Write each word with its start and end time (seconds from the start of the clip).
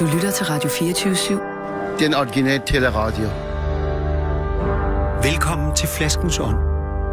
Du 0.00 0.06
lytter 0.06 0.30
til 0.30 0.46
Radio 0.46 0.68
24-7. 0.68 1.98
Den 1.98 2.14
originale 2.14 2.62
teleradio. 2.66 3.28
Velkommen 5.30 5.76
til 5.76 5.88
Flaskens 5.88 6.38
Ånd 6.38 6.56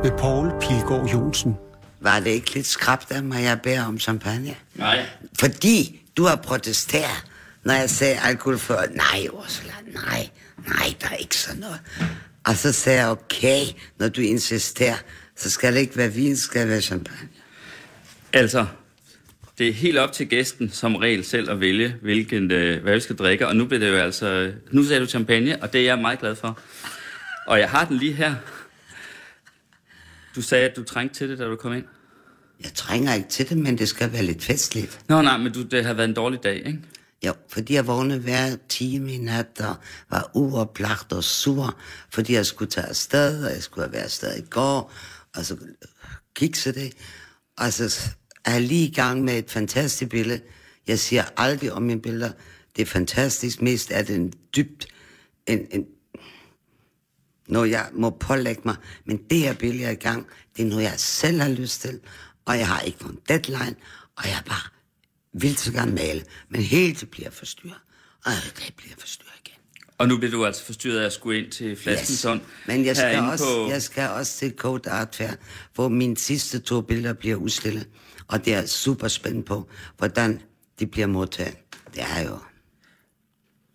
med 0.03 0.11
Poul 0.17 0.51
Pilgaard 0.61 1.09
Jonsen. 1.13 1.57
Var 1.99 2.19
det 2.19 2.29
ikke 2.29 2.53
lidt 2.53 2.67
skrabt 2.67 3.11
af 3.11 3.23
mig, 3.23 3.43
jeg 3.43 3.59
beder 3.63 3.85
om 3.85 3.99
champagne? 3.99 4.55
Nej. 4.75 5.05
Fordi 5.39 6.01
du 6.17 6.23
har 6.25 6.35
protesteret, 6.35 7.25
når 7.63 7.73
jeg 7.73 7.89
sagde 7.89 8.19
alkohol 8.23 8.57
før. 8.57 8.81
Nej, 8.91 9.27
Ursula, 9.33 9.73
nej, 9.93 10.29
nej, 10.67 10.93
der 11.01 11.07
er 11.07 11.15
ikke 11.15 11.37
sådan 11.37 11.59
noget. 11.59 11.79
Og 12.45 12.55
så 12.55 12.71
sagde 12.71 12.99
jeg, 12.99 13.09
okay, 13.09 13.61
når 13.99 14.09
du 14.09 14.21
insisterer, 14.21 14.97
så 15.35 15.49
skal 15.49 15.73
det 15.73 15.79
ikke 15.79 15.97
være 15.97 16.13
vin, 16.13 16.37
skal 16.37 16.61
det 16.61 16.69
være 16.69 16.81
champagne. 16.81 17.29
Altså, 18.33 18.65
det 19.57 19.67
er 19.67 19.73
helt 19.73 19.97
op 19.97 20.11
til 20.11 20.27
gæsten 20.27 20.69
som 20.69 20.95
regel 20.95 21.23
selv 21.23 21.51
at 21.51 21.59
vælge, 21.59 21.95
hvilken, 22.01 22.51
øh, 22.51 22.83
hvad 22.83 22.93
vi 22.93 22.99
skal 22.99 23.15
drikke. 23.15 23.47
Og 23.47 23.55
nu 23.55 23.65
bliver 23.65 23.79
det 23.79 23.89
jo 23.89 23.95
altså... 23.95 24.51
Nu 24.71 24.83
sagde 24.83 25.01
du 25.01 25.05
champagne, 25.05 25.61
og 25.61 25.73
det 25.73 25.81
er 25.81 25.85
jeg 25.85 25.99
meget 25.99 26.19
glad 26.19 26.35
for. 26.35 26.59
Og 27.47 27.59
jeg 27.59 27.69
har 27.69 27.85
den 27.85 27.97
lige 27.97 28.13
her. 28.13 28.35
Du 30.35 30.41
sagde, 30.41 30.69
at 30.69 30.75
du 30.75 30.83
trængte 30.83 31.15
til 31.15 31.29
det, 31.29 31.39
da 31.39 31.45
du 31.45 31.55
kom 31.55 31.73
ind. 31.73 31.85
Jeg 32.63 32.73
trænger 32.73 33.13
ikke 33.13 33.29
til 33.29 33.49
det, 33.49 33.57
men 33.57 33.77
det 33.77 33.89
skal 33.89 34.13
være 34.13 34.23
lidt 34.23 34.43
festligt. 34.43 34.99
Nå, 35.07 35.21
nej, 35.21 35.37
men 35.37 35.53
du, 35.53 35.63
det 35.63 35.85
har 35.85 35.93
været 35.93 36.09
en 36.09 36.15
dårlig 36.15 36.43
dag, 36.43 36.55
ikke? 36.55 36.79
Jo, 37.25 37.33
fordi 37.49 37.73
jeg 37.73 37.87
vågnede 37.87 38.19
hver 38.19 38.55
time 38.69 39.13
i 39.13 39.17
nat 39.17 39.47
og 39.59 39.75
var 40.09 40.31
uoplagt 40.33 41.13
og 41.13 41.23
sur, 41.23 41.79
fordi 42.13 42.33
jeg 42.33 42.45
skulle 42.45 42.71
tage 42.71 42.87
afsted, 42.87 43.45
og 43.45 43.51
jeg 43.51 43.63
skulle 43.63 43.85
have 43.85 43.93
været 43.93 44.03
afsted 44.03 44.37
i 44.37 44.45
går, 44.49 44.93
og 45.35 45.45
så 45.45 45.57
kikse 46.35 46.73
det. 46.73 46.93
Og 47.57 47.73
så 47.73 48.09
er 48.47 48.51
jeg 48.51 48.61
lige 48.61 48.87
i 48.87 48.93
gang 48.93 49.23
med 49.23 49.37
et 49.37 49.51
fantastisk 49.51 50.11
billede. 50.11 50.41
Jeg 50.87 50.99
siger 50.99 51.23
aldrig 51.37 51.73
om 51.73 51.81
mine 51.81 52.01
billeder, 52.01 52.31
det 52.75 52.81
er 52.81 52.85
fantastisk, 52.85 53.61
mest 53.61 53.91
er 53.91 54.03
det 54.03 54.15
en 54.15 54.33
dybt, 54.55 54.87
en, 55.47 55.67
en, 55.71 55.85
noget 57.47 57.71
jeg 57.71 57.89
må 57.93 58.09
pålægge 58.09 58.61
mig. 58.65 58.75
Men 59.05 59.17
det 59.29 59.39
her 59.39 59.53
billede, 59.53 59.81
jeg 59.81 59.87
er 59.87 59.91
i 59.91 59.95
gang, 59.95 60.27
det 60.57 60.65
er 60.65 60.67
noget, 60.69 60.83
jeg 60.83 60.93
selv 60.97 61.41
har 61.41 61.49
lyst 61.49 61.81
til, 61.81 61.99
og 62.45 62.57
jeg 62.57 62.67
har 62.67 62.81
ikke 62.81 62.97
fået 63.01 63.11
en 63.11 63.19
deadline, 63.29 63.75
og 64.15 64.25
jeg 64.25 64.37
er 64.37 64.49
bare 64.49 64.77
vil 65.41 65.57
så 65.57 65.71
gerne 65.71 65.95
male, 65.95 66.23
men 66.49 66.61
helt 66.61 66.99
det 67.01 67.09
bliver 67.09 67.29
forstyrret. 67.29 67.81
Og 68.25 68.31
det 68.55 68.73
bliver 68.77 68.95
forstyrret 68.99 69.33
igen. 69.45 69.55
Og 69.97 70.07
nu 70.07 70.17
bliver 70.17 70.31
du 70.31 70.45
altså 70.45 70.65
forstyrret 70.65 70.99
af 70.99 71.05
at 71.05 71.13
skulle 71.13 71.43
ind 71.43 71.51
til 71.51 71.75
Flaskensund. 71.75 72.41
Men 72.67 72.85
jeg 72.85 72.97
skal, 72.97 73.19
også, 73.19 73.45
på... 73.45 73.69
jeg 73.69 73.81
skal 73.81 74.09
også 74.09 74.37
til 74.37 74.53
Code 74.57 74.89
Art 74.89 75.15
Fair, 75.15 75.31
hvor 75.73 75.87
mine 75.87 76.17
sidste 76.17 76.59
to 76.59 76.81
billeder 76.81 77.13
bliver 77.13 77.35
udstillet. 77.35 77.87
Og 78.27 78.45
det 78.45 78.53
er 78.53 78.65
super 78.65 79.07
spændt 79.07 79.45
på, 79.45 79.69
hvordan 79.97 80.41
de 80.79 80.87
bliver 80.87 81.07
modtaget. 81.07 81.55
Det 81.93 82.01
er 82.01 82.21
jo... 82.29 82.39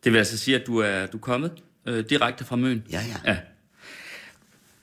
Det 0.05 0.12
vil 0.12 0.19
altså 0.19 0.39
sige, 0.39 0.61
at 0.61 0.67
du 0.67 0.78
er, 0.78 1.06
du 1.06 1.17
er 1.17 1.20
kommet 1.20 1.53
øh, 1.86 2.05
direkte 2.11 2.44
fra 2.44 2.56
Møn? 2.56 2.84
Ja, 2.91 3.05
ja. 3.09 3.33
ja. 3.33 3.39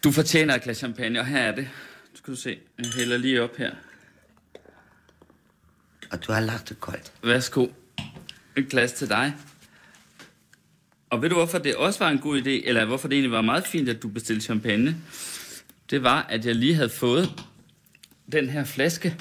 Du 0.03 0.11
fortjener 0.11 0.55
et 0.55 0.61
glas 0.61 0.77
champagne, 0.77 1.19
og 1.19 1.25
her 1.25 1.39
er 1.39 1.55
det. 1.55 1.69
Nu 2.11 2.17
skal 2.17 2.33
du 2.33 2.39
se. 2.39 2.59
Jeg 2.77 2.91
hælder 2.95 3.17
lige 3.17 3.43
op 3.43 3.57
her. 3.57 3.71
Og 6.11 6.27
du 6.27 6.31
har 6.31 6.39
lagt 6.39 6.69
det 6.69 6.79
koldt. 6.79 7.13
Værsgo. 7.23 7.67
Et 8.55 8.69
glas 8.69 8.93
til 8.93 9.09
dig. 9.09 9.35
Og 11.09 11.21
ved 11.21 11.29
du, 11.29 11.35
hvorfor 11.35 11.57
det 11.57 11.75
også 11.75 11.99
var 11.99 12.09
en 12.09 12.19
god 12.19 12.41
idé, 12.41 12.67
eller 12.67 12.85
hvorfor 12.85 13.07
det 13.07 13.15
egentlig 13.15 13.31
var 13.31 13.41
meget 13.41 13.67
fint, 13.67 13.89
at 13.89 14.01
du 14.01 14.07
bestilte 14.07 14.41
champagne? 14.41 14.97
Det 15.89 16.03
var, 16.03 16.21
at 16.21 16.45
jeg 16.45 16.55
lige 16.55 16.75
havde 16.75 16.89
fået 16.89 17.43
den 18.31 18.49
her 18.49 18.63
flaske 18.63 19.17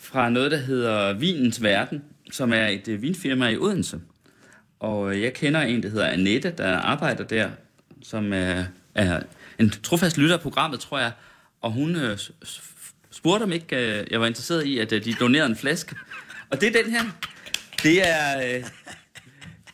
fra 0.00 0.30
noget, 0.30 0.50
der 0.50 0.56
hedder 0.56 1.12
Vinens 1.12 1.62
Verden, 1.62 2.02
som 2.30 2.52
er 2.52 2.66
et 2.66 2.88
øh, 2.88 3.02
vinfirma 3.02 3.48
i 3.48 3.56
Odense. 3.56 4.00
Og 4.80 5.14
øh, 5.14 5.22
jeg 5.22 5.32
kender 5.32 5.60
en, 5.60 5.82
der 5.82 5.88
hedder 5.88 6.06
Annette, 6.06 6.54
der 6.58 6.76
arbejder 6.76 7.24
der, 7.24 7.50
som 8.02 8.32
er, 8.32 8.64
er 8.94 9.20
en 9.58 9.70
trofast 9.70 10.18
lytter 10.18 10.36
af 10.36 10.40
programmet, 10.40 10.80
tror 10.80 10.98
jeg. 10.98 11.12
Og 11.60 11.72
hun 11.72 11.96
øh, 11.96 12.18
spurgte 13.10 13.42
om 13.42 13.52
ikke, 13.52 14.00
øh, 14.00 14.06
jeg 14.10 14.20
var 14.20 14.26
interesseret 14.26 14.66
i, 14.66 14.78
at 14.78 14.92
øh, 14.92 15.04
de 15.04 15.12
donerede 15.12 15.50
en 15.50 15.56
flaske. 15.56 15.96
Og 16.50 16.60
det 16.60 16.76
er 16.76 16.82
den 16.82 16.92
her. 16.92 17.02
Det 17.82 18.08
er... 18.08 18.56
Øh, 18.56 18.64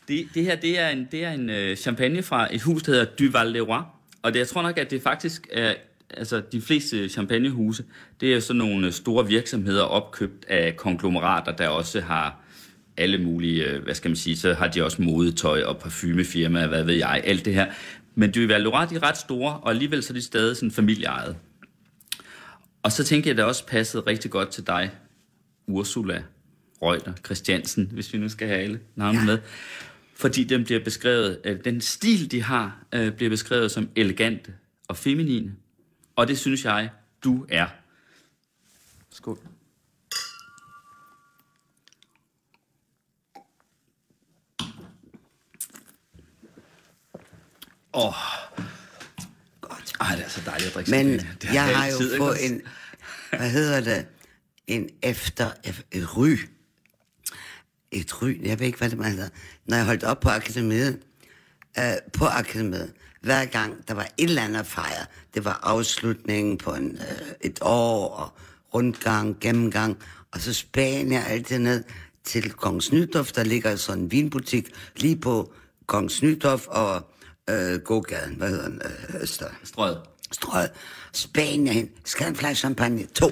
det, 0.09 0.28
det 0.34 0.45
her, 0.45 0.56
det 0.56 0.78
er 0.78 0.89
en, 0.89 1.09
det 1.12 1.25
er 1.25 1.31
en 1.31 1.51
øh, 1.51 1.77
champagne 1.77 2.22
fra 2.22 2.55
et 2.55 2.62
hus, 2.62 2.83
der 2.83 2.93
hedder 2.93 3.05
Duval 3.05 3.47
Leroy. 3.47 3.81
Og 4.22 4.33
det, 4.33 4.39
jeg 4.39 4.49
tror 4.49 4.62
nok, 4.62 4.78
at 4.78 4.91
det 4.91 5.03
faktisk 5.03 5.49
er... 5.53 5.75
Altså, 6.16 6.43
de 6.53 6.60
fleste 6.60 7.09
champagnehuse, 7.09 7.84
det 8.21 8.34
er 8.34 8.41
sådan 8.41 8.59
nogle 8.59 8.87
øh, 8.87 8.93
store 8.93 9.27
virksomheder 9.27 9.82
opkøbt 9.82 10.44
af 10.49 10.77
konglomerater, 10.77 11.53
der 11.53 11.69
også 11.69 12.00
har 12.00 12.41
alle 12.97 13.19
mulige, 13.19 13.65
øh, 13.65 13.82
hvad 13.82 13.94
skal 13.94 14.09
man 14.09 14.16
sige, 14.16 14.37
så 14.37 14.54
har 14.54 14.69
de 14.69 14.84
også 14.84 15.03
modetøj 15.03 15.62
og 15.62 15.78
parfumefirmaer, 15.78 16.66
hvad 16.66 16.84
ved 16.84 16.94
jeg, 16.94 17.22
alt 17.25 17.44
det 17.44 17.54
her. 17.54 17.66
Men 18.15 18.32
Duval 18.32 18.60
Le 18.60 18.69
Roi, 18.69 18.87
de 18.91 18.94
er 18.94 19.03
ret 19.03 19.16
store, 19.16 19.56
og 19.56 19.71
alligevel 19.71 20.03
så 20.03 20.12
er 20.12 20.15
de 20.15 20.22
stadig 20.22 20.56
sådan 20.56 20.71
familieejet. 20.71 21.37
Og 22.83 22.93
så 22.93 23.04
tænker 23.04 23.31
jeg, 23.31 23.33
at 23.33 23.37
det 23.37 23.44
også 23.44 23.66
passede 23.66 24.03
rigtig 24.06 24.31
godt 24.31 24.48
til 24.48 24.66
dig, 24.66 24.91
Ursula 25.66 26.22
Reuter 26.83 27.12
Christiansen, 27.25 27.91
hvis 27.93 28.12
vi 28.12 28.19
nu 28.19 28.28
skal 28.28 28.48
have 28.48 28.60
alle 28.60 28.81
navne 28.97 29.19
ja. 29.19 29.25
med. 29.25 29.38
Fordi 30.15 30.44
den 30.44 30.65
bliver 30.65 30.84
beskrevet, 30.84 31.41
øh, 31.44 31.65
den 31.65 31.81
stil, 31.81 32.31
de 32.31 32.43
har, 32.43 32.84
bliver 33.16 33.31
beskrevet 33.31 33.71
som 33.71 33.88
elegante 33.97 34.53
og 34.88 34.97
feminine. 34.97 35.53
Og 36.16 36.28
det 36.28 36.38
synes 36.38 36.65
jeg, 36.65 36.91
du 37.25 37.47
er. 37.49 37.66
Skål. 39.10 39.38
Åh. 47.94 48.06
Oh. 48.06 48.15
Godt. 49.60 49.93
Ej, 50.00 50.16
det 50.16 50.25
er 50.25 50.28
så 50.28 50.41
dejligt 50.47 50.69
at 50.69 50.75
drikke 50.75 50.91
Men. 50.91 51.09
Det 51.19 51.54
jeg 51.54 51.77
har 51.77 51.87
jo 51.87 51.99
ikke 51.99 52.16
fået 52.16 52.47
en, 52.47 52.62
hvad 53.31 53.50
hedder 53.50 53.81
det, 53.81 54.06
en 54.66 54.91
efter, 55.03 55.50
et 55.93 56.16
ry. 56.16 56.37
Et 57.91 58.22
ry, 58.22 58.47
jeg 58.47 58.59
ved 58.59 58.66
ikke, 58.66 58.78
hvad 58.78 58.91
det 58.91 58.98
man 58.98 59.10
hedder. 59.10 59.28
Når 59.65 59.77
jeg 59.77 59.87
holdt 59.87 60.04
op 60.04 60.21
på 60.21 60.28
akademiet, 60.28 61.03
øh, 61.78 61.84
på 62.12 62.25
akademiet, 62.25 62.93
hver 63.27 63.45
gang 63.45 63.89
der 63.89 63.95
var 63.95 64.09
et 64.19 64.29
eller 64.29 64.43
andet 64.43 64.61
at 64.61 64.67
fejre, 64.67 65.07
det 65.35 65.45
var 65.45 65.61
afslutningen 65.63 66.59
på 66.59 66.75
en, 66.75 66.91
øh, 66.97 67.29
et 67.41 67.59
år, 67.63 68.09
og 68.09 68.29
rundgang, 68.75 69.37
gennemgang, 69.41 69.99
og 70.33 70.41
så 70.41 70.53
spæn 70.53 71.13
jeg 71.13 71.27
altid 71.27 71.59
ned 71.59 71.85
til 72.25 72.53
Kongens 72.53 72.93
Nytorv, 72.93 73.27
der 73.27 73.45
ligger 73.45 73.77
sådan 73.77 74.03
en 74.03 74.11
vinbutik 74.11 74.69
lige 74.97 75.17
på 75.17 75.53
Kongens 75.87 76.23
Nytorv 76.23 76.61
og 76.67 77.11
øh, 77.51 77.81
Gågaden, 77.81 78.35
hvad 78.37 78.49
hedder 78.49 78.69
den, 78.69 78.83
øh, 78.85 79.23
Øster 79.23 79.47
Strøget. 79.65 80.01
strøget. 80.33 80.71
Spanien 81.13 81.67
hen. 81.67 81.91
Skal 82.05 82.29
en 82.29 82.37
flaske 82.37 82.59
champagne? 82.59 83.07
To. 83.07 83.31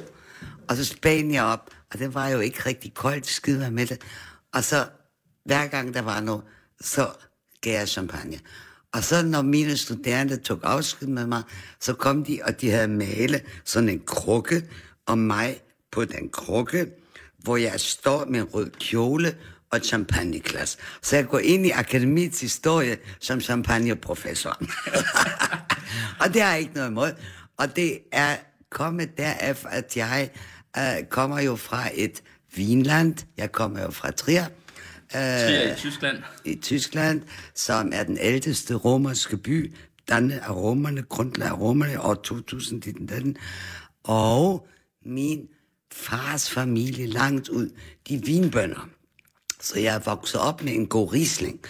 Og 0.69 0.77
så 0.77 0.85
Spanien 0.85 1.41
op. 1.41 1.71
Og 1.93 1.99
det 1.99 2.15
var 2.15 2.29
jo 2.29 2.41
ikke 2.41 2.67
rigtig 2.67 2.95
koldt. 2.95 3.27
Skide 3.27 3.71
med 3.71 3.87
det. 3.87 4.01
Og 4.53 4.65
så 4.65 4.87
hver 5.45 5.67
gang 5.67 5.95
der 5.95 6.03
var 6.03 6.21
noget, 6.21 6.43
så 6.81 7.11
gav 7.61 7.79
jeg 7.79 7.89
champagne. 7.89 8.39
Og 8.95 9.05
så 9.05 9.23
når 9.23 9.43
mine 9.43 9.77
studerende 9.77 10.37
tog 10.37 10.61
afsked 10.63 11.09
med 11.09 11.27
mig, 11.27 11.43
så 11.81 11.95
kom 11.95 12.25
de, 12.25 12.41
og 12.45 12.61
de 12.61 12.71
havde 12.71 12.89
malet 12.89 13.43
sådan 13.65 13.89
en 13.89 14.03
krukke 14.07 14.63
om 15.07 15.19
mig 15.19 15.61
på 15.93 16.05
den 16.05 16.29
krukke, 16.29 16.87
hvor 17.39 17.57
jeg 17.57 17.81
står 17.81 18.25
med 18.25 18.41
en 18.41 18.47
rød 18.47 18.71
kjole 18.71 19.37
og 19.71 19.77
et 19.77 19.87
champagneglas. 19.87 20.79
Så 21.03 21.17
jeg 21.17 21.29
går 21.29 21.39
ind 21.39 21.67
i 21.67 21.71
akademiets 21.71 22.41
historie 22.41 22.97
som 23.21 23.41
champagneprofessor. 23.41 24.59
og 26.23 26.35
det 26.35 26.43
har 26.43 26.51
jeg 26.51 26.61
ikke 26.61 26.75
noget 26.75 26.91
imod. 26.91 27.13
Og 27.57 27.77
det 27.77 27.99
er 28.13 28.37
kommet 28.71 29.19
deraf, 29.19 29.65
at 29.71 29.97
jeg 29.97 30.31
øh, 30.79 31.07
kommer 31.11 31.41
jo 31.41 31.57
fra 31.57 31.89
et 31.95 32.23
vinland. 32.57 33.15
Jeg 33.37 33.53
kommer 33.53 33.83
jo 33.83 33.91
fra 33.91 34.11
Trier. 34.11 34.47
Trier 35.15 35.73
i 35.73 35.77
Tyskland. 35.77 36.19
I 36.45 36.55
Tyskland, 36.55 37.23
som 37.55 37.91
er 37.95 38.03
den 38.03 38.19
ældste 38.21 38.75
romerske 38.75 39.37
by. 39.37 39.75
Dannet 40.09 40.39
af 40.39 40.57
romerne, 40.57 41.03
grundlag 41.03 41.49
af 41.49 41.59
romerne 41.59 42.01
år 42.03 42.15
2000 42.15 42.87
i 42.87 42.93
den 42.93 43.09
den. 43.09 43.37
Og 44.05 44.69
min 45.07 45.49
fars 45.93 46.51
familie 46.51 47.07
langt 47.07 47.49
ud, 47.49 47.71
de 48.09 48.15
er 48.15 48.21
vinbønder. 48.25 48.89
Så 49.61 49.81
jeg 49.81 49.95
er 49.95 49.99
vokset 49.99 50.41
op 50.41 50.63
med 50.63 50.73
en 50.73 50.87
god 50.87 51.13
risling. 51.13 51.61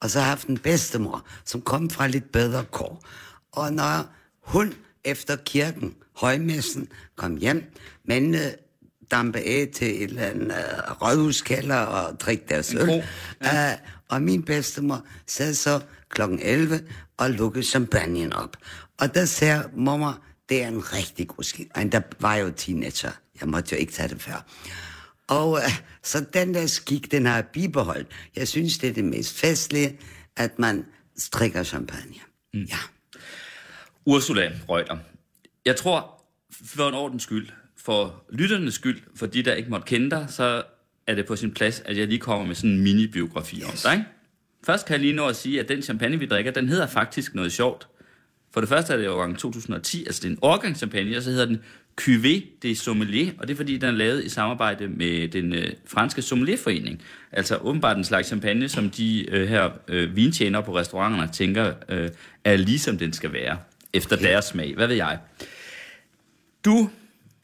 Og 0.00 0.10
så 0.10 0.18
har 0.18 0.26
jeg 0.26 0.30
haft 0.30 0.48
en 0.48 0.58
bedstemor, 0.58 1.26
som 1.44 1.62
kom 1.62 1.90
fra 1.90 2.06
lidt 2.06 2.32
bedre 2.32 2.64
kår. 2.64 3.04
Og 3.52 3.72
når 3.72 4.14
hun 4.40 4.74
efter 5.04 5.36
kirken, 5.36 5.94
højmessen, 6.16 6.88
kom 7.16 7.36
hjem, 7.36 7.64
mændene 8.04 8.54
dampe 9.16 9.38
af 9.38 9.68
til 9.74 10.02
et 10.02 10.02
eller 10.02 10.22
andet 10.22 10.46
uh, 10.46 11.02
rådhuskælder 11.02 11.76
og 11.76 12.20
drikke 12.20 12.44
deres 12.48 12.74
øl. 12.74 13.02
Ja. 13.42 13.72
Uh, 13.72 13.78
og 14.08 14.22
min 14.22 14.42
bedstemor 14.42 15.06
sad 15.26 15.54
så 15.54 15.80
klokken 16.08 16.38
11 16.42 16.80
og 17.16 17.30
lukkede 17.30 17.64
champagnen 17.64 18.32
op. 18.32 18.56
Og 19.00 19.14
der 19.14 19.24
sagde 19.24 19.70
mormor, 19.76 20.18
det 20.48 20.62
er 20.62 20.68
en 20.68 20.92
rigtig 20.92 21.28
god 21.28 21.42
skid. 21.44 21.66
Ej, 21.74 21.84
der 21.84 22.00
var 22.20 22.34
jo 22.36 22.50
teenager. 22.56 23.10
Jeg 23.40 23.48
måtte 23.48 23.74
jo 23.74 23.80
ikke 23.80 23.92
tage 23.92 24.08
det 24.08 24.22
før. 24.22 24.46
Og 25.28 25.58
øh, 25.58 25.78
så 26.02 26.24
den 26.32 26.54
der 26.54 26.66
skik, 26.66 27.10
den 27.10 27.26
har 27.26 27.34
jeg 27.34 27.44
bibeholdt. 27.52 28.08
Jeg 28.36 28.48
synes, 28.48 28.78
det 28.78 28.88
er 28.88 28.92
det 28.92 29.04
mest 29.04 29.38
festlige, 29.38 29.98
at 30.36 30.58
man 30.58 30.86
strikker 31.16 31.62
champagne. 31.62 32.14
Mm. 32.54 32.60
Ja. 32.60 32.78
Ursula 34.06 34.52
Reuter. 34.68 34.98
Jeg 35.64 35.76
tror, 35.76 36.24
for 36.64 36.88
en 36.88 36.94
ordens 36.94 37.22
skyld, 37.22 37.48
for 37.76 38.24
lytternes 38.30 38.74
skyld, 38.74 39.00
for 39.16 39.26
de, 39.26 39.42
der 39.42 39.54
ikke 39.54 39.70
måtte 39.70 39.86
kende 39.86 40.10
dig, 40.10 40.26
så 40.28 40.62
er 41.06 41.14
det 41.14 41.26
på 41.26 41.36
sin 41.36 41.54
plads, 41.54 41.82
at 41.84 41.98
jeg 41.98 42.06
lige 42.06 42.18
kommer 42.18 42.46
med 42.46 42.54
sådan 42.54 42.70
en 42.70 42.82
mini-biografi 42.82 43.56
yes. 43.56 43.64
om 43.64 43.90
dig. 43.90 43.92
Ikke? 43.92 44.04
Først 44.66 44.86
kan 44.86 44.92
jeg 44.92 45.00
lige 45.00 45.12
nå 45.12 45.26
at 45.26 45.36
sige, 45.36 45.60
at 45.60 45.68
den 45.68 45.82
champagne, 45.82 46.18
vi 46.18 46.26
drikker, 46.26 46.52
den 46.52 46.68
hedder 46.68 46.86
faktisk 46.86 47.34
noget 47.34 47.52
sjovt. 47.52 47.88
For 48.52 48.60
det 48.60 48.68
første 48.68 48.92
er 48.92 48.96
det 48.96 49.08
årgang 49.08 49.38
2010, 49.38 50.04
altså 50.06 50.20
det 50.22 50.28
er 50.28 50.32
en 50.32 50.38
årgangschampagne, 50.42 51.16
og 51.16 51.22
så 51.22 51.30
hedder 51.30 51.46
den 51.46 51.60
Cuvée 52.00 52.58
des 52.62 52.78
Sommelier, 52.78 53.32
og 53.38 53.48
det 53.48 53.54
er 53.54 53.56
fordi, 53.56 53.76
den 53.76 53.88
er 53.88 53.92
lavet 53.92 54.24
i 54.24 54.28
samarbejde 54.28 54.88
med 54.88 55.28
den 55.28 55.52
øh, 55.52 55.72
franske 55.86 56.22
sommelierforening. 56.22 57.02
Altså 57.32 57.56
åbenbart 57.56 57.96
en 57.96 58.04
slags 58.04 58.28
champagne, 58.28 58.68
som 58.68 58.90
de 58.90 59.30
øh, 59.30 59.48
her 59.48 59.70
øh, 59.88 60.16
vintjenere 60.16 60.62
på 60.62 60.76
restauranterne 60.76 61.32
tænker 61.32 61.72
øh, 61.88 62.08
er 62.44 62.56
ligesom 62.56 62.98
den 62.98 63.12
skal 63.12 63.32
være, 63.32 63.58
efter 63.92 64.16
okay. 64.16 64.26
deres 64.26 64.44
smag. 64.44 64.74
Hvad 64.74 64.86
ved 64.86 64.96
jeg? 64.96 65.18
Du 66.64 66.90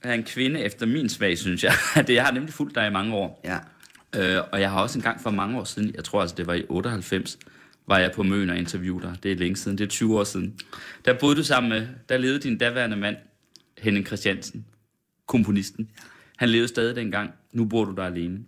er 0.03 0.15
en 0.15 0.23
kvinde 0.23 0.61
efter 0.61 0.87
min 0.87 1.09
smag, 1.09 1.39
synes 1.39 1.65
jeg. 1.65 1.73
det, 2.07 2.15
jeg 2.15 2.25
har 2.25 2.33
nemlig 2.33 2.53
fulgt 2.53 2.75
dig 2.75 2.87
i 2.87 2.91
mange 2.91 3.15
år. 3.15 3.41
Ja. 3.45 3.59
Øh, 4.17 4.43
og 4.53 4.61
jeg 4.61 4.71
har 4.71 4.83
også 4.83 4.99
en 4.99 5.03
gang 5.03 5.21
for 5.21 5.31
mange 5.31 5.59
år 5.59 5.65
siden, 5.65 5.95
jeg 5.95 6.05
tror 6.05 6.21
altså 6.21 6.37
det 6.37 6.47
var 6.47 6.55
i 6.55 6.65
98, 6.69 7.39
var 7.87 7.99
jeg 7.99 8.13
på 8.13 8.23
Møn 8.23 8.51
og 8.51 8.57
interviewede 8.57 9.07
dig. 9.07 9.17
Det 9.23 9.33
er 9.33 9.37
længe 9.37 9.57
siden, 9.57 9.79
det 9.79 9.85
er 9.85 9.89
20 9.89 10.19
år 10.19 10.25
siden. 10.25 10.59
Der 11.05 11.19
boede 11.19 11.37
du 11.37 11.43
sammen 11.43 11.71
med, 11.71 11.89
der 12.09 12.19
levede 12.19 12.39
din 12.39 12.59
daværende 12.59 12.97
mand, 12.97 13.17
Henning 13.79 14.07
Christiansen, 14.07 14.67
komponisten. 15.27 15.91
Han 16.37 16.49
levede 16.49 16.69
stadig 16.69 16.97
dengang. 16.97 17.31
Nu 17.53 17.65
bor 17.65 17.85
du 17.85 17.95
der 17.95 18.05
alene. 18.05 18.41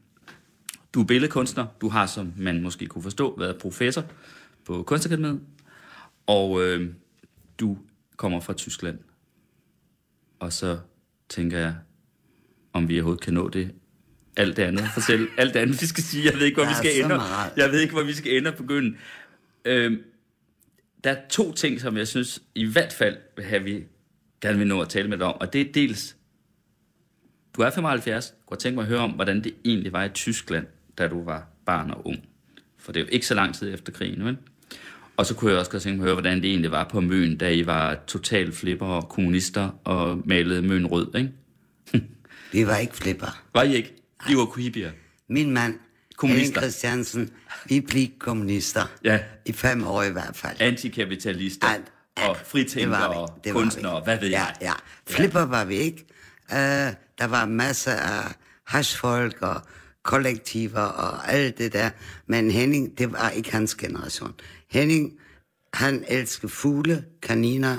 Du 0.94 1.00
er 1.00 1.04
billedkunstner. 1.04 1.66
Du 1.80 1.88
har, 1.88 2.06
som 2.06 2.32
man 2.36 2.62
måske 2.62 2.86
kunne 2.86 3.02
forstå, 3.02 3.38
været 3.38 3.58
professor 3.58 4.04
på 4.64 4.82
Kunstakademiet. 4.82 5.40
Og 6.26 6.62
øh, 6.62 6.90
du 7.60 7.78
kommer 8.16 8.40
fra 8.40 8.52
Tyskland. 8.52 8.98
Og 10.38 10.52
så 10.52 10.78
tænker 11.32 11.58
jeg, 11.58 11.74
om 12.72 12.88
vi 12.88 12.98
overhovedet 12.98 13.24
kan 13.24 13.34
nå 13.34 13.48
det. 13.48 13.70
Alt 14.36 14.56
det 14.56 14.62
andet. 14.62 14.84
Fortæl 14.94 15.28
alt 15.38 15.54
det 15.54 15.60
andet, 15.60 15.80
vi 15.80 15.86
skal 15.86 16.04
sige. 16.04 16.24
Jeg 16.24 16.34
ved 16.34 16.46
ikke, 16.46 16.56
hvor 16.56 16.68
vi 16.68 16.74
skal 16.74 17.04
ende. 17.04 17.20
Jeg 17.56 17.70
ved 17.72 17.80
ikke, 17.80 17.92
hvor 17.92 18.02
vi 18.02 18.12
skal 18.12 18.36
ende 18.36 18.50
og 18.50 18.56
begynde. 18.56 18.96
Øh, 19.64 19.98
der 21.04 21.10
er 21.10 21.16
to 21.30 21.52
ting, 21.52 21.80
som 21.80 21.96
jeg 21.96 22.08
synes 22.08 22.42
i 22.54 22.64
hvert 22.64 22.92
fald 22.92 23.16
vil 23.36 23.44
have, 23.44 23.62
vi 23.62 23.84
gerne 24.40 24.58
vil 24.58 24.66
nå 24.66 24.80
at 24.80 24.88
tale 24.88 25.08
med 25.08 25.18
dig 25.18 25.26
om. 25.26 25.34
Og 25.40 25.52
det 25.52 25.60
er 25.60 25.72
dels, 25.72 26.16
du 27.56 27.62
er 27.62 27.70
75, 27.70 28.28
jeg 28.28 28.46
kunne 28.46 28.58
tænke 28.58 28.74
mig 28.74 28.82
at 28.82 28.88
høre 28.88 29.00
om, 29.00 29.10
hvordan 29.10 29.44
det 29.44 29.54
egentlig 29.64 29.92
var 29.92 30.04
i 30.04 30.08
Tyskland, 30.08 30.66
da 30.98 31.08
du 31.08 31.24
var 31.24 31.48
barn 31.66 31.90
og 31.90 32.06
ung. 32.06 32.28
For 32.78 32.92
det 32.92 33.00
er 33.00 33.04
jo 33.04 33.10
ikke 33.12 33.26
så 33.26 33.34
lang 33.34 33.54
tid 33.54 33.74
efter 33.74 33.92
krigen, 33.92 34.24
vel? 34.24 34.38
Og 35.22 35.26
så 35.26 35.34
kunne 35.34 35.50
jeg 35.50 35.58
også 35.58 35.70
godt 35.70 35.82
tænke 35.82 35.96
mig 35.96 36.04
at 36.04 36.06
høre, 36.06 36.14
hvordan 36.14 36.42
det 36.42 36.50
egentlig 36.50 36.70
var 36.70 36.84
på 36.84 37.00
Møn, 37.00 37.36
da 37.36 37.50
I 37.50 37.66
var 37.66 37.98
total 38.06 38.52
flipper 38.52 38.86
og 38.86 39.08
kommunister 39.08 39.70
og 39.84 40.22
malede 40.24 40.62
Møn 40.62 40.86
rød, 40.86 41.14
ikke? 41.14 41.32
Vi 42.52 42.66
var 42.66 42.76
ikke 42.76 42.96
flipper. 42.96 43.42
Var 43.54 43.62
I 43.62 43.74
ikke? 43.74 43.94
I 44.30 44.36
var 44.36 44.44
kuhibier. 44.44 44.90
Min 45.28 45.50
mand, 45.50 45.74
kommunister. 46.16 46.60
Henning 46.60 46.72
Christiansen, 46.72 47.30
vi 47.66 47.80
blev 47.80 48.06
kommunister. 48.18 48.82
Ja. 49.04 49.18
I 49.46 49.52
fem 49.52 49.86
år 49.86 50.02
i 50.02 50.10
hvert 50.10 50.36
fald. 50.36 50.56
Antikapitalister. 50.60 51.66
At, 51.66 51.80
at, 52.16 52.28
og 52.28 52.36
fritænkere 52.46 53.08
og 53.08 53.42
kunstnere, 53.50 54.00
hvad 54.00 54.18
ved 54.20 54.28
ja, 54.28 54.40
jeg. 54.40 54.54
Ja, 54.60 54.72
Flipper 55.06 55.40
ja. 55.40 55.46
var 55.46 55.64
vi 55.64 55.74
ikke. 55.74 56.04
Uh, 56.50 56.56
der 57.18 57.26
var 57.26 57.46
masser 57.46 57.92
af 57.92 58.34
hashfolk 58.66 59.42
og 59.42 59.62
kollektiver 60.02 60.80
og 60.80 61.32
alt 61.32 61.58
det 61.58 61.72
der. 61.72 61.90
Men 62.26 62.50
Henning, 62.50 62.98
det 62.98 63.12
var 63.12 63.30
ikke 63.30 63.52
hans 63.52 63.74
generation. 63.74 64.34
Henning, 64.72 65.12
han 65.74 66.04
elsker 66.08 66.48
fugle, 66.48 67.04
kaniner, 67.22 67.78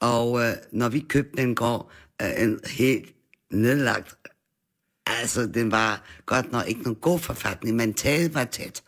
og 0.00 0.40
øh, 0.40 0.52
når 0.72 0.88
vi 0.88 1.00
købte 1.00 1.42
den 1.42 1.54
gård, 1.54 1.90
øh, 2.22 2.42
en 2.42 2.60
helt 2.66 3.14
nedlagt, 3.52 4.14
altså 5.06 5.46
den 5.46 5.70
var 5.70 6.04
godt 6.26 6.52
nok 6.52 6.68
ikke 6.68 6.82
nogen 6.82 7.00
god 7.00 7.18
forfatning, 7.18 7.76
men 7.76 7.94
taget 7.94 8.34
var 8.34 8.44
tæt. 8.44 8.82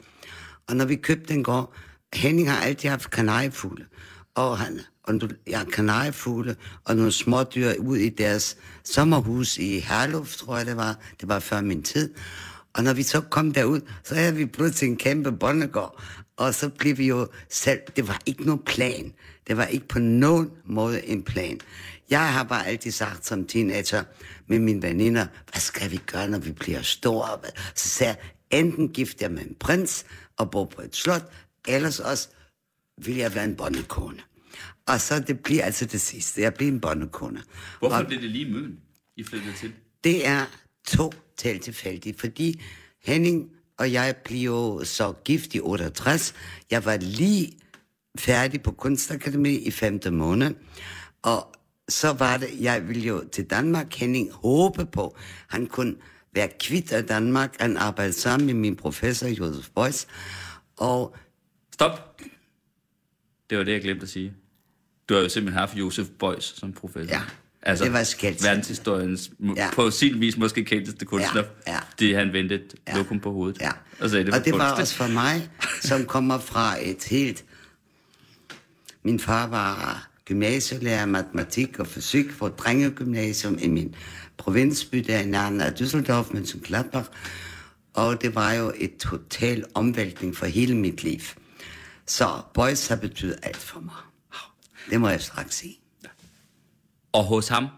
Og 0.68 0.76
når 0.76 0.84
vi 0.84 0.96
købte 0.96 1.34
den 1.34 1.44
gård, 1.44 1.74
Henning 2.14 2.50
har 2.50 2.62
altid 2.62 2.88
haft 2.88 3.10
kanariefugle, 3.10 3.86
og 4.34 4.58
han 4.58 4.80
og 5.04 5.20
ja, 5.46 5.64
kanariefugle 5.64 6.56
og 6.84 6.96
nogle 6.96 7.12
smådyr 7.12 7.72
ud 7.78 7.96
i 7.96 8.08
deres 8.08 8.56
sommerhus 8.84 9.58
i 9.58 9.78
Herluf, 9.78 10.36
tror 10.36 10.56
jeg 10.56 10.66
det 10.66 10.76
var. 10.76 10.98
Det 11.20 11.28
var 11.28 11.38
før 11.38 11.60
min 11.60 11.82
tid. 11.82 12.14
Og 12.74 12.84
når 12.84 12.92
vi 12.92 13.02
så 13.02 13.20
kom 13.20 13.52
derud, 13.52 13.80
så 14.04 14.14
havde 14.14 14.34
vi 14.34 14.46
pludselig 14.46 14.90
en 14.90 14.96
kæmpe 14.96 15.32
bondegård. 15.32 16.02
Og 16.36 16.54
så 16.54 16.68
blev 16.68 16.98
vi 16.98 17.06
jo 17.06 17.28
selv... 17.48 17.80
Det 17.96 18.08
var 18.08 18.22
ikke 18.26 18.44
nogen 18.44 18.62
plan. 18.66 19.12
Det 19.46 19.56
var 19.56 19.66
ikke 19.66 19.88
på 19.88 19.98
nogen 19.98 20.50
måde 20.64 21.06
en 21.06 21.22
plan. 21.22 21.60
Jeg 22.10 22.32
har 22.32 22.44
bare 22.44 22.66
altid 22.66 22.90
sagt 22.90 23.26
som 23.26 23.46
teenager 23.46 24.04
med 24.46 24.58
mine 24.58 24.82
veninder, 24.82 25.26
hvad 25.50 25.60
skal 25.60 25.90
vi 25.90 25.96
gøre, 25.96 26.28
når 26.28 26.38
vi 26.38 26.52
bliver 26.52 26.82
store? 26.82 27.38
Så 27.74 27.88
sagde 27.88 28.16
jeg, 28.50 28.60
enten 28.60 28.88
gift 28.88 29.22
jeg 29.22 29.30
med 29.30 29.42
en 29.42 29.54
prins 29.60 30.04
og 30.36 30.50
bo 30.50 30.64
på 30.64 30.82
et 30.82 30.96
slot, 30.96 31.32
ellers 31.68 32.00
også 32.00 32.28
vil 33.04 33.16
jeg 33.16 33.34
være 33.34 33.44
en 33.44 33.56
bondekone. 33.56 34.18
Og 34.86 35.00
så 35.00 35.20
det 35.20 35.40
bliver 35.40 35.64
altså 35.64 35.86
det 35.86 36.00
sidste. 36.00 36.40
Jeg 36.40 36.54
bliver 36.54 36.72
en 36.72 36.80
bondekone. 36.80 37.42
Hvorfor 37.78 37.96
og, 37.96 38.06
blev 38.06 38.20
det 38.20 38.30
lige 38.30 38.52
Møn, 38.52 38.78
I 39.16 39.24
flyttede 39.24 39.54
til? 39.56 39.72
Det 40.04 40.26
er 40.26 40.46
totalt 40.86 41.62
tilfældigt, 41.62 42.20
fordi 42.20 42.62
Henning 43.04 43.50
og 43.78 43.92
jeg 43.92 44.16
blev 44.24 44.80
så 44.84 45.12
gift 45.24 45.54
i 45.54 45.60
68. 45.60 46.34
Jeg 46.70 46.84
var 46.84 46.96
lige 46.96 47.52
færdig 48.18 48.62
på 48.62 48.72
Kunstakademi 48.72 49.54
i 49.54 49.70
femte 49.70 50.10
måned, 50.10 50.54
og 51.22 51.54
så 51.88 52.12
var 52.12 52.36
det, 52.36 52.48
jeg 52.60 52.88
ville 52.88 53.02
jo 53.02 53.24
til 53.32 53.50
Danmark, 53.50 53.94
Henning 53.94 54.32
håbe 54.32 54.86
på, 54.86 55.16
han 55.48 55.66
kunne 55.66 55.94
være 56.34 56.48
kvitt 56.60 56.92
af 56.92 57.04
Danmark. 57.04 57.60
Han 57.60 57.76
arbejdede 57.76 58.12
sammen 58.12 58.46
med 58.46 58.54
min 58.54 58.76
professor, 58.76 59.28
Josef 59.28 59.68
Beuys, 59.74 60.06
og... 60.76 61.16
Stop! 61.74 62.20
Det 63.50 63.58
var 63.58 63.64
det, 63.64 63.72
jeg 63.72 63.82
glemte 63.82 64.02
at 64.02 64.08
sige. 64.08 64.34
Du 65.08 65.14
har 65.14 65.20
jo 65.20 65.28
simpelthen 65.28 65.58
haft 65.58 65.76
Josef 65.76 66.08
Beuys 66.18 66.44
som 66.44 66.72
professor. 66.72 67.14
Ja, 67.14 67.22
altså, 67.62 67.84
det 67.84 67.92
var 67.92 68.02
skældt. 68.02 68.44
Verdenshistoriens, 68.44 69.30
ja. 69.56 69.68
på 69.74 69.90
sin 69.90 70.20
vis 70.20 70.36
måske 70.36 70.64
kendteste 70.64 71.04
kunstner. 71.04 71.42
Ja, 71.66 71.72
ja. 71.72 71.78
Det 71.98 72.16
han 72.16 72.32
vendte 72.32 72.60
ja. 72.88 72.96
lokum 72.96 73.20
på 73.20 73.32
hovedet. 73.32 73.60
Ja. 73.60 73.70
Og, 74.00 74.10
sagde, 74.10 74.24
det, 74.24 74.34
og 74.34 74.44
det 74.44 74.52
var 74.52 74.72
også 74.72 74.94
for 74.94 75.06
mig, 75.06 75.50
som 75.80 76.04
kommer 76.04 76.38
fra 76.38 76.76
et 76.82 77.04
helt... 77.04 77.44
Min 79.04 79.20
far 79.20 79.46
var 79.46 80.08
gymnasielærer 80.24 81.06
matematik 81.06 81.78
og 81.78 81.86
fysik 81.86 82.32
for 82.32 82.48
drengegymnasium 82.48 83.58
i 83.60 83.68
min 83.68 83.94
provinsby 84.36 84.98
der 84.98 85.18
i 85.18 85.26
nærheden 85.26 85.60
af 85.60 85.70
Düsseldorf, 85.70 86.32
men 86.32 86.46
som 86.46 86.60
Gladbach. 86.60 87.08
Og 87.94 88.22
det 88.22 88.34
var 88.34 88.52
jo 88.52 88.72
et 88.76 88.96
total 88.96 89.64
omvæltning 89.74 90.36
for 90.36 90.46
hele 90.46 90.76
mit 90.76 91.04
liv. 91.04 91.20
Så 92.06 92.40
Boys 92.54 92.88
har 92.88 92.96
betydet 92.96 93.38
alt 93.42 93.56
for 93.56 93.80
mig. 93.80 93.94
Det 94.90 95.00
må 95.00 95.08
jeg 95.08 95.20
straks 95.20 95.54
sige. 95.54 95.81
Og 97.12 97.24
hos 97.24 97.48
ham 97.48 97.68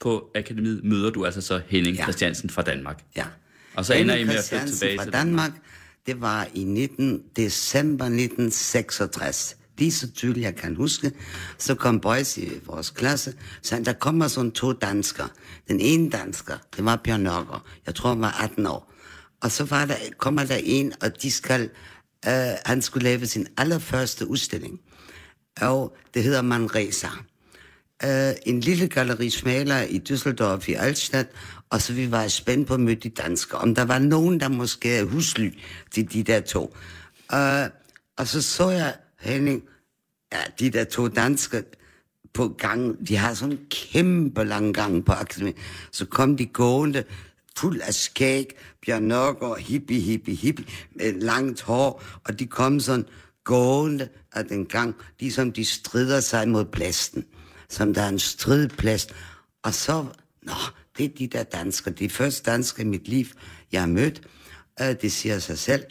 på 0.00 0.30
akademiet 0.34 0.84
møder 0.84 1.10
du 1.10 1.24
altså 1.24 1.40
så 1.40 1.60
Henning 1.66 1.96
ja. 1.96 2.02
Christiansen 2.02 2.50
fra 2.50 2.62
Danmark. 2.62 3.04
Ja. 3.16 3.24
Og 3.74 3.84
så 3.84 3.94
ender 3.94 4.14
I 4.14 4.24
med 4.24 4.34
at 4.34 4.44
flytte 4.44 4.76
tilbage 4.76 4.96
fra 4.96 5.04
til 5.04 5.12
Danmark. 5.12 5.50
Det 6.06 6.20
var 6.20 6.48
i 6.54 6.64
19. 6.64 7.22
december 7.36 8.04
1966 8.04 9.56
lige 9.80 9.92
så 9.92 10.10
tydeligt 10.10 10.44
jeg 10.44 10.56
kan 10.56 10.76
huske, 10.76 11.12
så 11.58 11.74
kom 11.74 12.00
Boys 12.00 12.38
i 12.38 12.50
vores 12.66 12.90
klasse, 12.90 13.34
så 13.62 13.82
der 13.84 13.92
kommer 13.92 14.28
sådan 14.28 14.50
to 14.50 14.72
danskere. 14.72 15.28
Den 15.68 15.80
ene 15.80 16.10
dansker, 16.10 16.58
det 16.76 16.84
var 16.84 17.00
Bjørn 17.04 17.20
Nørgaard, 17.20 17.66
jeg 17.86 17.94
tror 17.94 18.08
han 18.08 18.20
var 18.20 18.42
18 18.42 18.66
år. 18.66 18.92
Og 19.42 19.50
så 19.50 19.64
var 19.64 19.84
der, 19.84 19.94
kommer 20.18 20.44
der 20.44 20.58
en, 20.64 20.92
og 21.02 21.22
de 21.22 21.30
skal, 21.30 21.70
øh, 22.28 22.32
han 22.64 22.82
skulle 22.82 23.04
lave 23.04 23.26
sin 23.26 23.46
allerførste 23.56 24.26
udstilling. 24.26 24.80
Og 25.60 25.96
det 26.14 26.22
hedder 26.22 26.42
Manresa. 26.42 27.08
Øh, 28.04 28.32
en 28.46 28.60
lille 28.60 28.88
Galerie 28.88 29.30
smaler 29.30 29.82
i 29.82 30.02
Düsseldorf 30.10 30.68
i 30.68 30.74
Altstadt, 30.74 31.28
og 31.70 31.82
så 31.82 31.92
vi 31.92 32.10
var 32.10 32.28
spændt 32.28 32.68
på 32.68 32.74
at 32.74 32.80
møde 32.80 32.96
de 32.96 33.08
danskere. 33.08 33.60
Om 33.60 33.74
der 33.74 33.84
var 33.84 33.98
nogen, 33.98 34.40
der 34.40 34.48
måske 34.48 34.96
er 34.96 35.04
husly 35.04 35.50
til 35.90 36.12
de 36.12 36.22
der 36.22 36.40
to. 36.40 36.76
Øh, 37.34 37.68
og 38.18 38.26
så 38.26 38.42
så 38.42 38.70
jeg 38.70 38.94
Henning, 39.20 39.62
ja, 40.32 40.38
de 40.60 40.70
der 40.70 40.84
to 40.84 41.08
danske 41.08 41.64
på 42.34 42.48
gang, 42.48 43.08
de 43.08 43.16
har 43.16 43.34
sådan 43.34 43.52
en 43.52 43.66
kæmpe 43.70 44.44
lang 44.44 44.74
gang 44.74 45.04
på 45.04 45.12
akademiet. 45.12 45.56
Så 45.92 46.06
kom 46.06 46.36
de 46.36 46.46
gående, 46.46 47.04
fuld 47.56 47.80
af 47.80 47.94
skæg, 47.94 48.56
Bjørn 48.86 49.02
Nørgaard, 49.02 49.58
hippie, 49.58 50.00
hippie, 50.00 50.34
hippie, 50.34 50.66
med 50.96 51.12
langt 51.12 51.62
hår, 51.62 52.02
og 52.24 52.38
de 52.38 52.46
kom 52.46 52.80
sådan 52.80 53.06
gående 53.44 54.08
af 54.32 54.44
den 54.44 54.66
gang, 54.66 54.94
ligesom 55.18 55.52
de 55.52 55.64
strider 55.64 56.20
sig 56.20 56.48
mod 56.48 56.64
blæsten 56.64 57.24
som 57.70 57.94
der 57.94 58.02
er 58.02 58.08
en 58.08 58.18
stridplast. 58.18 59.14
Og 59.62 59.74
så, 59.74 60.06
nå, 60.42 60.52
det 60.98 61.04
er 61.04 61.08
de 61.18 61.26
der 61.26 61.42
danskere. 61.42 61.94
De 61.94 62.10
første 62.10 62.50
danskere 62.50 62.86
i 62.86 62.88
mit 62.88 63.08
liv, 63.08 63.26
jeg 63.72 63.80
har 63.80 63.88
mødt. 63.88 64.22
Øh, 64.80 64.94
det 65.02 65.12
siger 65.12 65.38
sig 65.38 65.58
selv. 65.58 65.84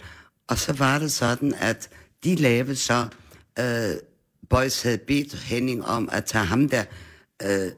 Og 0.47 0.57
så 0.57 0.73
var 0.73 0.99
det 0.99 1.11
sådan, 1.11 1.53
at 1.53 1.89
de 2.23 2.35
lavede 2.35 2.75
så... 2.75 3.07
Øh, 3.59 3.95
Boys 4.49 4.81
havde 4.81 4.97
bedt 4.97 5.33
Henning 5.33 5.85
om 5.85 6.09
at 6.11 6.25
tage 6.25 6.45
ham 6.45 6.69
der... 6.69 6.83
Øh, 7.43 7.71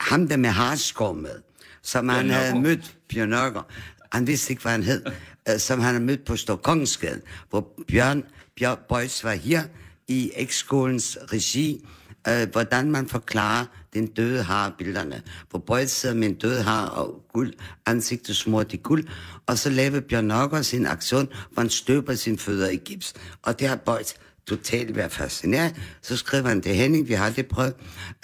ham 0.00 0.28
der 0.28 0.36
med 0.36 0.50
harskov 0.50 1.16
med, 1.16 1.42
som 1.82 2.08
han 2.08 2.26
Bjørn 2.26 2.30
havde 2.30 2.60
mødt, 2.60 2.96
Bjørn 3.08 3.28
Nørgaard. 3.28 3.70
Han 4.12 4.26
vidste 4.26 4.52
ikke, 4.52 4.62
hvad 4.62 4.72
han 4.72 4.82
hed, 4.82 5.04
øh, 5.48 5.58
som 5.58 5.80
han 5.80 5.94
havde 5.94 6.04
mødt 6.04 6.24
på 6.24 6.36
Storkongensgade, 6.36 7.20
hvor 7.50 7.68
Bjørn, 7.88 8.24
Bjørn 8.56 8.78
Boys 8.88 9.24
var 9.24 9.32
her 9.32 9.62
i 10.08 10.32
eksskolens 10.34 11.18
regi, 11.32 11.86
øh, 12.28 12.48
hvordan 12.52 12.90
man 12.90 13.08
forklarer 13.08 13.64
den 13.94 14.06
døde 14.06 14.42
har 14.42 14.74
billederne. 14.78 15.22
På 15.50 15.58
Boys 15.58 15.90
sidder 15.90 16.14
min 16.14 16.34
døde 16.34 16.62
har 16.62 16.86
og 16.86 17.24
guld, 17.32 17.52
ansigtet 17.86 18.36
smurt 18.36 18.72
i 18.72 18.76
guld, 18.76 19.04
og 19.46 19.58
så 19.58 19.70
laver 19.70 20.00
Bjørn 20.00 20.24
Nokker 20.24 20.62
sin 20.62 20.86
aktion, 20.86 21.28
hvor 21.50 21.60
han 21.60 21.70
støber 21.70 22.14
sin 22.14 22.38
fødder 22.38 22.70
i 22.70 22.76
gips. 22.76 23.14
Og 23.42 23.60
det 23.60 23.68
har 23.68 23.76
Bøjt 23.76 24.14
totalt 24.46 24.96
været 24.96 25.12
fascineret. 25.12 25.76
Så 26.02 26.16
skriver 26.16 26.48
han 26.48 26.62
til 26.62 26.74
Henning, 26.74 27.08
vi 27.08 27.14
har 27.14 27.30
det 27.30 27.46
prøvet, 27.46 27.74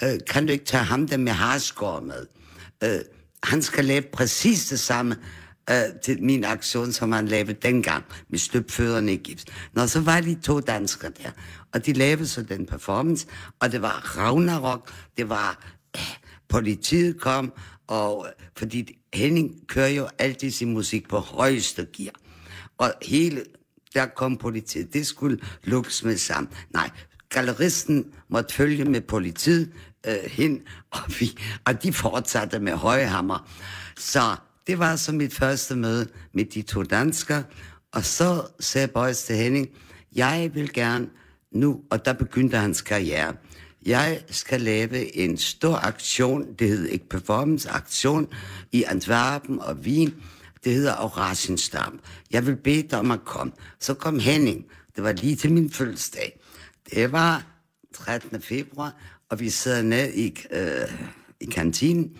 øh, 0.03 0.19
kan 0.29 0.45
du 0.45 0.51
ikke 0.51 0.65
tage 0.65 0.83
ham 0.83 1.07
der 1.07 1.17
med 1.17 1.31
harskår 1.31 1.99
med? 1.99 2.25
Øh, 2.83 2.99
han 3.43 3.61
skal 3.61 3.85
lave 3.85 4.01
præcis 4.01 4.65
det 4.65 4.79
samme 4.79 5.15
øh, 5.69 6.01
til 6.03 6.23
min 6.23 6.43
aktion, 6.43 6.91
som 6.91 7.11
han 7.11 7.27
lavede 7.27 7.53
dengang, 7.53 8.05
med 8.29 8.39
støbfødderne 8.39 9.13
i 9.13 9.17
gips. 9.17 9.45
Nå, 9.73 9.87
så 9.87 10.01
var 10.01 10.21
de 10.21 10.35
to 10.35 10.59
danskere 10.59 11.11
der, 11.23 11.31
og 11.73 11.85
de 11.85 11.93
lavede 11.93 12.27
så 12.27 12.43
den 12.43 12.65
performance, 12.65 13.27
og 13.59 13.71
det 13.71 13.81
var 13.81 14.17
Ragnarok, 14.17 14.91
det 15.17 15.29
var, 15.29 15.65
øh, 15.95 16.01
politiet 16.49 17.21
kom, 17.21 17.53
og 17.87 18.27
øh, 18.27 18.45
fordi 18.57 18.95
Henning 19.13 19.67
kører 19.67 19.87
jo 19.87 20.07
altid 20.17 20.51
sin 20.51 20.73
musik 20.73 21.09
på 21.09 21.19
højeste 21.19 21.87
gear, 21.97 22.13
og 22.77 22.93
hele, 23.01 23.43
der 23.93 24.05
kom 24.05 24.37
politiet, 24.37 24.93
det 24.93 25.07
skulle 25.07 25.39
lukkes 25.63 26.03
med 26.03 26.17
sammen. 26.17 26.53
Nej, 26.73 26.89
galleristen 27.29 28.05
måtte 28.29 28.53
følge 28.53 28.85
med 28.85 29.01
politiet 29.01 29.71
øh, 30.07 30.31
hen, 30.31 30.61
og, 30.91 30.99
vi, 31.19 31.37
og 31.65 31.83
de 31.83 31.93
fortsatte 31.93 32.59
med 32.59 32.73
højhammer. 32.73 33.49
Så 33.97 34.35
det 34.69 34.79
var 34.79 34.95
så 34.95 35.11
mit 35.11 35.33
første 35.33 35.75
møde 35.75 36.07
med 36.33 36.45
de 36.45 36.61
to 36.61 36.83
danskere, 36.83 37.43
og 37.91 38.05
så 38.05 38.47
sagde 38.59 38.87
Bøjs 38.87 39.23
til 39.23 39.35
Henning, 39.35 39.69
jeg 40.15 40.51
vil 40.53 40.73
gerne 40.73 41.09
nu, 41.51 41.81
og 41.89 42.05
der 42.05 42.13
begyndte 42.13 42.57
hans 42.57 42.81
karriere, 42.81 43.35
jeg 43.85 44.21
skal 44.27 44.61
lave 44.61 45.15
en 45.15 45.37
stor 45.37 45.75
aktion, 45.75 46.53
det 46.59 46.69
hedder 46.69 46.89
ikke 46.89 47.09
performance, 47.09 47.69
aktion 47.69 48.27
i 48.71 48.83
Antwerpen 48.83 49.59
og 49.59 49.75
Wien, 49.75 50.15
det 50.63 50.73
hedder 50.73 50.95
Oratienstam. 50.95 51.99
Jeg 52.31 52.45
vil 52.45 52.55
bede 52.55 52.87
dig 52.87 52.99
om 52.99 53.11
at 53.11 53.25
komme. 53.25 53.53
Så 53.79 53.93
kom 53.93 54.19
Henning, 54.19 54.65
det 54.95 55.03
var 55.03 55.11
lige 55.11 55.35
til 55.35 55.51
min 55.51 55.71
fødselsdag. 55.71 56.39
Det 56.93 57.11
var 57.11 57.45
13. 57.93 58.41
februar, 58.41 58.95
og 59.29 59.39
vi 59.39 59.49
sidder 59.49 59.81
ned 59.81 60.13
i, 60.13 60.37
øh, 60.51 61.09
i 61.41 61.45
kantinen, 61.45 62.17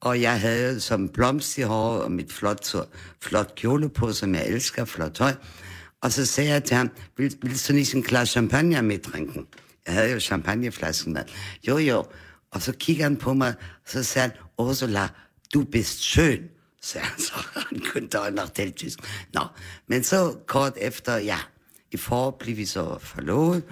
og 0.00 0.20
jeg 0.20 0.40
havde 0.40 0.80
som 0.80 1.08
blomst 1.08 1.58
i 1.58 1.62
håret 1.62 2.02
og 2.02 2.12
mit 2.12 2.32
flot, 2.32 2.74
flot 3.22 3.54
kjole 3.54 3.88
på, 3.88 4.12
som 4.12 4.34
jeg 4.34 4.46
elsker, 4.46 4.84
flot 4.84 5.12
tøj. 5.12 5.34
Og 6.02 6.12
så 6.12 6.26
sagde 6.26 6.50
jeg 6.50 6.64
til 6.64 6.76
ham, 6.76 6.90
vil, 7.16 7.34
vil 7.42 7.52
du 7.52 7.58
sådan 7.58 7.86
en 7.94 8.02
glas 8.02 8.28
champagne 8.28 8.82
med 8.82 8.98
drinken? 8.98 9.46
Jeg 9.86 9.94
havde 9.94 10.12
jo 10.12 10.20
champagneflasken 10.20 11.12
med. 11.12 11.22
Jo, 11.68 11.78
jo. 11.78 12.04
Og 12.50 12.62
så 12.62 12.72
kigger 12.72 13.02
han 13.02 13.16
på 13.16 13.34
mig, 13.34 13.48
og 13.58 13.90
så 13.90 14.02
sagde 14.02 14.28
han, 14.28 14.38
Ursula, 14.58 15.08
du 15.54 15.64
bist 15.64 16.00
schön, 16.00 16.42
sagde 16.82 17.06
han 17.06 17.20
så. 17.20 17.34
Han 17.68 17.82
kunne 17.92 18.08
da 18.08 18.30
nok 18.30 18.54
tale 18.54 18.70
tysk. 18.70 18.98
Nå, 19.34 19.40
men 19.86 20.04
så 20.04 20.36
kort 20.46 20.72
efter, 20.76 21.16
ja, 21.16 21.38
i 21.92 21.96
forår 21.96 22.30
blev 22.30 22.56
vi 22.56 22.64
så 22.64 22.98
forlovet, 23.00 23.62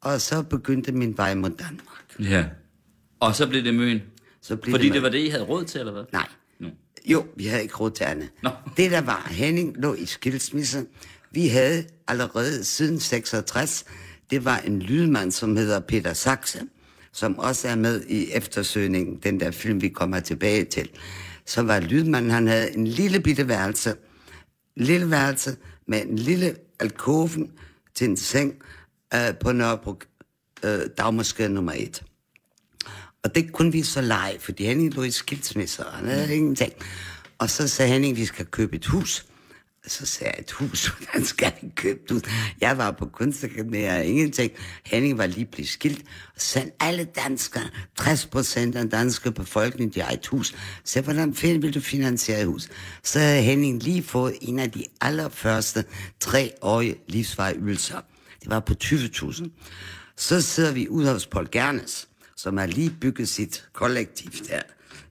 og 0.00 0.20
så 0.20 0.42
begyndte 0.42 0.92
min 0.92 1.16
vej 1.16 1.34
mod 1.34 1.50
Danmark. 1.50 2.30
Ja. 2.30 2.44
Og 3.20 3.34
så 3.34 3.46
blev 3.46 3.64
det 3.64 3.74
Møn. 3.74 4.00
Så 4.42 4.56
blev 4.56 4.72
Fordi 4.72 4.86
det 4.86 4.94
det 4.94 5.02
var 5.02 5.08
det, 5.08 5.18
I 5.18 5.28
havde 5.28 5.44
råd 5.44 5.64
til, 5.64 5.78
eller 5.78 5.92
hvad? 5.92 6.04
Nej. 6.12 6.28
Nå. 6.60 6.68
Jo, 7.04 7.26
vi 7.36 7.46
havde 7.46 7.62
ikke 7.62 7.76
råd 7.76 7.90
til 7.90 8.04
andet. 8.04 8.28
Nå. 8.42 8.50
Det 8.76 8.90
der 8.90 9.00
var, 9.00 9.28
Henning 9.30 9.76
lå 9.76 9.94
i 9.94 10.06
skilsmisse. 10.06 10.86
Vi 11.30 11.48
havde 11.48 11.84
allerede 12.08 12.64
siden 12.64 13.00
66, 13.00 13.84
det 14.30 14.44
var 14.44 14.58
en 14.58 14.78
lydmand, 14.78 15.32
som 15.32 15.56
hedder 15.56 15.80
Peter 15.80 16.12
Saxe, 16.12 16.60
som 17.12 17.38
også 17.38 17.68
er 17.68 17.76
med 17.76 18.02
i 18.02 18.32
eftersøgningen, 18.32 19.16
den 19.16 19.40
der 19.40 19.50
film, 19.50 19.82
vi 19.82 19.88
kommer 19.88 20.20
tilbage 20.20 20.64
til. 20.64 20.88
Så 21.46 21.62
var 21.62 21.80
lydmanden, 21.80 22.30
han 22.30 22.46
havde 22.46 22.76
en 22.76 22.86
lille 22.86 23.20
bitte 23.20 23.48
værelse, 23.48 23.94
lille 24.76 25.10
værelse 25.10 25.56
med 25.86 26.02
en 26.02 26.16
lille 26.16 26.56
alkoven 26.80 27.50
til 27.94 28.08
en 28.08 28.16
seng 28.16 28.54
øh, 29.14 29.38
på 29.40 29.52
Nørrebro 29.52 29.94
øh, 30.64 30.80
Dagmarsgade 30.98 31.48
nummer 31.48 31.72
1. 31.76 32.02
Og 33.24 33.34
det 33.34 33.52
kunne 33.52 33.72
vi 33.72 33.82
så 33.82 34.00
lege, 34.00 34.40
fordi 34.40 34.64
Henning 34.64 34.94
lå 34.94 35.02
i 35.02 35.10
skilsmisse, 35.10 35.86
og 35.86 35.92
han 35.92 36.08
havde 36.08 36.36
ingenting. 36.36 36.72
Og 37.38 37.50
så 37.50 37.68
sagde 37.68 37.92
Henning, 37.92 38.16
vi 38.16 38.24
skal 38.24 38.46
købe 38.46 38.76
et 38.76 38.86
hus. 38.86 39.26
Så 39.86 40.06
sagde 40.06 40.32
jeg, 40.36 40.44
et 40.44 40.50
hus, 40.50 40.86
hvordan 40.98 41.24
skal 41.24 41.52
vi 41.62 41.68
købe 41.76 42.00
et 42.04 42.10
hus? 42.10 42.22
Jeg 42.60 42.78
var 42.78 42.90
på 42.90 43.06
kunstakademiet 43.06 43.90
og 43.90 44.04
ingenting. 44.04 44.52
Henning 44.86 45.18
var 45.18 45.26
lige 45.26 45.46
blevet 45.46 45.68
skilt. 45.68 46.02
Og 46.34 46.40
så 46.40 46.46
sagde 46.46 46.70
alle 46.80 47.04
danskere, 47.04 47.64
60 47.98 48.26
procent 48.26 48.74
af 48.74 48.82
den 48.82 48.90
danske 48.90 49.32
befolkning, 49.32 49.94
de 49.94 50.00
har 50.00 50.12
et 50.12 50.26
hus. 50.26 50.54
Så 50.84 51.00
hvordan 51.00 51.34
fanden 51.34 51.62
vil 51.62 51.74
du 51.74 51.80
finansiere 51.80 52.40
et 52.40 52.46
hus? 52.46 52.68
Så 53.02 53.18
havde 53.18 53.42
Henning 53.42 53.82
lige 53.82 54.02
fået 54.02 54.34
en 54.40 54.58
af 54.58 54.70
de 54.70 54.84
allerførste 55.00 55.84
treårige 56.20 56.96
livsvarige 57.08 57.60
ydelser. 57.60 58.00
Det 58.40 58.50
var 58.50 58.60
på 58.60 58.74
20.000. 58.84 59.48
Så 60.16 60.40
sidder 60.40 60.72
vi 60.72 60.88
ude 60.88 61.12
hos 61.12 61.26
Paul 61.26 61.48
Gernes, 61.50 62.08
som 62.42 62.56
har 62.56 62.66
lige 62.66 62.96
bygget 63.00 63.28
sit 63.28 63.68
kollektiv 63.72 64.30
der 64.48 64.62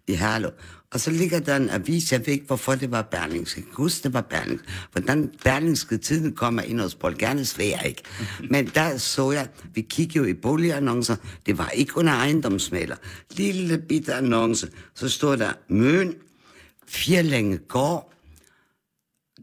i 0.08 0.16
Herlev. 0.16 0.52
Og 0.92 1.00
så 1.00 1.12
ligger 1.12 1.40
der 1.40 1.56
en 1.56 1.70
avis, 1.70 2.12
jeg 2.12 2.20
ved 2.20 2.34
ikke, 2.34 2.46
hvorfor 2.46 2.76
det 2.76 2.92
var 2.92 3.02
Berlingske. 3.02 3.60
Jeg 3.60 3.66
kan 3.66 3.76
huske, 3.76 4.04
det 4.04 4.14
var 4.14 4.22
Berlingske. 4.22 4.68
Hvordan 4.92 5.32
Berlingske 5.44 5.98
tiden 5.98 6.36
kommer 6.36 6.62
ind 6.62 6.80
hos 6.80 6.96
Paul 6.96 7.18
Gernes, 7.18 7.58
ved 7.58 7.66
jeg 7.66 7.82
ikke. 7.86 8.04
Men 8.50 8.68
der 8.68 8.98
så 8.98 9.32
jeg, 9.32 9.50
vi 9.74 9.82
kiggede 9.82 10.18
jo 10.18 10.26
i 10.26 10.34
boligannoncer, 10.34 11.16
det 11.46 11.58
var 11.58 11.70
ikke 11.70 11.98
under 11.98 12.14
ejendomsmaler. 12.14 12.96
Lille 13.32 13.78
bitte 13.78 14.14
annonce, 14.14 14.72
så 14.96 15.10
stod 15.10 15.38
der 15.38 15.54
Møn, 15.68 16.16
Firlænge 16.88 17.58
gård, 17.58 18.14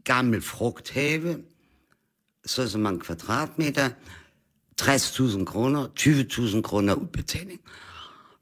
gammel 0.03 0.41
frugthave, 0.41 1.37
så 2.45 2.69
så 2.69 2.77
mange 2.77 2.99
kvadratmeter, 2.99 3.89
60.000 4.81 5.45
kroner, 5.45 5.87
20.000 5.99 6.61
kroner 6.61 6.93
udbetaling. 6.93 7.59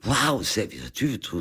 Wow, 0.06 0.44
sagde 0.44 0.70
vi 0.72 0.78
så, 0.80 0.92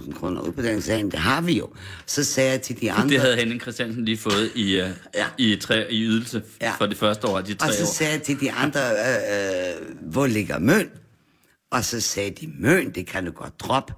20.000 0.04 0.12
kroner 0.18 0.40
udbetaling, 0.40 0.82
sagde 0.82 1.00
han, 1.00 1.10
det 1.10 1.18
har 1.18 1.40
vi 1.40 1.58
jo. 1.58 1.68
Så 2.06 2.24
sagde 2.24 2.50
jeg 2.50 2.62
til 2.62 2.80
de 2.80 2.92
andre... 2.92 3.08
Det 3.08 3.20
havde 3.20 3.36
Henning 3.36 3.60
Christiansen 3.60 4.04
lige 4.04 4.16
fået 4.18 4.50
i, 4.54 4.80
uh, 4.80 4.88
Ja. 5.14 5.26
i, 5.38 5.56
tre, 5.56 5.92
i 5.92 6.02
ydelse 6.02 6.42
Ja. 6.60 6.72
for 6.78 6.86
det 6.86 6.96
første 6.96 7.26
år 7.26 7.40
de 7.40 7.54
tre 7.54 7.68
Og 7.68 7.74
så 7.74 7.82
år. 7.82 7.86
sagde 7.86 8.12
jeg 8.12 8.22
til 8.22 8.40
de 8.40 8.52
andre, 8.52 8.80
øh, 8.90 9.76
øh, 9.90 10.10
hvor 10.12 10.26
ligger 10.26 10.58
Møn? 10.58 10.88
Og 11.70 11.84
så 11.84 12.00
sagde 12.00 12.30
de, 12.30 12.50
Møn, 12.58 12.90
det 12.90 13.06
kan 13.06 13.24
du 13.24 13.30
godt 13.30 13.60
droppe. 13.60 13.92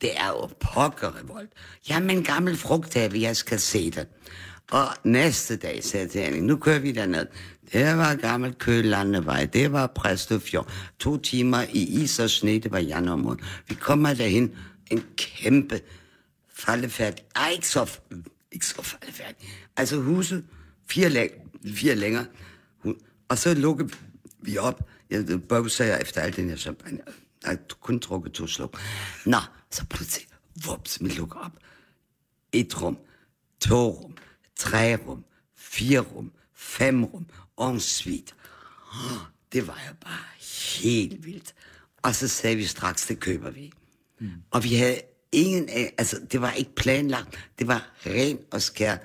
Det 0.00 0.10
er 0.16 0.28
jo 0.28 0.48
pokker 0.60 1.18
revolt. 1.22 1.50
Jamen, 1.88 2.24
gammel 2.24 2.56
frugthave, 2.56 3.20
jeg 3.20 3.36
skal 3.36 3.60
se 3.60 3.90
det. 3.90 4.06
Og 4.70 4.86
næste 5.04 5.56
dag 5.56 5.84
sagde 5.84 6.04
jeg 6.04 6.10
til 6.10 6.20
Henning, 6.20 6.46
nu 6.46 6.56
kører 6.56 6.78
vi 6.78 6.92
derned. 6.92 7.26
Det 7.72 7.96
var 7.96 8.14
gammel 8.14 8.54
Kølandevej, 8.54 9.44
det 9.44 9.72
var 9.72 9.86
Præstøfjord. 9.86 10.72
To 10.98 11.16
timer 11.16 11.62
i 11.62 12.02
is 12.02 12.18
og 12.18 12.30
sne, 12.30 12.58
det 12.58 12.72
var 12.72 12.78
januar 12.78 13.16
måned. 13.16 13.42
Vi 13.68 13.74
kommer 13.74 14.14
derhen, 14.14 14.56
en 14.90 15.04
kæmpe 15.16 15.80
faldefærdig. 16.54 17.24
Ej, 17.36 17.48
ikke 17.48 17.68
så, 17.68 17.98
ikke 18.52 18.66
så 18.66 18.82
faldefærdig. 18.82 19.36
Altså 19.76 19.96
huset, 20.00 20.44
fire, 20.86 21.08
læng, 21.08 21.32
fire 21.74 21.94
længere. 21.94 22.26
Og 23.28 23.38
så 23.38 23.54
lukkede 23.54 23.90
vi 24.40 24.58
op. 24.58 24.88
Jeg 25.10 25.42
bøvser 25.48 25.96
efter 25.96 26.20
alt 26.20 26.36
den 26.36 26.48
her 26.48 26.56
champagne. 26.56 26.98
Jeg 27.42 27.50
har 27.50 27.58
kun 27.80 27.98
drukket 27.98 28.32
to 28.32 28.46
sluk. 28.46 28.80
Nå, 29.26 29.38
så 29.70 29.84
pludselig, 29.90 30.28
vups, 30.66 30.98
vi 31.00 31.08
lukker 31.08 31.38
op. 31.38 31.52
Et 32.52 32.82
rum, 32.82 32.98
to 33.60 33.88
rum, 33.88 34.14
tre 34.58 34.96
rum, 34.96 35.24
femrum, 35.56 36.32
rum, 37.58 37.74
en 37.74 37.80
suite. 37.80 38.32
Det 39.52 39.66
var 39.66 39.78
jo 39.88 39.94
bare 40.04 40.24
helt 40.82 41.24
vildt. 41.26 41.54
Og 42.02 42.14
så 42.14 42.28
sagde 42.28 42.56
vi 42.56 42.64
straks, 42.66 43.06
det 43.06 43.20
køber 43.20 43.50
vi. 43.50 43.72
Mm. 44.20 44.30
Og 44.50 44.64
vi 44.64 44.74
havde 44.74 45.00
ingen, 45.32 45.68
af- 45.68 45.94
altså 45.98 46.20
det 46.32 46.40
var 46.40 46.52
ikke 46.52 46.74
planlagt, 46.74 47.38
det 47.58 47.66
var 47.66 47.90
ren 48.06 48.38
og 48.52 48.62
skær. 48.62 48.96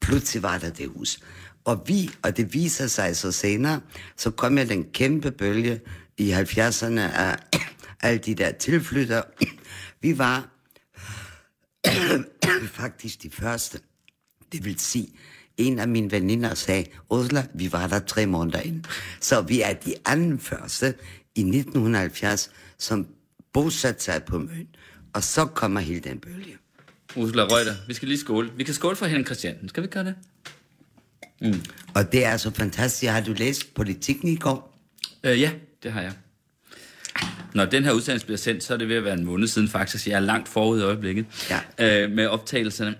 Pludselig 0.00 0.42
var 0.42 0.58
der 0.58 0.70
det 0.70 0.88
hus. 0.88 1.18
Og 1.64 1.82
vi, 1.86 2.10
og 2.22 2.36
det 2.36 2.54
viser 2.54 2.86
sig 2.86 3.16
så 3.16 3.32
senere, 3.32 3.80
så 4.16 4.30
kom 4.30 4.58
jeg 4.58 4.68
den 4.68 4.84
kæmpe 4.92 5.30
bølge 5.30 5.80
i 6.18 6.32
70'erne 6.32 7.00
af 7.00 7.36
alle 8.02 8.18
de 8.18 8.34
der 8.34 8.52
tilflytter. 8.52 9.22
Vi 10.02 10.18
var 10.18 10.48
faktisk 12.80 13.22
de 13.22 13.30
første. 13.30 13.80
Det 14.54 14.64
vil 14.64 14.78
sige, 14.80 15.08
en 15.56 15.78
af 15.78 15.88
mine 15.88 16.10
veninder 16.10 16.54
sagde, 16.54 16.84
Ursula, 17.10 17.46
vi 17.54 17.72
var 17.72 17.86
der 17.86 17.98
tre 17.98 18.26
måneder 18.26 18.60
inden. 18.60 18.84
Så 19.20 19.40
vi 19.40 19.60
er 19.62 19.72
de 19.72 19.94
anden 20.06 20.38
første 20.38 20.94
i 21.34 21.40
1970, 21.40 22.50
som 22.78 23.06
bosatte 23.52 24.04
sig 24.04 24.22
på 24.26 24.38
Møn. 24.38 24.66
Og 25.12 25.22
så 25.22 25.44
kommer 25.46 25.80
hele 25.80 26.00
den 26.00 26.18
bølge. 26.18 26.56
Ursula 27.16 27.42
Reuter, 27.42 27.74
vi 27.88 27.94
skal 27.94 28.08
lige 28.08 28.18
skåle. 28.18 28.50
Vi 28.56 28.64
kan 28.64 28.74
skåle 28.74 28.96
for 28.96 29.06
Henrik 29.06 29.26
Christiansen. 29.26 29.68
Skal 29.68 29.82
vi 29.82 29.88
gøre 29.88 30.04
det? 30.04 30.14
Og 31.94 32.12
det 32.12 32.24
er 32.24 32.36
så 32.36 32.50
fantastisk. 32.50 33.10
Har 33.12 33.20
du 33.20 33.32
læst 33.32 33.74
politikken 33.74 34.28
i 34.28 34.36
går? 34.36 34.78
Øh, 35.24 35.40
ja, 35.40 35.50
det 35.82 35.92
har 35.92 36.00
jeg. 36.02 36.12
Når 37.54 37.64
den 37.64 37.84
her 37.84 37.92
udsendelse 37.92 38.26
bliver 38.26 38.38
sendt, 38.38 38.64
så 38.64 38.74
er 38.74 38.78
det 38.78 38.88
ved 38.88 38.96
at 38.96 39.04
være 39.04 39.14
en 39.14 39.24
måned 39.24 39.48
siden 39.48 39.68
faktisk. 39.68 40.06
Jeg 40.06 40.14
er 40.14 40.20
langt 40.20 40.48
forud 40.48 40.80
i 40.80 40.82
øjeblikket 40.82 41.26
Ja. 41.78 42.04
øh, 42.04 42.10
med 42.10 42.26
optagelserne. 42.26 42.94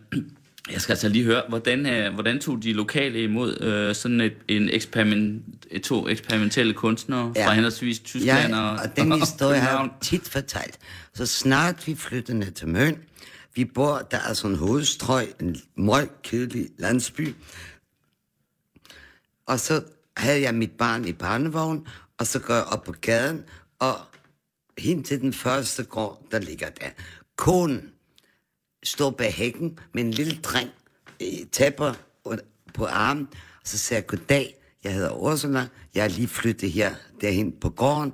Jeg 0.73 0.80
skal 0.80 0.92
altså 0.92 1.09
lige 1.09 1.25
høre, 1.25 1.42
hvordan, 1.49 1.87
øh, 1.87 2.14
hvordan 2.14 2.40
tog 2.40 2.62
de 2.62 2.73
lokale 2.73 3.23
imod 3.23 3.61
øh, 3.61 3.94
sådan 3.94 4.21
et, 4.21 4.37
en 4.49 4.68
eksperiment, 4.68 5.42
et, 5.71 5.83
to 5.83 6.09
eksperimentelle 6.09 6.75
kunstnere 6.75 7.33
ja. 7.37 7.47
fra 7.47 7.52
henholdsvis 7.52 8.00
Tyskland 8.00 8.54
ja, 8.54 8.61
og 8.61 8.71
og 8.71 8.97
den 8.97 9.12
historie 9.21 9.61
har 9.61 9.80
jeg 9.80 9.90
tit 10.00 10.28
fortalt. 10.28 10.78
Så 11.14 11.26
snart 11.26 11.87
vi 11.87 11.94
flyttede 11.94 12.38
ned 12.38 12.50
til 12.50 12.68
Møn, 12.68 12.99
vi 13.54 13.64
bor, 13.64 13.99
der 14.11 14.18
er 14.28 14.33
sådan 14.33 14.50
en 14.50 14.59
hovedstrøg, 14.59 15.28
en 15.40 15.56
meget 15.76 16.23
kedelig 16.23 16.68
landsby, 16.78 17.35
og 19.47 19.61
så 19.61 19.83
havde 20.16 20.40
jeg 20.42 20.54
mit 20.54 20.71
barn 20.71 21.04
i 21.04 21.12
barnevogn, 21.12 21.87
og 22.18 22.26
så 22.26 22.38
går 22.38 22.54
jeg 22.54 22.64
op 22.64 22.85
på 22.85 22.92
gaden, 23.00 23.42
og 23.78 23.97
hen 24.78 25.02
til 25.02 25.21
den 25.21 25.33
første 25.33 25.83
gård, 25.83 26.23
der 26.30 26.38
ligger 26.38 26.68
der. 26.68 26.88
Konen 27.37 27.93
står 28.85 29.11
bag 29.11 29.33
hækken 29.35 29.79
med 29.95 30.05
en 30.05 30.11
lille 30.11 30.38
dreng 30.43 30.71
tapper 31.53 31.95
på 32.75 32.87
armen, 32.87 33.29
og 33.33 33.69
så 33.69 33.79
siger 33.79 33.97
jeg, 33.97 34.07
goddag, 34.07 34.55
jeg 34.85 34.93
hedder 34.93 35.12
Ursula, 35.12 35.67
jeg 35.95 36.05
er 36.05 36.09
lige 36.09 36.29
flyttet 36.29 36.73
her 36.73 36.95
derhen 37.21 37.53
på 37.61 37.71
gården. 37.71 38.12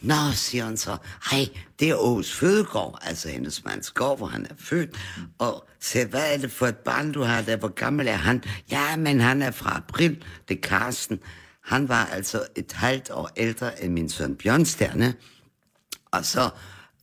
Nå, 0.00 0.14
siger 0.32 0.64
han 0.64 0.76
så, 0.76 0.96
hej, 1.30 1.48
det 1.80 1.90
er 1.90 1.94
Aarhus 1.94 2.32
fødegård, 2.32 2.98
altså 3.02 3.28
hendes 3.28 3.64
mands 3.64 3.90
gård, 3.90 4.16
hvor 4.18 4.26
han 4.26 4.46
er 4.50 4.54
født. 4.58 4.96
Og 5.38 5.68
siger, 5.80 6.06
hvad 6.06 6.34
er 6.34 6.38
det 6.38 6.52
for 6.52 6.66
et 6.66 6.76
barn, 6.76 7.12
du 7.12 7.22
har 7.22 7.42
der? 7.42 7.56
Hvor 7.56 7.68
gammel 7.68 8.08
er 8.08 8.16
han? 8.16 8.44
Ja, 8.70 8.96
men 8.96 9.20
han 9.20 9.42
er 9.42 9.50
fra 9.50 9.76
april, 9.76 10.24
det 10.48 10.56
er 10.56 10.60
Karsten. 10.60 11.20
Han 11.64 11.88
var 11.88 12.06
altså 12.06 12.46
et 12.56 12.72
halvt 12.72 13.10
år 13.10 13.30
ældre 13.36 13.84
end 13.84 13.92
min 13.92 14.08
søn 14.08 14.36
Bjørnstjerne. 14.36 15.14
Og 16.10 16.24
så 16.24 16.50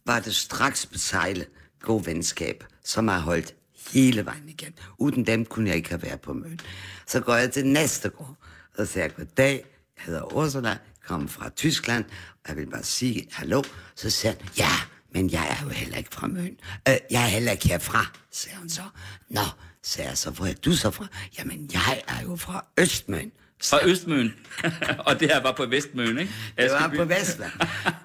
var 0.06 0.20
det 0.20 0.36
straks 0.36 0.86
besejlet 0.86 1.48
god 1.82 2.04
venskab, 2.04 2.64
som 2.84 3.08
har 3.08 3.20
holdt 3.20 3.56
hele 3.92 4.26
vejen 4.26 4.50
igen. 4.50 4.74
Uden 4.98 5.28
dem 5.28 5.46
kunne 5.46 5.70
jeg 5.70 5.76
ikke 5.78 5.90
have 5.90 6.04
været 6.04 6.22
på 6.22 6.34
møn. 6.34 6.60
Så 7.08 7.20
går 7.20 7.36
jeg 7.36 7.52
til 7.52 7.66
næste 7.66 8.10
gård, 8.10 8.36
og 8.78 8.88
siger, 8.88 9.08
goddag, 9.08 9.66
jeg 9.98 10.06
hedder 10.06 10.34
Ursula, 10.34 10.78
kommer 11.06 11.28
fra 11.28 11.50
Tyskland, 11.50 12.06
og 12.44 12.50
jeg 12.50 12.58
vil 12.58 12.70
bare 12.70 12.84
sige 12.84 13.28
hallo. 13.32 13.64
Så 13.96 14.10
siger 14.10 14.32
han, 14.32 14.50
ja, 14.58 14.72
men 15.12 15.32
jeg 15.32 15.48
er 15.50 15.64
jo 15.64 15.70
heller 15.70 15.98
ikke 15.98 16.10
fra 16.14 16.28
Møn. 16.28 16.58
Øh, 16.90 16.96
jeg 17.12 17.24
er 17.24 17.28
heller 17.28 17.52
ikke 17.52 17.68
herfra, 17.68 18.06
siger 18.32 18.56
han 18.56 18.70
så. 18.70 18.84
Nå, 19.30 19.42
sagde 19.84 20.10
jeg 20.10 20.18
så, 20.18 20.32
hvor 20.32 20.46
er 20.46 20.54
du 20.54 20.76
så 20.76 20.92
fra? 20.92 21.08
Jamen, 21.38 21.70
jeg 21.74 22.02
er 22.08 22.22
jo 22.22 22.36
fra 22.36 22.66
Østmøn. 22.78 23.32
Fra 23.70 23.88
Østmøn. 23.88 24.34
og 25.08 25.20
det 25.20 25.32
her 25.32 25.42
var 25.42 25.52
på 25.52 25.66
Vestmøn, 25.66 26.18
ikke? 26.18 26.32
Det 26.58 26.72
var 26.72 26.78
Askeby. 26.78 26.96
på 26.96 27.06
Vestland. 27.06 27.52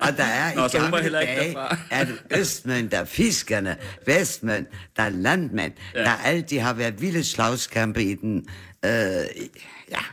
Og 0.01 0.17
der 0.17 0.25
er 0.25 0.55
Nå, 0.57 0.61
i 0.61 0.63
var 0.63 0.91
gamle 0.91 1.13
dage, 1.13 1.57
det 2.07 2.41
Østmænd, 2.41 2.91
der 2.91 2.99
er 2.99 3.05
fiskerne, 3.05 3.77
Vestmænd, 4.07 4.67
der 4.97 5.03
er 5.03 5.09
landmænd, 5.09 5.73
ja. 5.95 6.01
der 6.01 6.11
altid 6.11 6.59
har 6.59 6.75
været 6.75 7.01
vilde 7.03 7.25
slagskampe 7.25 8.03
i 8.03 8.15
den, 8.15 8.49
øh, 8.85 8.91
ja, 9.91 10.05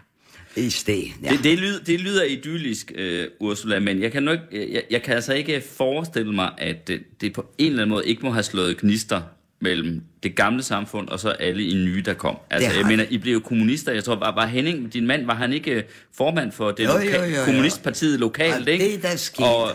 i 0.55 0.69
sten. 0.69 1.13
Ja. 1.23 1.29
Det, 1.29 1.43
det, 1.43 1.59
lyder, 1.59 1.83
det 1.83 1.99
lyder 1.99 2.23
idyllisk, 2.23 2.91
øh, 2.95 3.27
Ursula, 3.39 3.79
men 3.79 4.01
jeg 4.01 4.11
kan, 4.11 4.23
nok, 4.23 4.39
jeg, 4.51 4.83
jeg 4.91 5.03
kan 5.03 5.15
altså 5.15 5.33
ikke 5.33 5.63
forestille 5.77 6.33
mig, 6.33 6.51
at 6.57 6.87
det, 6.87 7.03
det 7.21 7.33
på 7.33 7.45
en 7.57 7.67
eller 7.67 7.81
anden 7.81 7.89
måde 7.89 8.07
ikke 8.07 8.21
må 8.21 8.31
have 8.31 8.43
slået 8.43 8.77
gnister 8.77 9.21
mellem 9.65 10.01
det 10.23 10.35
gamle 10.35 10.63
samfund 10.63 11.07
og 11.09 11.19
så 11.19 11.29
alle 11.29 11.63
i 11.65 11.73
nye, 11.73 12.01
der 12.05 12.13
kom. 12.13 12.37
Altså, 12.49 12.71
jeg 12.77 12.85
mener. 12.85 13.05
I 13.09 13.17
blev 13.17 13.33
jo 13.33 13.39
kommunister. 13.39 13.91
Jeg 13.91 14.03
tror, 14.03 14.15
var, 14.15 14.35
var 14.35 14.45
Henning, 14.45 14.93
din 14.93 15.07
mand, 15.07 15.25
var 15.25 15.33
han 15.35 15.53
ikke 15.53 15.71
øh, 15.71 15.83
formand 16.17 16.51
for 16.51 16.71
det 16.71 16.83
Jo, 16.83 16.89
jo, 16.89 16.97
loka- 16.99 17.17
jo, 17.25 17.35
jo. 17.39 17.45
kommunistpartiet 17.45 18.19
lokalt, 18.19 18.67
Og 18.67 18.73
ikke? 18.73 18.85
det, 18.93 19.03
der 19.03 19.15
skete, 19.15 19.45
Og 19.45 19.71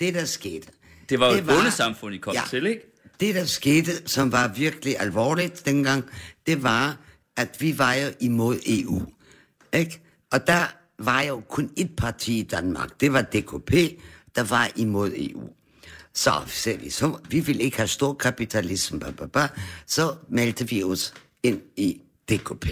det, 0.00 0.14
der 0.14 0.24
skete, 0.24 0.66
det 1.08 1.20
var 1.20 1.26
jo 1.26 1.32
det 1.32 1.40
et 1.40 1.46
bondesamfund, 1.46 2.14
I 2.14 2.18
kom 2.18 2.34
Ja. 2.34 2.40
til, 2.50 2.66
ikke? 2.66 2.82
det, 3.20 3.34
der 3.34 3.44
skete, 3.44 3.90
som 4.06 4.32
var 4.32 4.48
virkelig 4.56 4.96
alvorligt 5.00 5.62
dengang, 5.66 6.04
det 6.46 6.62
var, 6.62 6.96
at 7.36 7.56
vi 7.60 7.78
var 7.78 7.94
jo 7.94 8.08
imod 8.20 8.56
EU. 8.66 9.02
Ikke? 9.72 10.00
Og 10.32 10.46
der 10.46 10.62
var 10.98 11.22
jo 11.22 11.40
kun 11.48 11.70
et 11.76 11.90
parti 11.96 12.38
i 12.38 12.42
Danmark. 12.42 13.00
Det 13.00 13.12
var 13.12 13.22
DKP, 13.22 13.72
der 14.36 14.44
var 14.44 14.68
imod 14.76 15.10
EU. 15.16 15.42
Så 16.14 16.32
sagde 16.46 16.78
vi, 16.80 16.90
så, 16.90 17.18
vi 17.28 17.40
vil 17.40 17.60
ikke 17.60 17.76
have 17.76 17.88
stor 17.88 18.14
kapitalisme, 18.14 19.00
blah, 19.00 19.14
blah, 19.14 19.30
blah. 19.30 19.48
så 19.86 20.14
meldte 20.28 20.68
vi 20.68 20.84
os 20.84 21.14
ind 21.42 21.60
i 21.76 22.00
DKP. 22.30 22.66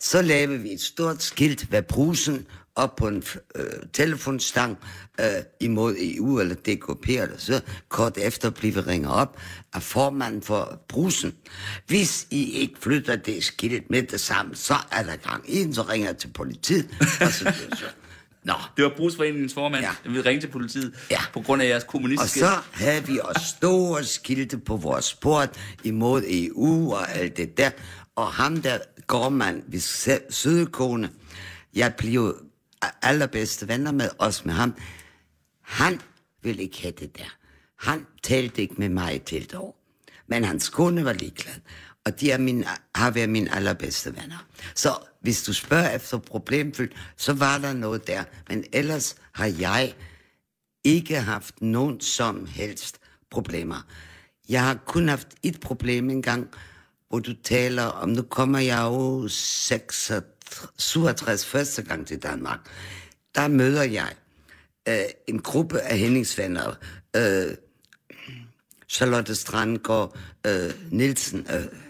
Så 0.00 0.22
lavede 0.22 0.58
vi 0.58 0.72
et 0.72 0.80
stort 0.80 1.22
skilt 1.22 1.72
ved 1.72 1.82
brusen 1.82 2.46
op 2.78 2.96
på 2.96 3.08
en 3.08 3.22
øh, 3.54 3.64
telefonstang 3.92 4.78
øh, 5.20 5.26
imod 5.60 5.96
EU 5.98 6.40
eller 6.40 6.54
DKP 6.54 7.08
eller 7.08 7.38
så. 7.38 7.60
Kort 7.88 8.18
efter 8.18 8.50
blev 8.50 8.74
vi 8.74 8.80
ringet 8.80 9.12
op 9.12 9.40
af 9.72 9.82
formanden 9.82 10.42
for 10.42 10.80
brusen. 10.88 11.34
Hvis 11.86 12.26
I 12.30 12.52
ikke 12.52 12.74
flytter 12.80 13.16
det 13.16 13.44
skilt 13.44 13.90
med 13.90 14.02
det 14.02 14.20
samme, 14.20 14.56
så 14.56 14.74
er 14.92 15.02
der 15.02 15.16
gang 15.16 15.54
i 15.54 15.72
så 15.72 15.82
ringer 15.82 16.08
jeg 16.08 16.16
til 16.16 16.28
politiet. 16.28 16.88
Og 17.20 17.32
så, 17.32 17.54
så. 17.72 17.84
Nå, 18.44 18.54
Det 18.76 18.84
var 18.84 18.92
brugsforeningens 18.96 19.54
formand, 19.54 19.82
Ja. 19.84 19.90
der 20.04 20.10
ville 20.10 20.24
ringe 20.30 20.40
til 20.40 20.48
politiet 20.48 20.94
Ja. 21.10 21.20
på 21.32 21.40
grund 21.40 21.62
af 21.62 21.66
jeres 21.68 21.82
Og 21.84 21.88
kommunistiske... 21.90 22.38
så 22.40 22.50
havde 22.72 23.06
vi 23.06 23.20
også 23.24 23.46
store 23.58 24.04
skilte 24.04 24.58
på 24.58 24.76
vores 24.76 25.14
port 25.14 25.50
imod 25.84 26.22
EU 26.28 26.92
og 26.94 27.10
alt 27.16 27.36
det 27.36 27.56
der. 27.58 27.70
Og 28.16 28.26
ham 28.26 28.62
der 28.62 28.78
går 29.06 29.28
man 29.28 29.62
ved 29.66 29.80
sø- 29.80 30.30
Sydkone, 30.30 31.10
jeg 31.74 31.94
blev 31.98 32.36
allerbedste 33.02 33.68
venner 33.68 33.92
med 33.92 34.10
os 34.18 34.44
med 34.44 34.54
ham. 34.54 34.74
Han 35.62 36.00
ville 36.42 36.62
ikke 36.62 36.82
have 36.82 36.92
det 37.00 37.16
der. 37.18 37.36
Han 37.88 38.06
talte 38.22 38.62
ikke 38.62 38.74
med 38.78 38.88
mig 38.88 39.22
til 39.22 39.42
et 39.42 39.54
år. 39.54 39.74
Men 40.26 40.44
hans 40.44 40.68
kone 40.68 41.04
var 41.04 41.12
ligeglad. 41.12 41.54
Og 42.08 42.20
de 42.20 42.30
er 42.30 42.38
min, 42.38 42.64
har 42.94 43.10
været 43.10 43.28
mine 43.28 43.54
allerbedste 43.54 44.16
venner. 44.16 44.46
Så 44.74 44.96
hvis 45.20 45.42
du 45.42 45.52
spørger 45.52 45.90
efter 45.90 46.18
problemfyldt, 46.18 46.96
så 47.16 47.32
var 47.32 47.58
der 47.58 47.72
noget 47.72 48.06
der. 48.06 48.24
Men 48.48 48.64
ellers 48.72 49.16
har 49.32 49.46
jeg 49.46 49.94
ikke 50.84 51.20
haft 51.20 51.62
nogen 51.62 52.00
som 52.00 52.46
helst 52.46 52.98
problemer. 53.30 53.86
Jeg 54.48 54.64
har 54.64 54.78
kun 54.86 55.08
haft 55.08 55.28
et 55.42 55.60
problem 55.60 56.10
engang, 56.10 56.48
hvor 57.08 57.18
du 57.18 57.34
taler 57.44 57.84
om, 57.84 58.08
nu 58.08 58.22
kommer 58.22 58.58
jeg 58.58 58.82
jo 58.82 59.28
66, 59.28 60.24
67 60.76 61.46
første 61.46 61.82
gang 61.82 62.06
til 62.06 62.22
Danmark. 62.22 62.58
Der 63.34 63.48
møder 63.48 63.82
jeg 63.82 64.12
øh, 64.88 65.04
en 65.26 65.42
gruppe 65.42 65.80
af 65.80 65.98
Henningsvenner, 65.98 66.74
øh, 67.16 67.54
Charlotte 68.88 69.34
Strandgaard, 69.34 70.18
øh, 70.46 70.70
Nielsen, 70.90 71.46
øh, 71.50 71.62
øh, 71.62 71.87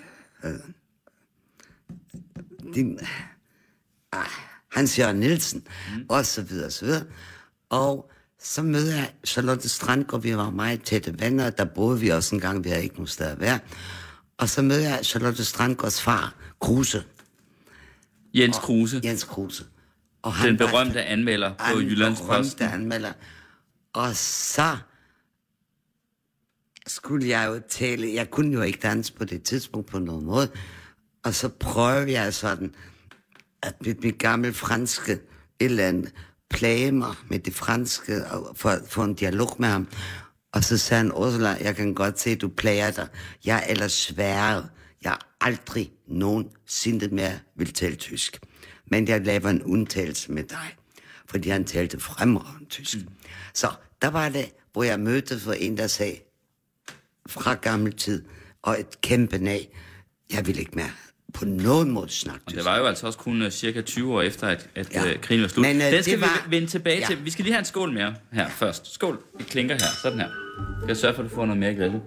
din, 2.74 2.98
ah, 4.12 4.27
Hans 4.72 4.98
Jørgen 4.98 5.16
Nielsen, 5.16 5.64
mm. 5.96 6.07
og 6.09 6.27
så 6.27 6.42
videre, 6.42 6.66
og 6.66 6.72
så 6.72 6.85
videre. 6.85 7.05
Og 7.70 8.11
så 8.40 8.62
møder 8.62 8.94
jeg 8.96 9.12
Charlotte 9.27 9.68
Strandgaard, 9.68 10.22
vi 10.22 10.37
var 10.37 10.51
meget 10.51 10.83
tætte 10.83 11.20
venner, 11.20 11.51
der 11.51 11.64
boede 11.64 12.01
vi 12.01 12.09
også 12.09 12.35
en 12.35 12.40
gang, 12.40 12.64
vi 12.64 12.68
havde 12.68 12.83
ikke 12.83 12.94
nogen 12.94 13.07
sted 13.07 13.27
at 13.27 13.40
være. 13.40 13.59
Og 14.38 14.48
så 14.48 14.62
møder 14.62 14.88
jeg 14.88 15.01
Charlotte 15.05 15.44
Strandgaards 15.44 16.03
far, 16.03 16.35
Kruse, 16.61 17.05
Jens 18.35 18.57
Kruse, 18.59 19.01
Jens 19.05 19.24
Kruse. 19.24 19.64
Og 20.22 20.33
den 20.44 20.59
var- 20.59 20.66
berømte 20.66 21.03
anmelder 21.05 21.55
på 21.55 21.62
han 21.64 21.79
Jyllands 21.79 22.20
berømte 22.20 22.42
Posten. 22.48 22.68
anmelder. 22.68 23.12
Og 23.92 24.16
så 24.16 24.77
skulle 26.88 27.29
jeg 27.29 27.48
jo 27.48 27.61
tale, 27.68 28.14
jeg 28.14 28.31
kunne 28.31 28.53
jo 28.53 28.62
ikke 28.62 28.79
danse 28.83 29.12
på 29.12 29.24
det 29.24 29.42
tidspunkt 29.42 29.87
på 29.87 29.98
nogen 29.98 30.24
måde, 30.24 30.51
og 31.24 31.35
så 31.35 31.48
prøvede 31.48 32.12
jeg 32.12 32.35
sådan, 32.35 32.74
at 33.62 33.74
mit, 33.87 34.03
mit 34.05 34.18
gamle 34.18 34.53
franske 34.53 35.12
et 35.12 35.20
eller 35.61 35.88
andet, 35.88 36.12
plage 36.51 36.92
mig 36.92 37.14
med 37.31 37.38
det 37.38 37.55
franske, 37.55 38.27
og 38.27 38.57
for 38.57 38.68
at 38.68 38.83
få 38.88 39.03
en 39.03 39.14
dialog 39.14 39.57
med 39.59 39.68
ham. 39.68 39.88
Og 40.53 40.64
så 40.64 40.79
sagde 40.79 41.03
han, 41.03 41.12
Ursula, 41.12 41.48
jeg 41.61 41.77
kan 41.77 41.94
godt 41.94 42.20
se, 42.20 42.31
at 42.31 42.40
du 42.40 42.48
plager 42.48 42.90
dig. 42.90 43.09
Jeg 43.44 43.57
er 43.57 43.70
ellers 43.70 43.92
sværet. 43.92 44.68
Jeg 45.05 45.16
aldrig 45.40 45.92
nogensinde 46.07 47.09
mere 47.09 47.38
vil 47.57 47.72
tale 47.72 47.96
tysk. 47.96 48.38
Men 48.90 49.09
jeg 49.09 49.27
laver 49.27 49.48
en 49.48 49.62
undtagelse 49.62 50.33
med 50.33 50.44
dig, 50.44 50.77
fordi 51.29 51.48
han 51.48 51.64
talte 51.64 52.01
fremragende 52.01 52.68
tysk. 52.68 52.96
Mm. 52.96 53.09
Så 53.55 53.70
der 54.03 54.09
var 54.09 54.29
det, 54.29 54.53
hvor 54.72 54.83
jeg 54.83 55.01
mødte 55.01 55.40
for 55.40 55.53
en, 55.53 55.77
der 55.77 55.87
sagde, 55.87 56.16
fra 57.29 57.55
gammel 57.55 57.93
tid, 57.93 58.25
og 58.62 58.81
et 58.81 59.01
kæmpe 59.01 59.38
nej. 59.38 59.67
Jeg 60.33 60.47
vil 60.47 60.59
ikke 60.59 60.73
mere 60.75 60.91
på 61.35 61.45
nogen 61.45 61.91
måde 61.91 62.09
snakke 62.09 62.41
Det 62.51 62.64
var 62.64 62.79
jo 62.79 62.87
altså 62.87 63.07
også 63.07 63.19
kun 63.19 63.43
uh, 63.43 63.49
cirka 63.51 63.81
20 63.81 64.14
år 64.14 64.23
efter, 64.23 64.47
at, 64.47 64.69
at 64.75 64.95
ja. 64.95 65.03
Uh, 65.14 65.21
krigen 65.21 65.43
var 65.43 65.49
slut. 65.49 65.67
Men, 65.67 65.77
øh, 65.81 65.87
uh, 65.87 65.93
Den 65.93 66.03
skal 66.03 66.12
det 66.12 66.21
vi 66.21 66.27
var- 66.27 66.47
vende 66.51 66.67
tilbage 66.69 66.99
Ja. 66.99 67.07
til. 67.07 67.25
Vi 67.25 67.31
skal 67.31 67.43
lige 67.45 67.53
have 67.53 67.59
en 67.59 67.64
skål 67.64 67.93
mere 67.93 68.14
her 68.33 68.49
først. 68.49 68.93
Skål. 68.95 69.23
Vi 69.38 69.45
klinker 69.45 69.75
her. 69.75 69.81
Sådan 70.03 70.19
her. 70.19 70.29
Jeg 70.88 70.97
sørge 70.97 71.14
for, 71.14 71.23
at 71.23 71.31
du 71.31 71.35
får 71.35 71.47
noget 71.47 71.61
mere 71.61 71.75
glæde. 71.75 72.03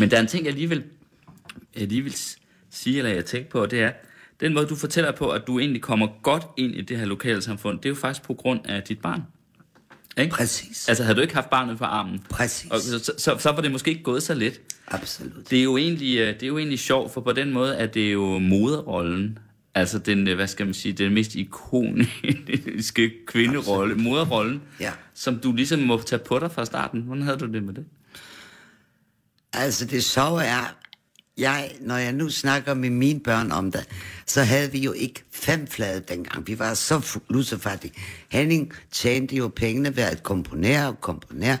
Men 0.00 0.10
der 0.10 0.16
er 0.16 0.20
en 0.20 0.26
ting, 0.26 0.46
jeg 0.46 0.52
lige 0.54 0.68
vil, 0.68 0.84
jeg 1.76 1.88
lige 1.88 2.02
vil 2.02 2.14
sige, 2.70 2.98
eller 2.98 3.10
jeg 3.10 3.24
tænker 3.24 3.50
på, 3.50 3.62
og 3.62 3.70
det 3.70 3.82
er, 3.82 3.92
den 4.40 4.54
måde, 4.54 4.66
du 4.66 4.76
fortæller 4.76 5.12
på, 5.12 5.30
at 5.30 5.46
du 5.46 5.58
egentlig 5.58 5.82
kommer 5.82 6.08
godt 6.22 6.42
ind 6.56 6.74
i 6.74 6.80
det 6.80 6.98
her 6.98 7.04
lokale 7.04 7.42
samfund, 7.42 7.78
det 7.78 7.84
er 7.86 7.88
jo 7.90 7.94
faktisk 7.94 8.22
på 8.26 8.34
grund 8.34 8.60
af 8.66 8.82
dit 8.82 8.98
barn. 9.00 9.22
Ikke? 10.18 10.30
Præcis. 10.34 10.88
Altså, 10.88 11.04
havde 11.04 11.16
du 11.16 11.20
ikke 11.22 11.34
haft 11.34 11.50
barnet 11.50 11.78
på 11.78 11.84
armen, 11.84 12.22
Præcis. 12.30 12.70
og 12.70 12.80
så, 12.80 13.12
så, 13.18 13.36
så 13.38 13.50
var 13.52 13.60
det 13.60 13.72
måske 13.72 13.90
ikke 13.90 14.02
gået 14.02 14.22
så 14.22 14.34
let. 14.34 14.60
Absolut. 14.88 15.50
Det 15.50 15.58
er 15.58 15.62
jo 15.62 15.76
egentlig, 15.76 16.18
øh, 16.18 16.34
det 16.34 16.42
er 16.42 16.46
jo 16.46 16.58
egentlig 16.58 16.78
sjovt, 16.78 17.12
for 17.12 17.20
på 17.20 17.32
den 17.32 17.52
måde 17.52 17.74
er 17.76 17.86
det 17.86 18.12
jo 18.12 18.38
moderrollen. 18.38 19.38
Altså 19.74 19.98
den, 19.98 20.28
øh, 20.28 20.34
hvad 20.34 20.46
skal 20.46 20.66
man 20.66 20.74
sige, 20.74 20.92
den 20.92 21.14
mest 21.14 21.34
ikoniske 21.34 23.12
kvinderolle, 23.26 23.94
moderrollen, 23.94 24.62
Ja. 24.80 24.92
som 25.14 25.38
du 25.38 25.52
ligesom 25.52 25.78
må 25.80 26.02
tage 26.02 26.20
på 26.26 26.38
dig 26.38 26.52
fra 26.52 26.64
starten. 26.64 27.02
Hvordan 27.02 27.22
havde 27.22 27.36
du 27.38 27.46
det 27.46 27.62
med 27.62 27.74
det? 27.74 27.84
Altså 29.52 29.86
det 29.86 30.04
sjove 30.04 30.44
er, 30.44 30.74
jeg, 31.38 31.72
når 31.80 31.96
jeg 31.96 32.12
nu 32.12 32.28
snakker 32.30 32.74
med 32.74 32.90
mine 32.90 33.20
børn 33.20 33.52
om 33.52 33.72
det, 33.72 33.86
så 34.26 34.42
havde 34.42 34.72
vi 34.72 34.78
jo 34.78 34.92
ikke 34.92 35.24
fem 35.32 35.66
flade 35.66 36.02
dengang. 36.08 36.46
Vi 36.46 36.58
var 36.58 36.74
så 36.74 37.20
lusefattige. 37.28 37.92
Henning 38.28 38.72
tjente 38.92 39.36
jo 39.36 39.48
pengene 39.48 39.96
ved 39.96 40.02
at 40.02 40.22
komponere 40.22 40.88
og 40.88 41.00
komponere. 41.00 41.58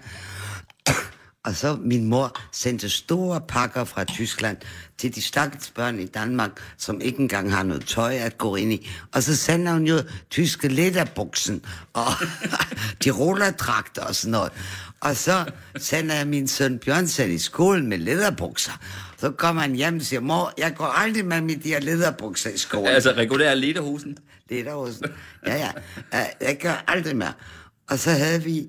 Og 1.44 1.54
så 1.54 1.76
min 1.80 2.04
mor 2.04 2.40
sendte 2.52 2.88
store 2.88 3.40
pakker 3.40 3.84
fra 3.84 4.04
Tyskland 4.04 4.56
til 4.98 5.14
de 5.14 5.22
stakkels 5.22 5.70
børn 5.70 6.00
i 6.00 6.06
Danmark, 6.06 6.50
som 6.78 7.00
ikke 7.00 7.18
engang 7.18 7.52
har 7.52 7.62
noget 7.62 7.86
tøj 7.86 8.14
at 8.14 8.38
gå 8.38 8.56
ind 8.56 8.72
i. 8.72 8.88
Og 9.12 9.22
så 9.22 9.36
sender 9.36 9.72
hun 9.72 9.86
jo 9.86 9.98
tyske 10.30 10.68
læderbuksen 10.68 11.64
og 11.92 12.06
de 13.04 13.10
rollerdragter 13.10 14.02
og 14.02 14.14
sådan 14.14 14.30
noget. 14.30 14.52
Og 15.00 15.16
så 15.16 15.44
sender 15.76 16.14
jeg 16.14 16.26
min 16.26 16.48
søn 16.48 16.78
Bjørn 16.78 17.06
selv 17.06 17.30
i 17.30 17.38
skolen 17.38 17.86
med 17.86 17.98
læderbukser. 17.98 18.72
Så 19.18 19.30
kommer 19.30 19.62
han 19.62 19.74
hjem 19.74 19.96
og 19.96 20.02
siger, 20.02 20.20
mor, 20.20 20.52
jeg 20.58 20.74
går 20.76 20.84
aldrig 20.84 21.24
med 21.24 21.40
med 21.40 21.56
de 21.56 21.68
her 21.68 21.80
læderbukser 21.80 22.50
i 22.50 22.58
skolen. 22.58 22.88
Altså 22.88 23.12
regulær 23.12 23.54
lederhusen. 23.54 24.18
Er 24.50 24.74
hos 24.74 25.00
Ja, 25.46 25.56
ja. 25.56 25.70
Jeg 26.40 26.58
gør 26.62 26.84
aldrig 26.88 27.16
mere. 27.16 27.32
Og 27.90 27.98
så 27.98 28.10
havde 28.10 28.42
vi... 28.42 28.66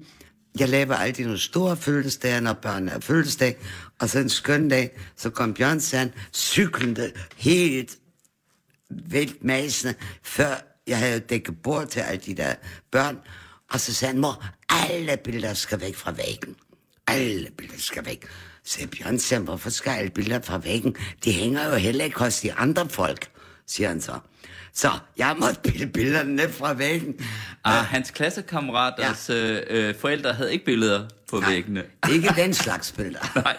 Jeg 0.60 0.70
laver 0.70 0.96
altid 0.96 1.24
nogle 1.24 1.39
store 1.39 1.78
fødselsdage, 1.78 2.41
når 2.41 2.54
børnene 2.54 2.91
er 2.91 3.00
fødselsdag. 3.00 3.58
Og 4.00 4.10
så 4.10 4.20
en 4.20 4.30
skøn 4.30 4.70
dag, 4.70 5.00
så 5.15 5.30
kom 5.30 5.54
Bjørn 5.54 5.80
Sand 5.80 6.12
cyklende 6.34 7.12
helt 7.36 7.98
vildt 8.89 9.44
masende, 9.44 9.96
før 10.24 10.56
jeg 10.88 10.98
havde 10.98 11.20
dækket 11.20 11.62
bord 11.62 11.88
til 11.88 12.00
alle 12.00 12.22
de 12.26 12.34
der 12.34 12.56
børn. 12.91 13.18
Og 13.72 13.80
så 13.80 13.94
sagde 13.94 14.13
han, 14.13 14.22
mor, 14.22 14.46
alle 14.70 15.18
billeder 15.18 15.54
skal 15.54 15.82
væk 15.82 15.96
fra 15.96 16.12
væggen. 16.12 16.56
Alle 17.08 17.50
billeder 17.58 17.80
skal 17.80 18.06
væk. 18.06 18.26
Så 18.63 18.74
sagde 18.74 18.88
Bjørn 18.88 19.20
Sand, 19.20 19.44
hvorfor 19.44 19.70
skal 19.70 19.91
alle 19.91 20.12
billeder 20.12 20.41
fra 20.41 20.58
væggen? 20.58 20.96
De 21.24 21.32
hænger 21.32 21.70
jo 21.70 21.76
heller 21.76 22.06
ikke 22.06 22.20
hos 22.20 22.39
de 22.39 22.54
andre 22.54 22.89
folk, 22.89 23.32
siger 23.68 23.88
han 23.88 24.02
så. 24.02 24.20
Så 24.73 24.91
jeg 25.17 25.36
måtte 25.39 25.62
pille 25.62 25.88
billederne 25.88 26.36
ned 26.36 26.51
fra 26.51 26.73
væggen. 26.73 27.15
Ah, 27.63 27.86
hans 27.86 28.12
klassekammeraters 28.12 29.29
ja. 29.29 29.60
øh, 29.69 29.95
forældre 29.95 30.34
havde 30.34 30.53
ikke 30.53 30.65
billeder 30.65 31.08
på 31.29 31.39
Nej, 31.39 31.49
væggene. 31.49 31.84
Ikke 32.13 32.34
den 32.38 32.53
slags 32.53 32.91
billeder. 32.91 33.31
Nej. 33.43 33.58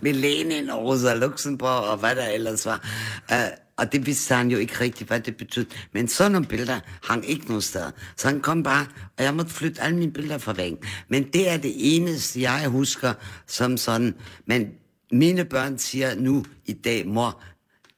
Med 0.00 0.12
Lenin 0.12 0.70
og 0.70 0.84
Rosa 0.84 1.14
Luxemburg 1.14 1.70
og 1.70 1.96
hvad 1.96 2.16
der 2.16 2.28
ellers 2.28 2.66
var. 2.66 2.88
Uh, 3.32 3.36
og 3.76 3.92
det 3.92 4.06
vidste 4.06 4.34
han 4.34 4.50
jo 4.50 4.58
ikke 4.58 4.80
rigtigt, 4.80 5.08
hvad 5.08 5.20
det 5.20 5.36
betød. 5.36 5.66
Men 5.92 6.08
sådan 6.08 6.32
nogle 6.32 6.46
billeder 6.46 6.80
hang 7.04 7.30
ikke 7.30 7.46
nogen 7.46 7.62
steder. 7.62 7.90
Så 8.16 8.28
han 8.28 8.40
kom 8.40 8.62
bare, 8.62 8.86
og 9.18 9.24
jeg 9.24 9.34
måtte 9.34 9.52
flytte 9.52 9.82
alle 9.82 9.96
mine 9.96 10.12
billeder 10.12 10.38
fra 10.38 10.52
væggen. 10.52 10.78
Men 11.08 11.32
det 11.32 11.50
er 11.50 11.56
det 11.56 11.72
eneste, 11.76 12.40
jeg 12.40 12.68
husker 12.68 13.12
som 13.46 13.76
sådan. 13.76 14.14
Men 14.46 14.68
mine 15.12 15.44
børn 15.44 15.78
siger 15.78 16.14
nu 16.14 16.44
i 16.66 16.72
dag, 16.72 17.06
mor, 17.06 17.42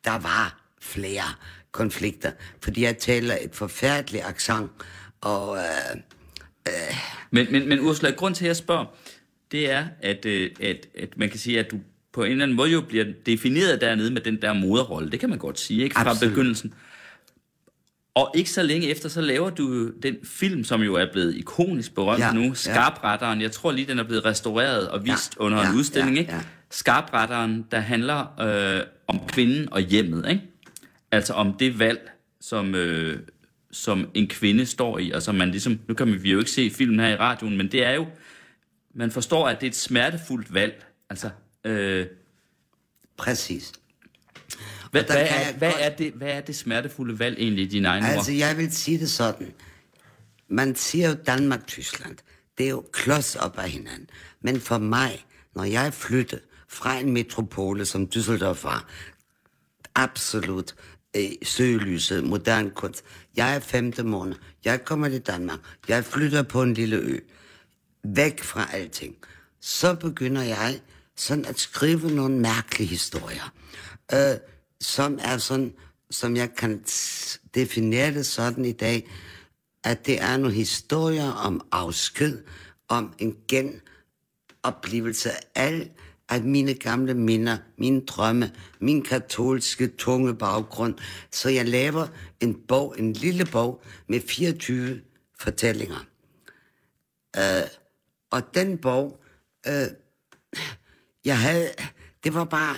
der 0.05 0.19
var 0.19 0.63
flere 0.81 1.25
konflikter. 1.73 2.31
Fordi 2.63 2.83
jeg 2.83 2.99
taler 2.99 3.35
et 3.41 3.55
forfærdeligt 3.55 4.25
accent, 4.25 4.71
og... 5.21 5.51
Uh, 5.51 6.01
Men, 7.31 7.47
men, 7.51 7.69
men 7.69 7.81
Ursula, 7.81 8.11
grund 8.11 8.35
til, 8.35 8.45
at 8.45 8.49
jeg 8.49 8.57
spørger, 8.57 8.85
det 9.53 9.71
er, 9.71 9.85
at, 10.01 10.27
øh, 10.27 10.51
at, 10.61 10.87
at 10.99 11.09
man 11.17 11.31
kan 11.31 11.39
sige, 11.39 11.59
at 11.59 11.71
du 11.71 11.77
på 12.13 12.23
en 12.25 12.31
eller 12.33 12.45
anden 12.45 12.57
måde 12.57 12.71
jo 12.71 12.81
bliver 12.81 13.05
defineret 13.27 13.81
dernede 13.81 14.11
med 14.11 14.21
den 14.21 14.43
der 14.43 14.53
moderrolle. 14.53 15.11
Det 15.11 15.21
kan 15.21 15.29
man 15.29 15.39
godt 15.39 15.59
sige, 15.61 15.83
ikke? 15.83 15.95
Fra 15.95 16.11
Absolut. 16.11 16.33
begyndelsen. 16.33 16.75
Og 18.15 18.33
ikke 18.35 18.51
så 18.51 18.63
længe 18.63 18.89
efter, 18.91 19.09
så 19.09 19.21
laver 19.21 19.51
du 19.51 19.91
den 20.03 20.17
film, 20.25 20.65
som 20.65 20.83
jo 20.83 20.95
er 20.95 21.07
blevet 21.13 21.35
ikonisk 21.37 21.95
berømt 21.95 22.21
ja, 22.21 22.33
nu, 22.33 22.43
ja. 22.43 22.55
Skarpretteren. 22.55 23.41
Jeg 23.41 23.53
tror 23.53 23.73
lige, 23.73 23.87
den 23.87 23.99
er 23.99 24.05
blevet 24.05 24.25
restaureret 24.25 24.89
og 24.89 25.05
vist 25.05 25.37
Ja, 25.39 25.45
under 25.45 25.59
en 25.59 25.67
ja, 25.73 25.75
udstilling, 25.75 26.15
ja, 26.15 26.21
ikke? 26.21 26.33
ja. 26.33 26.41
Skarpretteren, 26.71 27.67
der 27.71 27.79
handler 27.81 28.41
øh, 28.41 28.81
om 29.07 29.21
kvinden 29.29 29.73
og 29.73 29.81
hjemmet, 29.81 30.29
ikke? 30.31 30.43
Altså 31.13 31.33
om 31.33 31.55
det 31.59 31.79
valg, 31.79 32.11
som, 32.41 32.75
øh, 32.75 33.21
som 33.71 34.11
en 34.15 34.29
kvinde 34.29 34.67
står 34.67 34.99
i, 34.99 35.11
og 35.11 35.23
som 35.23 35.35
man 35.35 35.51
ligesom, 35.51 35.81
nu 35.89 35.95
kan 35.95 36.23
vi 36.23 36.31
jo 36.33 36.39
ikke 36.39 36.51
se 36.51 36.71
filmen 36.71 37.01
her 37.01 37.09
i 37.09 37.17
radioen, 37.17 37.57
men 37.57 37.73
det 37.73 37.85
er 37.85 37.93
jo, 37.93 38.07
man 38.95 39.11
forstår, 39.11 39.49
at 39.49 39.61
det 39.61 39.67
er 39.67 39.71
et 39.71 39.77
smertefuldt 39.77 40.55
valg. 40.55 40.85
Altså, 41.11 41.31
øh, 41.65 42.07
præcis. 43.17 43.73
hvad, 44.91 45.05
hvad, 45.05 45.17
er, 45.17 45.53
hvad, 45.59 45.73
godt- 45.73 45.83
er 45.83 45.97
det, 45.97 46.13
hvad 46.13 46.29
er 46.29 46.41
det 46.41 46.57
smertefulde 46.57 47.19
valg 47.19 47.37
egentlig 47.39 47.65
i 47.65 47.69
dine 47.69 47.89
egne 47.89 48.07
ord? 48.07 48.13
Altså, 48.15 48.33
jeg 48.33 48.57
vil 48.57 48.73
sige 48.73 48.99
det 48.99 49.11
sådan. 49.11 49.53
Man 50.49 50.77
siger 50.77 51.09
jo 51.09 51.15
Danmark-Tyskland. 51.27 52.17
Det 52.59 52.67
er 52.67 52.71
jo 52.71 52.85
klods 52.93 53.37
op 53.37 53.59
af 53.59 53.71
hinanden. 53.71 54.11
Men 54.41 54.61
for 54.61 54.79
mig, 54.79 55.25
når 55.55 55.65
jeg 55.65 55.95
flyttede 55.95 56.41
fra 56.69 56.99
en 56.99 57.13
metropole, 57.13 57.85
som 57.85 58.09
Düsseldorf 58.15 58.65
var, 58.65 58.89
absolut 59.95 60.75
øh, 61.17 61.31
søgelyset, 61.43 62.25
modern 62.25 62.71
kunst. 62.71 63.05
Jeg 63.37 63.57
er 63.57 63.61
femte 63.61 64.03
måned. 64.03 64.35
Jeg 64.65 64.85
kommer 64.85 65.09
til 65.09 65.21
Danmark. 65.21 65.59
Jeg 65.89 66.05
flytter 66.05 66.43
på 66.43 66.63
en 66.63 66.75
lille 66.75 66.97
ø. 66.97 67.19
Væk 68.05 68.43
fra 68.43 68.69
alting. 68.73 69.17
Så 69.61 69.95
begynder 69.95 70.43
jeg 70.43 70.81
sådan 71.17 71.45
at 71.45 71.59
skrive 71.59 72.11
nogle 72.11 72.39
mærkelige 72.39 72.89
historier. 72.89 73.53
Øh, 74.13 74.37
som 74.81 75.19
er 75.23 75.39
sådan, 75.39 75.75
som 76.11 76.37
jeg 76.37 76.55
kan 76.55 76.85
definere 77.55 78.15
det 78.15 78.27
sådan 78.27 78.65
i 78.65 78.73
dag, 78.73 79.11
at 79.85 80.07
det 80.07 80.21
er 80.21 80.37
nogle 80.37 80.55
historier 80.55 81.31
om 81.31 81.61
afsked, 81.73 82.43
om 82.89 83.15
en 83.19 83.37
genoplevelse 83.49 85.31
af 85.31 85.41
alt 85.55 85.93
at 86.35 86.45
mine 86.45 86.75
gamle 86.75 87.15
minder, 87.15 87.57
mine 87.79 88.01
drømme, 88.01 88.51
min 88.81 89.03
katolske 89.03 89.87
tunge 89.87 90.35
baggrund. 90.35 90.95
Så 91.31 91.49
jeg 91.49 91.69
laver 91.69 92.07
en 92.41 92.55
bog, 92.69 92.95
en 92.99 93.13
lille 93.13 93.45
bog 93.45 93.83
med 94.09 94.21
24 94.21 95.01
fortællinger. 95.41 96.07
Øh, 97.37 97.69
og 98.31 98.55
den 98.55 98.79
bog, 98.79 99.21
øh, 99.67 99.87
jeg 101.25 101.39
havde, 101.39 101.69
det 102.25 102.35
var 102.35 102.45
bare 102.45 102.77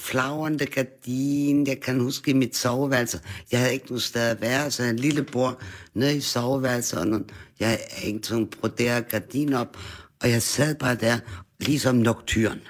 flagrende 0.00 0.66
gardin, 0.66 1.66
jeg 1.66 1.80
kan 1.80 2.00
huske 2.00 2.30
i 2.30 2.34
mit 2.34 2.56
soveværelse. 2.56 3.20
Jeg 3.52 3.60
havde 3.60 3.72
ikke 3.72 3.86
nogen 3.86 4.00
sted 4.00 4.30
at 4.30 4.40
være, 4.40 4.70
så 4.70 4.82
jeg 4.82 4.90
en 4.90 4.98
lille 4.98 5.22
bord 5.22 5.62
nede 5.94 6.16
i 6.16 6.20
soveværelset, 6.20 6.98
og 6.98 7.06
nogle, 7.06 7.24
jeg 7.60 7.78
hængte 7.90 8.28
sådan 8.28 8.46
broderet 8.46 9.08
gardin 9.08 9.52
op, 9.52 9.76
og 10.22 10.30
jeg 10.30 10.42
sad 10.42 10.74
bare 10.74 10.94
der, 10.94 11.18
ligesom 11.60 11.96
nocturn. 11.96 12.60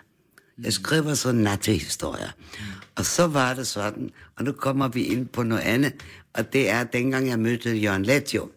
Jeg 0.62 0.72
skriver 0.72 1.14
så 1.14 1.32
nattehistorier. 1.32 2.30
Og 2.94 3.04
så 3.06 3.26
var 3.26 3.54
det 3.54 3.66
sådan, 3.66 4.10
og 4.36 4.44
nu 4.44 4.52
kommer 4.52 4.88
vi 4.88 5.04
ind 5.04 5.26
på 5.26 5.42
noget 5.42 5.62
andet, 5.62 5.92
og 6.32 6.52
det 6.52 6.70
er 6.70 6.84
dengang 6.84 7.28
jeg 7.28 7.38
mødte 7.38 7.76
Jørgen 7.76 8.04
Letjo, 8.04 8.50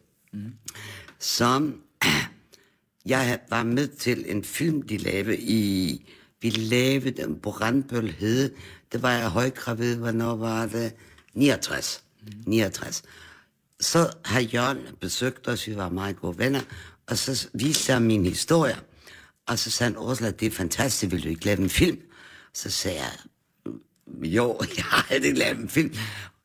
som 1.19 1.81
jeg 3.05 3.39
var 3.49 3.63
med 3.63 3.87
til 3.87 4.25
en 4.27 4.43
film, 4.43 4.81
de 4.81 4.97
lavede 4.97 5.37
i... 5.39 6.03
Vi 6.41 6.49
lavede 6.49 7.11
den 7.11 7.39
på 7.39 7.49
Randbøl 7.49 8.11
Hede. 8.11 8.51
Det 8.91 9.01
var 9.01 9.11
jeg 9.11 9.29
højgravid, 9.29 9.95
hvornår 9.95 10.35
var 10.35 10.65
det? 10.65 10.93
69. 11.33 12.03
69. 12.45 13.03
Så 13.79 14.11
har 14.25 14.39
Jørgen 14.39 14.77
besøgt 15.01 15.47
os, 15.47 15.67
vi 15.67 15.75
var 15.75 15.89
meget 15.89 16.19
gode 16.19 16.37
venner, 16.37 16.61
og 17.07 17.17
så 17.17 17.47
viste 17.53 17.91
jeg 17.91 18.01
min 18.01 18.25
historie. 18.25 18.75
Og 19.47 19.59
så 19.59 19.71
sagde 19.71 19.93
han, 19.93 20.01
Ursula, 20.01 20.31
det 20.31 20.45
er 20.45 20.51
fantastisk, 20.51 21.11
vil 21.11 21.23
du 21.23 21.29
ikke 21.29 21.45
lave 21.45 21.59
en 21.59 21.69
film? 21.69 21.99
Så 22.53 22.69
sagde 22.69 22.97
jeg, 22.97 23.11
mm, 23.65 24.23
jo, 24.23 24.59
jeg 24.77 24.85
har 24.85 25.07
aldrig 25.09 25.37
lavet 25.37 25.57
en 25.59 25.69
film. 25.69 25.93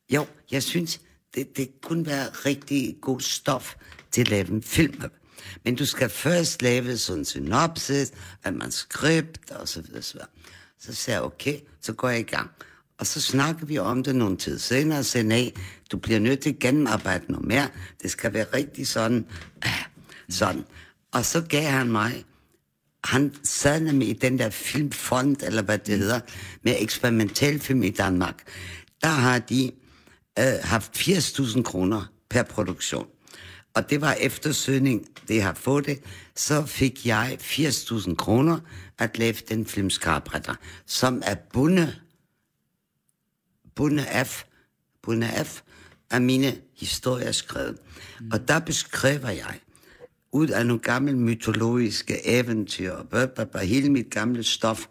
Jo, 0.09 0.25
jeg 0.51 0.63
synes, 0.63 1.01
det, 1.35 1.57
det 1.57 1.81
kunne 1.81 2.05
være 2.05 2.29
rigtig 2.29 2.97
god 3.01 3.21
stof 3.21 3.75
til 4.11 4.21
at 4.21 4.29
lave 4.29 4.49
en 4.49 4.63
film. 4.63 5.01
Men 5.65 5.75
du 5.75 5.85
skal 5.85 6.09
først 6.09 6.61
lave 6.61 6.97
sådan 6.97 7.19
en 7.19 7.25
synopsis, 7.25 8.11
et 8.47 8.53
manuskript 8.53 9.51
og 9.51 9.67
så 9.67 9.81
videre. 9.81 10.01
Så, 10.01 10.13
videre. 10.13 10.27
Så 10.79 10.93
sagde 10.93 11.19
jeg, 11.19 11.25
okay, 11.25 11.59
så 11.81 11.93
går 11.93 12.09
jeg 12.09 12.19
i 12.19 12.23
gang. 12.23 12.49
Og 12.97 13.07
så 13.07 13.21
snakker 13.21 13.65
vi 13.65 13.77
om 13.77 14.03
det 14.03 14.15
nogle 14.15 14.37
tid 14.37 14.59
senere, 14.59 14.99
og 14.99 15.05
sagde, 15.05 15.27
nej, 15.27 15.51
du 15.91 15.97
bliver 15.97 16.19
nødt 16.19 16.39
til 16.39 16.49
at 16.49 16.59
gennemarbejde 16.59 17.31
noget 17.31 17.47
mere. 17.47 17.69
Det 18.01 18.11
skal 18.11 18.33
være 18.33 18.45
rigtig 18.53 18.87
sådan, 18.87 19.25
sådan. 20.29 20.65
Og 21.11 21.25
så 21.25 21.41
gav 21.41 21.63
han 21.63 21.91
mig, 21.91 22.25
han 23.03 23.35
sad 23.43 23.79
nemlig 23.79 24.09
i 24.09 24.13
den 24.13 24.39
der 24.39 24.49
filmfond, 24.49 25.43
eller 25.43 25.61
hvad 25.61 25.77
det 25.77 25.97
hedder, 25.97 26.19
med 26.61 26.75
eksperimentel 26.79 27.59
film 27.59 27.83
i 27.83 27.89
Danmark. 27.89 28.43
Der 29.01 29.07
har 29.07 29.39
de 29.39 29.71
øh, 30.39 30.45
haft 30.63 30.97
80.000 30.97 31.61
kroner 31.61 32.05
per 32.29 32.43
produktion. 32.43 33.07
Og 33.75 33.89
det 33.89 34.01
var 34.01 34.13
eftersøgning, 34.13 35.07
det 35.27 35.41
har 35.41 35.53
fået 35.53 35.85
det. 35.85 35.99
Så 36.35 36.65
fik 36.65 37.05
jeg 37.05 37.37
80.000 37.41 38.15
kroner 38.15 38.59
at 38.99 39.17
lave 39.17 39.33
den 39.49 39.65
film 39.65 39.89
Skarpretter, 39.89 40.55
som 40.85 41.21
er 41.25 41.35
bundet, 41.53 42.01
bundet 43.75 44.05
af, 44.05 44.45
bundet 45.03 45.27
af, 45.27 45.61
af 46.11 46.21
mine 46.21 46.57
historier 46.77 47.31
skrevet. 47.31 47.77
Mm. 48.19 48.31
Og 48.31 48.47
der 48.47 48.59
beskriver 48.59 49.29
jeg, 49.29 49.59
ud 50.33 50.47
af 50.47 50.65
nogle 50.65 50.81
gamle 50.81 51.13
mytologiske 51.13 52.27
eventyr, 52.27 52.93
og 53.53 53.59
hele 53.59 53.89
mit 53.89 54.09
gamle 54.09 54.43
stof, 54.43 54.85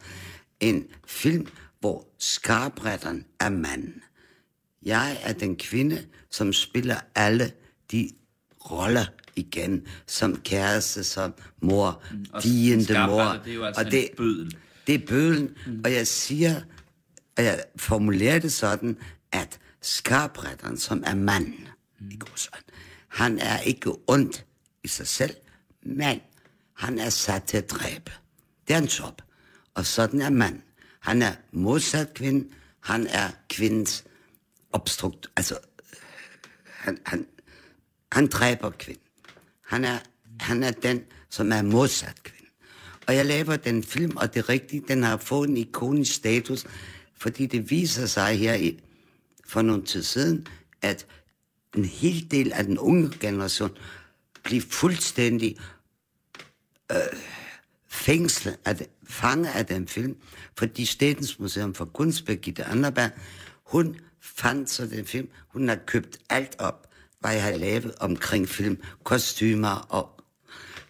en 0.60 0.84
film, 1.06 1.46
hvor 1.80 2.06
skarpretteren 2.18 3.24
er 3.40 3.48
manden. 3.48 4.02
Jeg 4.82 5.18
er 5.22 5.32
den 5.32 5.56
kvinde, 5.56 6.04
som 6.30 6.52
spiller 6.52 6.96
alle 7.14 7.52
de 7.92 8.10
roller 8.70 9.04
igen, 9.36 9.86
som 10.06 10.36
kæreste, 10.36 11.04
som 11.04 11.34
mor, 11.60 12.02
mm, 12.12 12.26
diende 12.42 13.06
mor. 13.06 13.40
Det 13.44 13.50
er 13.50 13.54
jo 13.54 13.64
altså 13.64 13.84
og 13.84 13.90
det, 13.90 14.08
bødel. 14.16 14.56
Det 14.86 14.94
er 14.94 15.06
bødlen, 15.06 15.50
mm. 15.66 15.80
og 15.84 15.92
jeg 15.92 16.06
siger, 16.06 16.60
og 17.36 17.44
jeg 17.44 17.64
formulerer 17.76 18.38
det 18.38 18.52
sådan, 18.52 18.96
at 19.32 19.58
skarpretteren, 19.80 20.76
som 20.76 21.02
er 21.06 21.14
mand, 21.14 21.46
mm. 21.46 22.10
ikke 22.10 22.26
han 23.08 23.38
er 23.38 23.58
ikke 23.60 23.90
ondt 24.06 24.46
i 24.84 24.88
sig 24.88 25.06
selv, 25.06 25.36
men 25.82 26.20
han 26.74 26.98
er 26.98 27.10
sat 27.10 27.44
til 27.44 27.56
at 27.56 27.70
dræbe. 27.70 28.12
Det 28.68 28.74
er 28.74 28.78
en 28.78 28.84
job. 28.84 29.22
Og 29.74 29.86
sådan 29.86 30.20
er 30.20 30.30
mand. 30.30 30.62
Han 31.00 31.22
er 31.22 31.34
modsat 31.52 32.14
kvinde, 32.14 32.48
han 32.80 33.06
er 33.06 33.30
kvindens 33.48 34.04
obstrukt, 34.72 35.30
altså 35.36 35.58
han, 36.64 36.98
han, 37.06 37.26
han 38.12 38.26
dræber 38.26 38.70
kvinden. 38.70 39.02
Han 39.66 39.84
er, 39.84 39.98
han 40.40 40.62
er 40.62 40.70
den, 40.70 41.04
som 41.30 41.52
er 41.52 41.62
modsat 41.62 42.22
kvinde. 42.22 42.50
Og 43.06 43.16
jeg 43.16 43.26
laver 43.26 43.56
den 43.56 43.84
film, 43.84 44.16
og 44.16 44.34
det 44.34 44.40
er 44.40 44.48
rigtigt, 44.48 44.88
den 44.88 45.02
har 45.02 45.16
fået 45.16 45.48
en 45.48 45.56
ikonisk 45.56 46.14
status, 46.14 46.66
fordi 47.16 47.46
det 47.46 47.70
viser 47.70 48.06
sig 48.06 48.38
her 48.38 48.54
i, 48.54 48.80
for 49.46 49.62
nogle 49.62 49.84
tid 49.84 50.02
siden, 50.02 50.46
at 50.82 51.06
en 51.76 51.84
hel 51.84 52.30
del 52.30 52.52
af 52.52 52.64
den 52.64 52.78
unge 52.78 53.10
generation 53.20 53.70
bliver 54.42 54.62
fuldstændig 54.70 55.56
øh, 56.92 56.96
fængslet, 57.88 58.58
af 58.64 58.76
det, 58.76 58.86
fanget 59.08 59.50
af 59.50 59.66
den 59.66 59.88
film, 59.88 60.16
fordi 60.58 60.84
Statens 60.84 61.38
Museum 61.38 61.74
for 61.74 61.84
Kunst, 61.84 62.26
Birgitte 62.26 62.64
Anderberg, 62.64 63.10
hun 63.66 63.96
fandt 64.20 64.70
så 64.70 64.86
den 64.86 65.06
film, 65.06 65.28
hun 65.48 65.68
har 65.68 65.76
købt 65.86 66.18
alt 66.30 66.56
op, 66.58 66.90
hvad 67.20 67.32
jeg 67.32 67.42
har 67.42 67.56
lavet 67.56 67.94
omkring 68.00 68.48
film, 68.48 68.82
kostymer 69.04 69.86
og 69.88 70.22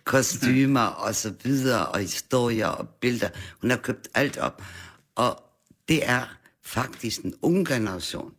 kostymer 0.04 0.80
og 0.80 1.14
så 1.14 1.34
videre, 1.42 1.86
og 1.86 2.00
historier 2.00 2.66
og 2.66 2.88
billeder. 2.88 3.28
Hun 3.60 3.70
har 3.70 3.76
købt 3.76 4.08
alt 4.14 4.38
op. 4.38 4.62
Og 5.14 5.42
det 5.88 6.08
er 6.08 6.36
faktisk 6.62 7.20
en 7.20 7.34
ung 7.42 7.66
generation, 7.66 8.32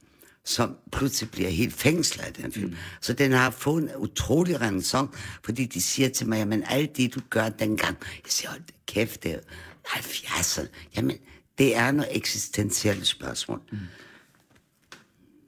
som 0.45 0.77
pludselig 0.91 1.31
bliver 1.31 1.49
helt 1.49 1.73
fængslet 1.73 2.23
af 2.23 2.33
den 2.33 2.51
film. 2.51 2.69
Mm. 2.69 2.75
Så 3.01 3.13
den 3.13 3.31
har 3.31 3.49
fået 3.49 3.83
en 3.83 3.89
utrolig 3.97 4.61
renaissance, 4.61 5.11
fordi 5.43 5.65
de 5.65 5.81
siger 5.81 6.09
til 6.09 6.27
mig, 6.27 6.37
jamen 6.37 6.63
alt 6.69 6.97
det, 6.97 7.15
du 7.15 7.19
gør 7.29 7.49
dengang, 7.49 7.97
jeg 8.01 8.31
siger, 8.31 8.49
hold 8.49 8.61
kæft, 8.87 9.23
det 9.23 9.31
er 9.31 9.39
70'erne. 9.87 10.67
Jamen, 10.95 11.17
det 11.57 11.75
er 11.75 11.91
noget 11.91 12.17
eksistentielle 12.17 13.05
spørgsmål. 13.05 13.61
Mm 13.71 13.77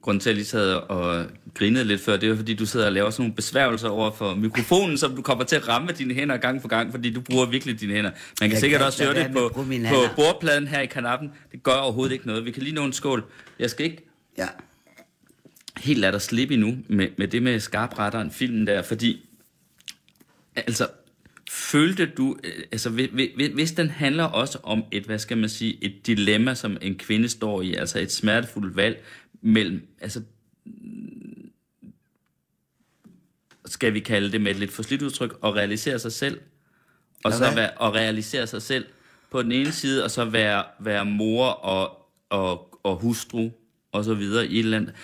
grunden 0.06 0.20
til, 0.20 0.30
at 0.30 0.32
jeg 0.32 0.36
lige 0.36 0.46
sad 0.46 0.72
og 0.72 1.26
grinede 1.54 1.84
lidt 1.84 2.00
før, 2.00 2.16
det 2.16 2.28
er 2.28 2.36
fordi, 2.36 2.54
du 2.54 2.66
sidder 2.66 2.86
og 2.86 2.92
laver 2.92 3.10
sådan 3.10 3.22
nogle 3.22 3.34
besværgelser 3.34 3.88
over 3.88 4.10
for 4.10 4.34
mikrofonen, 4.34 4.98
som 4.98 5.16
du 5.16 5.22
kommer 5.22 5.44
til 5.44 5.56
at 5.56 5.68
ramme 5.68 5.92
dine 5.98 6.14
hænder 6.14 6.36
gang 6.36 6.62
for 6.62 6.68
gang, 6.68 6.90
fordi 6.90 7.12
du 7.12 7.20
bruger 7.20 7.46
virkelig 7.46 7.80
dine 7.80 7.92
hænder. 7.94 8.10
Man 8.10 8.18
kan 8.40 8.50
jeg 8.50 8.60
sikkert 8.60 8.78
kan 8.78 8.86
også 8.86 9.04
høre 9.04 9.14
det 9.14 9.32
på, 9.32 9.50
på 9.88 10.14
bordpladen 10.16 10.68
her 10.68 10.80
i 10.80 10.86
kanappen. 10.86 11.32
Det 11.52 11.62
gør 11.62 11.72
overhovedet 11.72 12.12
ikke 12.12 12.26
noget. 12.26 12.44
Vi 12.44 12.50
kan 12.50 12.62
lige 12.62 12.74
nå 12.74 12.84
en 12.84 12.92
skål. 12.92 13.24
Jeg 13.58 13.70
skal 13.70 13.86
ikke 13.86 14.08
ja. 14.38 14.46
Helt 15.76 15.98
lade 15.98 16.12
dig 16.12 16.22
slippe 16.22 16.54
endnu 16.54 16.78
med, 16.88 17.08
med 17.16 17.28
det 17.28 17.42
med 17.42 17.60
skarpretteren, 17.60 18.30
filmen 18.30 18.66
der, 18.66 18.82
fordi 18.82 19.28
altså, 20.56 20.88
følte 21.50 22.06
du, 22.06 22.36
øh, 22.44 22.62
altså 22.72 22.90
hvis, 23.54 23.72
den 23.72 23.90
handler 23.90 24.24
også 24.24 24.58
om 24.62 24.84
et, 24.92 25.04
hvad 25.04 25.18
skal 25.18 25.38
man 25.38 25.48
sige, 25.48 25.84
et 25.84 26.06
dilemma, 26.06 26.54
som 26.54 26.76
en 26.80 26.94
kvinde 26.94 27.28
står 27.28 27.62
i, 27.62 27.74
altså 27.74 27.98
et 27.98 28.12
smertefuldt 28.12 28.76
valg, 28.76 29.04
mellem, 29.40 29.86
altså, 30.00 30.22
skal 33.66 33.94
vi 33.94 34.00
kalde 34.00 34.32
det 34.32 34.40
med 34.40 34.50
et 34.50 34.56
lidt 34.56 34.72
forslidt 34.72 35.02
udtryk, 35.02 35.38
at 35.44 35.54
realisere 35.54 35.98
sig 35.98 36.12
selv, 36.12 36.40
og 37.24 37.32
så 37.32 37.54
være, 37.54 37.82
at 37.82 37.94
realisere 37.94 38.46
sig 38.46 38.62
selv 38.62 38.86
på 39.30 39.42
den 39.42 39.52
ene 39.52 39.72
side, 39.72 40.04
og 40.04 40.10
så 40.10 40.24
være, 40.24 40.64
være 40.78 41.04
mor 41.04 41.46
og, 41.46 42.10
og, 42.30 42.78
og 42.82 42.96
hustru, 42.96 43.50
og 43.92 44.04
så 44.04 44.14
videre 44.14 44.46
i 44.46 44.58
et 44.58 44.64
eller 44.64 44.76
andet. 44.76 44.94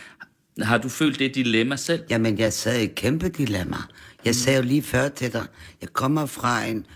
Har 0.60 0.78
du 0.78 0.88
følt 0.88 1.18
det 1.18 1.34
dilemma 1.34 1.76
selv? 1.76 2.04
Jamen, 2.10 2.38
jeg 2.38 2.52
sad 2.52 2.80
i 2.80 2.84
et 2.84 2.94
kæmpe 2.94 3.28
dilemma. 3.28 3.76
Jeg 4.24 4.34
sagde 4.34 4.56
jo 4.56 4.64
lige 4.64 4.82
før 4.82 5.08
til 5.08 5.32
dig, 5.32 5.46
jeg 5.80 5.92
kommer 5.92 6.26
fra 6.26 6.64
en 6.64 6.86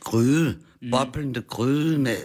gryde, 0.00 0.58
mm. 0.82 0.90
boblende 0.90 1.42
gryde 1.42 1.98
med 1.98 2.16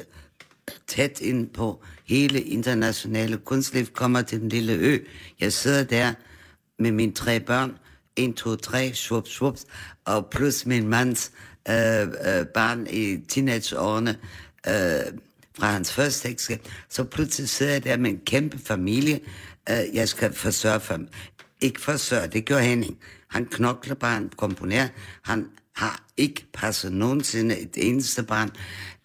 tæt 0.87 1.21
ind 1.21 1.49
på 1.49 1.83
hele 2.05 2.41
internationale 2.41 3.37
kunstliv, 3.37 3.85
kommer 3.85 4.21
til 4.21 4.41
den 4.41 4.49
lille 4.49 4.73
ø. 4.73 4.97
Jeg 5.39 5.53
sidder 5.53 5.83
der 5.83 6.13
med 6.79 6.91
mine 6.91 7.11
tre 7.11 7.39
børn, 7.39 7.77
1, 8.15 8.35
2, 8.35 8.55
3, 8.55 8.93
svups, 8.93 9.31
svups, 9.31 9.65
og 10.05 10.27
plus 10.31 10.65
min 10.65 10.87
mands 10.87 11.31
øh, 11.69 12.01
øh, 12.01 12.45
barn 12.45 12.87
i 12.89 13.17
teenageårene, 13.27 14.17
øh, 14.67 14.73
fra 15.59 15.71
hans 15.71 15.93
første 15.93 16.29
ægteskab. 16.29 16.67
Så 16.89 17.03
pludselig 17.03 17.49
sidder 17.49 17.71
jeg 17.71 17.83
der 17.83 17.97
med 17.97 18.11
en 18.11 18.21
kæmpe 18.25 18.57
familie. 18.57 19.19
Øh, 19.69 19.95
jeg 19.95 20.09
skal 20.09 20.33
forsørge 20.33 20.79
for 20.79 20.97
dem. 20.97 21.07
Ikke 21.61 21.81
forsørge, 21.81 22.27
det 22.27 22.45
gør 22.45 22.59
Henning. 22.59 22.97
Han 23.29 23.45
knokler 23.45 23.95
bare, 23.95 24.13
han 24.13 24.29
komponerer. 24.37 24.87
Han 25.23 25.49
har 25.75 26.05
ikke 26.17 26.45
passet 26.53 26.93
nogensinde 26.93 27.59
et 27.59 27.71
eneste 27.75 28.23
barn. 28.23 28.51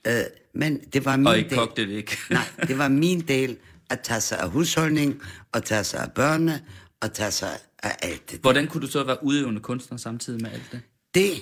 Øh, 0.06 0.22
men 0.54 0.80
det 0.80 1.04
var 1.04 1.16
min 1.16 1.26
og 1.26 1.38
ikke 1.38 1.56
del. 1.76 1.88
det 1.88 1.94
ikke. 1.94 2.16
nej, 2.30 2.44
det 2.68 2.78
var 2.78 2.88
min 2.88 3.20
del 3.20 3.56
at 3.90 4.00
tage 4.00 4.20
sig 4.20 4.38
af 4.38 4.50
husholdning, 4.50 5.22
og 5.52 5.64
tage 5.64 5.84
sig 5.84 6.00
af 6.00 6.12
børnene, 6.12 6.62
og 7.00 7.12
tage 7.12 7.30
sig 7.30 7.58
af 7.82 7.96
alt 8.02 8.30
det. 8.30 8.40
Hvordan 8.40 8.66
kunne 8.66 8.86
du 8.86 8.86
så 8.86 9.04
være 9.04 9.24
udøvende 9.24 9.60
kunstner 9.60 9.98
samtidig 9.98 10.42
med 10.42 10.50
alt 10.50 10.68
det? 10.72 10.80
Det 11.14 11.32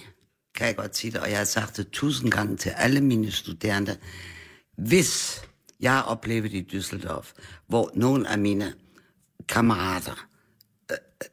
kan 0.55 0.67
jeg 0.67 0.77
godt 0.77 0.97
sige 0.97 1.11
det, 1.11 1.21
og 1.21 1.31
jeg 1.31 1.39
har 1.39 1.45
sagt 1.45 1.77
det 1.77 1.91
tusind 1.91 2.31
gange 2.31 2.57
til 2.57 2.71
alle 2.71 3.01
mine 3.01 3.31
studerende. 3.31 3.97
Hvis 4.79 5.43
jeg 5.81 5.93
har 5.93 6.03
oplevet 6.03 6.53
i 6.53 6.67
Düsseldorf, 6.73 7.33
hvor 7.69 7.91
nogle 7.95 8.29
af 8.29 8.39
mine 8.39 8.73
kammerater 9.49 10.29
øh, 10.91 10.97
øh 11.23 11.29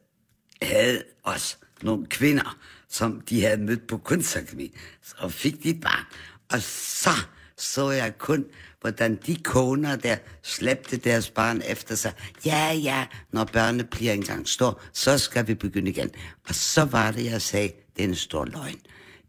havde 0.62 1.02
også 1.22 1.56
nogle 1.82 2.06
kvinder, 2.06 2.58
som 2.88 3.20
de 3.20 3.42
havde 3.42 3.56
mødt 3.56 3.86
på 3.86 3.98
kunstakademi, 3.98 4.76
og 5.18 5.32
fik 5.32 5.62
de 5.62 5.70
et 5.70 5.80
barn. 5.80 6.04
Og 6.48 6.62
så 6.62 7.10
så 7.56 7.90
jeg 7.90 8.18
kun, 8.18 8.44
hvordan 8.80 9.18
de 9.26 9.36
koner 9.36 9.96
der 9.96 10.16
slæbte 10.42 10.96
deres 10.96 11.30
barn 11.30 11.62
efter 11.66 11.94
sig. 11.94 12.12
Ja, 12.44 12.72
ja, 12.72 13.06
når 13.32 13.44
børnene 13.44 13.84
bliver 13.84 14.12
engang 14.12 14.48
stor, 14.48 14.80
så 14.92 15.18
skal 15.18 15.46
vi 15.46 15.54
begynde 15.54 15.90
igen. 15.90 16.10
Og 16.48 16.54
så 16.54 16.84
var 16.84 17.10
det, 17.10 17.24
jeg 17.24 17.42
sagde, 17.42 17.72
det 17.96 18.04
er 18.04 18.08
en 18.08 18.14
stor 18.14 18.44
løgn. 18.44 18.80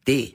Det 0.07 0.33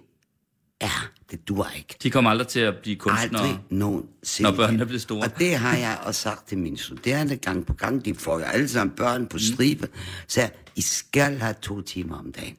er, 0.80 1.12
det 1.32 1.48
duer 1.48 1.76
ikke. 1.76 1.94
De 2.02 2.10
kommer 2.10 2.30
aldrig 2.30 2.48
til 2.48 2.60
at 2.60 2.74
blive 2.82 2.96
kunstnere, 2.96 3.42
aldrig 3.42 3.60
nogensinde. 3.70 4.50
når 4.50 4.56
børnene 4.56 4.86
bliver 4.86 5.00
store. 5.00 5.22
Og 5.22 5.38
det 5.38 5.56
har 5.56 5.76
jeg 5.76 5.98
også 6.02 6.20
sagt 6.20 6.48
til 6.48 6.58
mine 6.58 6.78
studerende 6.78 7.36
gang 7.36 7.66
på 7.66 7.72
gang. 7.72 8.04
De 8.04 8.14
får 8.14 8.38
jo 8.38 8.44
alle 8.44 8.68
sammen 8.68 8.96
børn 8.96 9.26
på 9.26 9.38
stribe. 9.38 9.88
Så 10.28 10.50
I 10.76 10.80
skal 10.80 11.38
have 11.38 11.54
to 11.62 11.80
timer 11.80 12.18
om 12.18 12.32
dagen. 12.32 12.56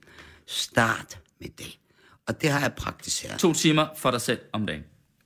Start 0.48 1.20
med 1.42 1.50
det. 1.58 1.78
Og 2.28 2.42
det 2.42 2.50
har 2.50 2.60
jeg 2.60 2.74
praktiseret. 2.74 3.40
To 3.40 3.54
timer 3.54 3.88
for 3.98 4.12
dig 4.12 4.22
selv 4.22 4.40
om 4.54 4.66
dagen? 4.66 4.84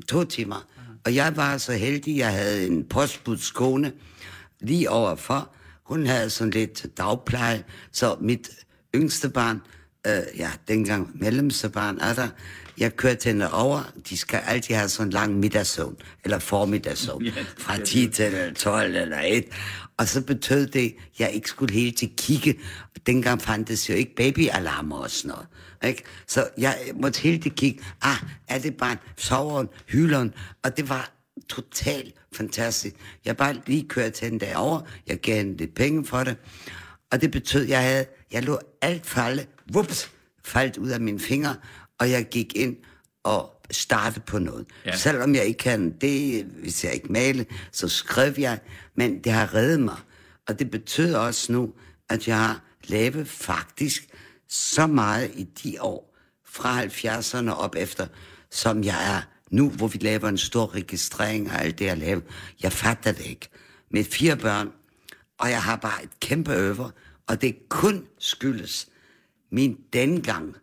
To 0.08 0.24
timer. 0.24 0.68
Og 1.06 1.16
jeg 1.16 1.36
var 1.36 1.58
så 1.58 1.74
heldig, 1.74 2.18
jeg 2.18 2.32
havde 2.32 2.68
en 2.68 2.84
postbudskone 2.84 3.92
lige 4.60 4.90
overfor. 4.90 5.50
Hun 5.84 6.06
havde 6.06 6.30
sådan 6.30 6.52
lidt 6.52 6.86
dagpleje, 6.98 7.64
så 7.92 8.18
mit 8.22 8.50
yngste 8.96 9.30
barn 9.30 9.62
øh, 10.08 10.40
ja, 10.40 10.50
dengang 10.68 11.12
mellemste 11.16 11.70
barn 11.70 12.00
er 12.00 12.14
der, 12.14 12.28
jeg 12.78 12.96
kørte 12.96 13.30
hende 13.30 13.54
over, 13.54 13.92
de 14.10 14.18
skal 14.18 14.42
altid 14.48 14.76
have 14.76 14.90
sådan 14.90 15.08
en 15.08 15.14
lang 15.14 15.40
middagssøvn, 15.40 15.96
eller 16.24 16.40
formiddagssøvn, 16.40 17.24
Ja, 17.26 17.32
fra 17.58 17.74
skal 17.74 17.86
10 17.86 18.08
til 18.08 18.56
12 18.56 18.96
eller 18.96 19.22
1. 19.26 19.46
Og 19.98 20.08
så 20.08 20.22
betød 20.22 20.68
det, 20.68 20.86
at 20.86 21.20
jeg 21.20 21.32
ikke 21.32 21.50
skulle 21.50 21.74
hele 21.74 21.92
til 21.92 22.12
kigge. 22.18 22.60
Dengang 23.06 23.42
fandtes 23.42 23.90
jo 23.90 23.94
ikke 23.94 24.16
babyalarmer 24.16 24.98
og 24.98 25.12
sådan 25.12 25.30
noget. 25.30 25.48
Ikke? 25.84 26.04
Så 26.28 26.50
jeg 26.58 26.78
måtte 27.02 27.22
hele 27.22 27.38
tiden 27.38 27.56
kigge, 27.56 27.84
ah, 28.02 28.18
er 28.48 28.60
det 28.60 28.78
barn, 28.78 28.98
sover 29.18 29.58
hun, 29.58 29.70
hylder 29.88 30.18
hun? 30.18 30.34
Og 30.64 30.78
det 30.78 30.90
var 30.90 31.12
totalt 31.50 32.16
fantastisk. 32.34 32.96
Jeg 33.26 33.38
bare 33.38 33.56
lige 33.66 33.88
kørte 33.88 34.26
hende 34.26 34.46
derover, 34.46 34.82
jeg 35.08 35.18
gav 35.18 35.38
hende 35.38 35.58
lidt 35.58 35.76
penge 35.76 36.06
for 36.06 36.24
det, 36.24 36.38
og 37.12 37.22
det 37.22 37.32
betød, 37.32 37.64
at 37.64 37.70
jeg 37.70 37.84
havde, 37.84 38.06
jeg 38.32 38.44
lå 38.44 38.60
alt 38.82 39.06
falde, 39.06 39.46
vups, 39.74 40.12
faldt 40.44 40.78
ud 40.78 40.90
af 40.90 41.02
mine 41.02 41.20
fingre, 41.20 41.56
og 42.00 42.12
jeg 42.12 42.28
gik 42.30 42.56
ind 42.56 42.78
og 43.24 43.62
startede 43.72 44.20
på 44.20 44.40
noget. 44.40 44.66
Ja. 44.86 44.90
Ja. 44.90 44.98
Selvom 44.98 45.36
jeg 45.36 45.46
ikke 45.46 45.58
kan 45.58 45.90
det, 46.02 46.44
hvis 46.44 46.84
jeg 46.84 46.94
ikke 46.94 47.12
male, 47.12 47.46
så 47.72 47.88
skrev 47.88 48.34
jeg, 48.38 48.60
men 48.96 49.24
det 49.24 49.32
har 49.32 49.54
reddet 49.54 49.80
mig. 49.80 49.98
Og 50.48 50.60
det 50.60 50.72
betød 50.72 51.14
også 51.14 51.52
nu, 51.52 51.74
at 52.10 52.28
jeg 52.28 52.38
har 52.38 52.62
lavet 52.88 53.28
faktisk 53.28 54.08
så 54.50 54.88
meget 54.88 55.32
i 55.34 55.44
de 55.44 55.82
år, 55.82 56.18
fra 56.46 56.84
70'erne 56.84 57.50
op 57.52 57.76
efter, 57.78 58.08
som 58.52 58.84
jeg 58.84 59.16
er 59.16 59.22
nu, 59.52 59.70
hvor 59.70 59.88
vi 59.88 59.98
laver 59.98 60.28
en 60.28 60.38
stor 60.38 60.76
registrering 60.76 61.50
af 61.50 61.64
alt 61.64 61.80
det, 61.80 61.86
jeg 61.86 61.98
laver. 61.98 62.22
Jeg 62.64 62.72
fatter 62.72 63.12
det 63.12 63.26
ikke. 63.26 63.50
Med 63.92 64.04
fire 64.04 64.38
børn, 64.38 64.70
og 65.40 65.50
jeg 65.50 65.64
har 65.64 65.76
bare 65.76 66.04
et 66.04 66.20
kæmpe 66.20 66.54
øver, 66.54 66.90
og 67.28 67.42
det 67.42 67.70
kun 67.70 68.06
skyldes 68.20 68.88
min 69.52 69.78
dengang 69.94 70.56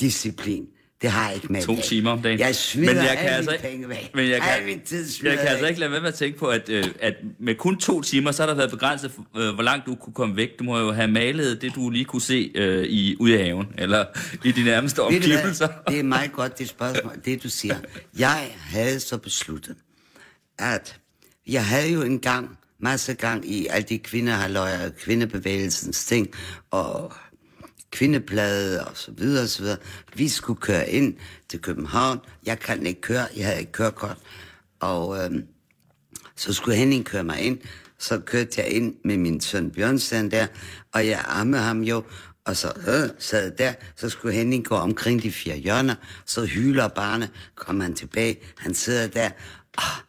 disciplin. 0.00 0.66
Det 1.02 1.10
har 1.10 1.26
jeg 1.26 1.34
ikke 1.34 1.52
med. 1.52 1.62
To 1.62 1.74
dag. 1.74 1.84
timer 1.84 2.10
om 2.10 2.22
dagen. 2.22 2.38
Jeg 2.38 2.54
smider 2.54 2.94
men 2.94 2.96
jeg 2.96 3.18
alle 3.18 3.30
altså 3.30 3.56
penge 3.62 3.88
væk. 3.88 4.10
Men 4.14 4.28
jeg 4.28 4.40
kan, 4.40 4.50
Al 4.50 4.64
min 4.64 4.80
tid 4.80 5.06
jeg 5.22 5.38
kan 5.38 5.48
altså 5.48 5.66
ikke 5.66 5.80
lade 5.80 5.90
være 5.90 6.00
med 6.00 6.08
at 6.08 6.14
tænke 6.14 6.38
på, 6.38 6.46
at, 6.46 6.68
øh, 6.68 6.84
at 7.00 7.14
med 7.38 7.54
kun 7.54 7.78
to 7.78 8.02
timer, 8.02 8.32
så 8.32 8.42
har 8.42 8.46
der 8.46 8.54
været 8.54 8.70
begrænset, 8.70 9.12
øh, 9.36 9.54
hvor 9.54 9.62
langt 9.62 9.86
du 9.86 9.94
kunne 9.94 10.14
komme 10.14 10.36
væk. 10.36 10.48
Du 10.58 10.64
må 10.64 10.78
jo 10.78 10.92
have 10.92 11.08
malet 11.08 11.62
det, 11.62 11.74
du 11.74 11.90
lige 11.90 12.04
kunne 12.04 12.22
se 12.22 12.52
øh, 12.54 12.84
i, 12.84 13.16
ude 13.20 13.34
i 13.34 13.36
haven, 13.36 13.66
eller 13.78 14.04
i 14.44 14.52
de 14.52 14.64
nærmeste 14.64 15.02
omgivelser. 15.02 15.68
Det 15.88 15.98
er 15.98 16.02
meget 16.02 16.32
godt, 16.32 16.58
det 16.58 16.68
spørgsmål, 16.68 17.12
det 17.24 17.42
du 17.42 17.48
siger. 17.48 17.76
Jeg 18.18 18.54
havde 18.60 19.00
så 19.00 19.18
besluttet, 19.18 19.76
at 20.58 20.96
jeg 21.46 21.66
havde 21.66 21.92
jo 21.92 22.02
engang, 22.02 22.58
masse 22.78 23.14
gang 23.14 23.50
i 23.50 23.66
alle 23.66 23.86
de 23.88 23.98
kvindehaløjer, 23.98 24.90
kvindebevægelsens 24.90 26.04
ting, 26.04 26.28
og 26.70 27.12
kvindeblade 27.90 28.86
og 28.86 28.96
så 28.96 29.10
videre 29.10 29.42
og 29.42 29.48
så 29.48 29.62
videre. 29.62 29.78
Vi 30.14 30.28
skulle 30.28 30.60
køre 30.60 30.90
ind 30.90 31.16
til 31.48 31.60
København. 31.60 32.18
Jeg 32.46 32.58
kan 32.58 32.86
ikke 32.86 33.00
køre, 33.00 33.26
jeg 33.36 33.46
havde 33.46 33.60
ikke 33.60 33.72
kørekort. 33.72 34.16
Og 34.80 35.24
øhm, 35.24 35.46
så 36.36 36.52
skulle 36.52 36.76
Henning 36.76 37.04
køre 37.04 37.24
mig 37.24 37.40
ind. 37.40 37.58
Så 37.98 38.18
kørte 38.18 38.60
jeg 38.60 38.70
ind 38.70 38.94
med 39.04 39.16
min 39.16 39.40
søn 39.40 39.70
Bjørnsen 39.70 40.30
der, 40.30 40.46
og 40.92 41.06
jeg 41.06 41.24
ammede 41.28 41.62
ham 41.62 41.82
jo, 41.82 42.04
og 42.44 42.56
så 42.56 42.72
øh, 42.88 43.10
sad 43.18 43.50
der, 43.50 43.74
så 43.96 44.08
skulle 44.08 44.34
Henning 44.34 44.64
gå 44.64 44.74
omkring 44.74 45.22
de 45.22 45.32
fire 45.32 45.56
hjørner, 45.56 45.94
så 46.26 46.44
hyler 46.44 46.88
barnet, 46.88 47.30
kom 47.54 47.80
han 47.80 47.94
tilbage, 47.94 48.38
han 48.58 48.74
sidder 48.74 49.06
der, 49.06 49.30
ah, 49.78 50.00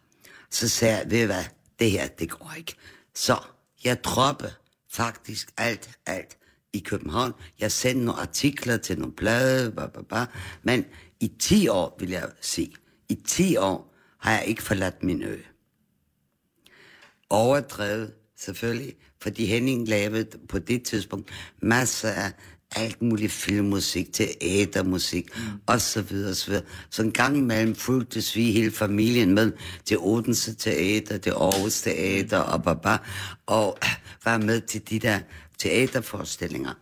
så 0.50 0.68
sagde 0.70 0.98
jeg, 0.98 1.12
ved 1.12 1.22
I 1.22 1.26
hvad, 1.26 1.44
det 1.80 1.92
her, 1.92 2.08
det 2.08 2.30
går 2.30 2.54
ikke. 2.58 2.76
Så 3.16 3.38
jeg 3.84 4.04
droppede 4.04 4.54
faktisk 4.92 5.50
alt, 5.58 5.90
alt 6.06 6.38
i 6.74 6.80
København. 6.80 7.34
Jeg 7.60 7.72
sendte 7.72 8.06
nogle 8.06 8.22
artikler 8.22 8.78
til 8.78 9.00
nogle 9.00 9.14
blade, 9.14 9.72
blah, 9.72 9.92
blah, 9.92 10.06
blah. 10.06 10.28
men 10.64 10.86
i 11.20 11.32
10 11.40 11.68
år, 11.68 11.98
vil 12.00 12.10
jeg 12.10 12.30
sige, 12.42 12.72
i 13.10 13.16
10 13.28 13.58
år 13.58 13.96
har 14.20 14.32
jeg 14.32 14.46
ikke 14.46 14.64
forladt 14.64 15.04
min 15.04 15.24
ø 15.24 15.38
overdrevet, 17.32 18.14
selvfølgelig, 18.38 18.94
fordi 19.22 19.46
Henning 19.46 19.88
lavede 19.88 20.26
på 20.50 20.60
det 20.60 20.84
tidspunkt 20.84 21.32
masser 21.62 22.10
af 22.10 22.32
alt 22.76 23.02
muligt 23.02 23.32
filmmusik, 23.32 24.14
teatermusik, 24.14 25.38
mm. 25.38 25.42
og 25.66 25.82
så 25.82 26.02
videre, 26.02 26.36
så 26.36 26.48
videre. 26.48 26.64
Så 26.90 27.04
en 27.04 27.12
gang 27.12 27.38
imellem 27.38 27.76
fulgtes 27.76 28.36
vi 28.36 28.52
hele 28.52 28.72
familien 28.72 29.34
med 29.34 29.52
til 29.86 29.98
Odense 30.00 30.56
Teater, 30.56 31.18
til 31.18 31.30
Aarhus 31.30 31.82
Teater, 31.82 32.38
og 32.38 32.64
baba, 32.64 32.98
og 33.46 33.78
var 34.26 34.38
med 34.38 34.62
til 34.62 34.90
de 34.90 35.00
der 35.00 35.20
teaterforestillinger. 35.62 36.74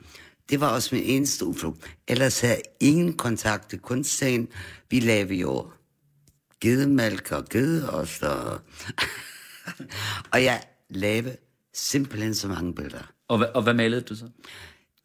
Det 0.50 0.60
var 0.60 0.68
også 0.68 0.96
min 0.96 1.04
eneste 1.04 1.46
udflugt. 1.46 1.98
Ellers 2.08 2.40
havde 2.40 2.54
jeg 2.54 2.64
ingen 2.80 3.14
kontakt 3.14 3.70
til 3.70 3.80
kunstscenen. 3.80 4.48
Vi 4.90 5.00
lavede 5.00 5.34
jo 5.34 5.68
gedemælk 6.62 7.32
og 7.32 7.46
gedeost 7.50 8.24
og... 8.24 8.60
og 10.34 10.44
jeg 10.44 10.64
lavede 10.90 11.38
simpelthen 11.74 12.36
så 12.36 12.48
mange 12.48 12.76
billeder. 12.76 13.12
Og, 13.28 13.38
hvad, 13.38 13.48
og 13.56 13.64
hvad 13.64 13.74
malede 13.74 14.02
du 14.02 14.16
så? 14.16 14.30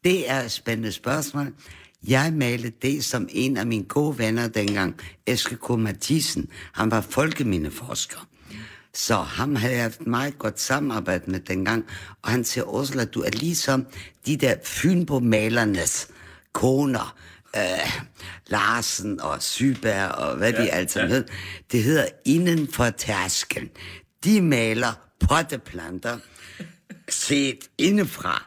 Det 0.03 0.29
er 0.29 0.41
et 0.41 0.51
spændende 0.51 0.91
spørgsmål. 0.91 1.53
Jeg 2.07 2.33
malede 2.33 2.71
det, 2.81 3.05
som 3.05 3.27
en 3.31 3.57
af 3.57 3.67
mine 3.67 3.85
gode 3.85 4.17
venner 4.17 4.47
dengang, 4.47 4.99
Eske 5.25 5.55
K. 5.55 5.69
Mathisen, 5.69 6.49
han 6.73 6.91
var 6.91 7.01
folkemindeforsker. 7.01 8.27
Så 8.95 9.15
ham 9.15 9.55
havde 9.55 9.73
jeg 9.73 9.81
haft 9.81 10.07
meget 10.07 10.37
godt 10.37 10.59
samarbejde 10.59 11.31
med 11.31 11.39
dengang, 11.39 11.85
og 12.21 12.31
han 12.31 12.43
siger, 12.43 12.63
Ursula, 12.63 13.05
du 13.05 13.21
er 13.21 13.29
ligesom 13.29 13.87
de 14.25 14.37
der 14.37 14.55
Fynbo-malernes 14.63 16.07
koner, 16.53 17.15
øh, 17.55 18.01
Larsen 18.47 19.21
og 19.21 19.43
Syberg 19.43 20.11
og 20.11 20.37
hvad 20.37 20.53
ja, 20.53 20.61
de 20.61 20.71
alt 20.71 20.91
sammen 20.91 21.11
ja. 21.11 21.15
hed. 21.15 21.25
Det 21.71 21.83
hedder 21.83 22.05
inden 22.25 22.71
for 22.71 22.89
tærsken. 22.89 23.69
De 24.23 24.41
maler 24.41 24.93
potteplanter 25.19 26.17
set 27.09 27.59
indefra, 27.77 28.45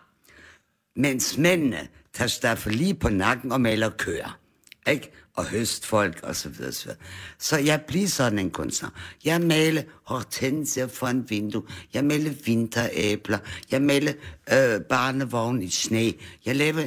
mens 0.96 1.38
mændene 1.38 1.88
tager 2.14 2.28
staffer 2.28 2.70
lige 2.70 2.94
på 2.94 3.08
nakken 3.08 3.52
og 3.52 3.60
maler 3.60 3.90
køer. 3.90 4.38
Ikke? 4.86 5.12
Og 5.38 5.44
høstfolk 5.46 6.20
og 6.22 6.36
så 6.36 6.48
videre, 6.48 6.72
så 6.72 6.84
videre. 6.84 6.98
Så 7.38 7.58
jeg 7.58 7.82
bliver 7.82 8.08
sådan 8.08 8.38
en 8.38 8.50
kunstner. 8.50 8.90
Jeg 9.24 9.40
maler 9.40 9.82
hortensier 10.04 10.86
for 10.86 11.06
en 11.06 11.30
vindue. 11.30 11.62
Jeg 11.94 12.04
maler 12.04 12.32
vinteræbler. 12.44 13.38
Jeg 13.70 13.82
maler 13.82 14.12
øh, 14.52 14.80
barnevogn 14.80 15.62
i 15.62 15.70
sne. 15.70 16.12
Jeg 16.46 16.56
laver 16.56 16.86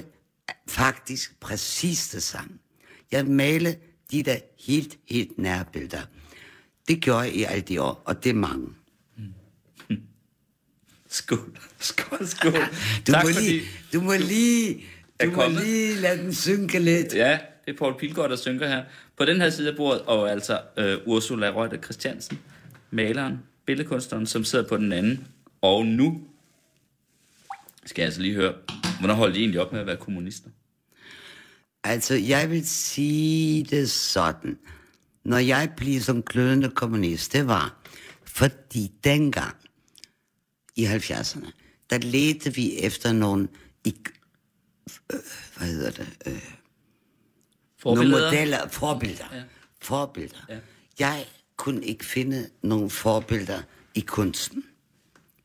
faktisk 0.67 1.39
præcis 1.39 2.07
det 2.07 2.23
samme. 2.23 2.51
Jeg 3.11 3.25
maler 3.25 3.73
de 4.11 4.23
der 4.23 4.37
helt, 4.59 4.97
helt 5.09 5.37
nære 5.37 5.65
billeder. 5.73 6.01
Det 6.87 7.01
gjorde 7.01 7.21
jeg 7.21 7.35
i 7.35 7.43
alle 7.43 7.61
de 7.61 7.81
år, 7.81 8.01
og 8.05 8.23
det 8.23 8.29
er 8.29 8.33
mange. 8.33 8.67
Skål. 11.09 11.57
Skål, 11.79 12.27
skål. 12.27 12.51
Du, 13.07 13.11
tak 13.11 13.23
må, 13.23 13.31
fordi... 13.33 13.45
lige, 13.45 13.63
du 13.93 14.01
må 14.01 14.13
lige, 14.13 14.83
du 15.23 15.31
må 15.31 15.47
lige 15.47 15.95
lade 15.95 16.17
den 16.17 16.33
synke 16.33 16.79
lidt. 16.79 17.13
Ja, 17.13 17.39
det 17.65 17.73
er 17.73 17.77
Paul 17.77 17.97
Pilgaard, 17.99 18.29
der 18.29 18.35
synker 18.35 18.67
her. 18.67 18.83
På 19.17 19.25
den 19.25 19.41
her 19.41 19.49
side 19.49 19.69
af 19.69 19.75
bordet, 19.75 20.01
og 20.01 20.31
altså 20.31 20.61
øh, 20.77 20.97
Ursula 21.05 21.49
Reuter 21.49 21.81
Christiansen, 21.81 22.39
maleren, 22.91 23.39
billedkunstneren, 23.65 24.27
som 24.27 24.43
sidder 24.43 24.67
på 24.67 24.77
den 24.77 24.91
anden. 24.91 25.27
Og 25.61 25.85
nu 25.85 26.21
skal 27.85 28.01
jeg 28.01 28.05
altså 28.05 28.21
lige 28.21 28.35
høre, 28.35 28.53
hvornår 28.99 29.13
holdt 29.13 29.35
I 29.35 29.39
egentlig 29.39 29.61
op 29.61 29.71
med 29.71 29.79
at 29.79 29.87
være 29.87 29.97
kommunister? 29.97 30.49
Altså, 31.83 32.15
jeg 32.15 32.49
vil 32.49 32.67
sige 32.67 33.63
det 33.63 33.89
sådan. 33.89 34.59
Når 35.23 35.37
jeg 35.37 35.73
blev 35.77 35.99
som 35.99 36.23
glødende 36.23 36.69
kommunist, 36.69 37.33
det 37.33 37.47
var, 37.47 37.81
fordi 38.23 38.91
dengang, 39.03 39.55
i 40.75 40.85
70'erne, 40.85 41.51
der 41.89 41.97
ledte 41.97 42.55
vi 42.55 42.79
efter 42.79 43.13
nogle, 43.13 43.47
i, 43.85 43.95
øh, 45.13 45.19
hvad 45.57 45.67
hedder 45.67 45.91
det, 45.91 46.07
øh, 46.25 46.60
nogle 47.85 47.97
Forbilleder? 47.97 48.31
modeller, 48.31 48.67
forbilder. 48.67 49.25
Ja. 49.31 49.37
Ja. 49.37 49.43
Forbilder. 49.81 50.37
Ja. 50.49 50.53
Ja. 50.53 50.59
Jeg 50.99 51.25
kunne 51.57 51.85
ikke 51.85 52.05
finde 52.05 52.49
nogle 52.63 52.89
forbilder 52.89 53.61
i 53.95 53.99
kunsten. 53.99 54.63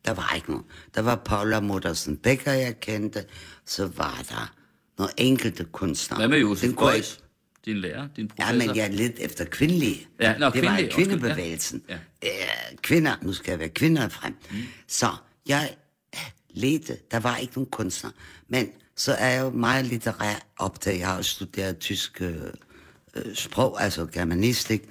Der 0.05 0.13
var 0.15 0.33
ikke 0.37 0.51
nogen. 0.51 0.65
Der 0.95 1.03
var 1.03 1.17
Paula 1.17 1.61
Muttersen 1.61 2.17
Becker, 2.17 2.53
jeg 2.53 2.81
kendte. 2.81 3.25
Så 3.67 3.87
var 3.87 4.25
der 4.29 4.55
nogle 4.99 5.13
enkelte 5.17 5.65
kunstnere. 5.65 6.19
Hvad 6.21 6.29
med 6.29 6.39
Josef 6.39 6.75
Beuys? 6.75 7.21
Din 7.65 7.77
lærer, 7.77 8.09
din 8.17 8.31
Ja, 8.39 8.45
professor? 8.45 8.67
men 8.67 8.77
jeg 8.77 8.85
er 8.87 8.91
lidt 8.93 9.19
efter 9.19 9.45
kvindelige. 9.45 10.09
Ja, 10.21 10.39
nå, 10.39 10.47
det 10.47 10.53
kvindelige, 10.53 10.87
var 10.87 10.93
kvindebevægelsen. 10.95 11.83
ja. 11.89 11.99
Ja. 12.23 12.29
Øh, 12.29 12.77
kvinder, 12.83 13.17
nu 13.23 13.33
skal 13.33 13.53
jeg 13.53 13.59
være 13.59 13.69
kvinder 13.69 14.09
frem. 14.09 14.37
Mm. 14.51 14.57
Så 14.89 15.09
jeg 15.49 15.77
ledte, 16.51 16.97
der 17.11 17.21
var 17.21 17.37
ikke 17.37 17.53
nogen 17.57 17.71
kunstner. 17.71 18.11
Men 18.49 18.69
så 18.97 19.13
er 19.13 19.29
jeg 19.29 19.43
jo 19.43 19.51
meget 19.51 19.85
litterær 19.85 20.47
optaget. 20.59 20.99
Jeg 20.99 21.07
har 21.07 21.17
jo 21.17 21.23
studeret 21.23 21.79
tysk 21.79 22.23
øh, 22.23 22.37
øh, 23.15 23.35
sprog, 23.35 23.83
altså 23.83 24.07
germanistik. 24.07 24.83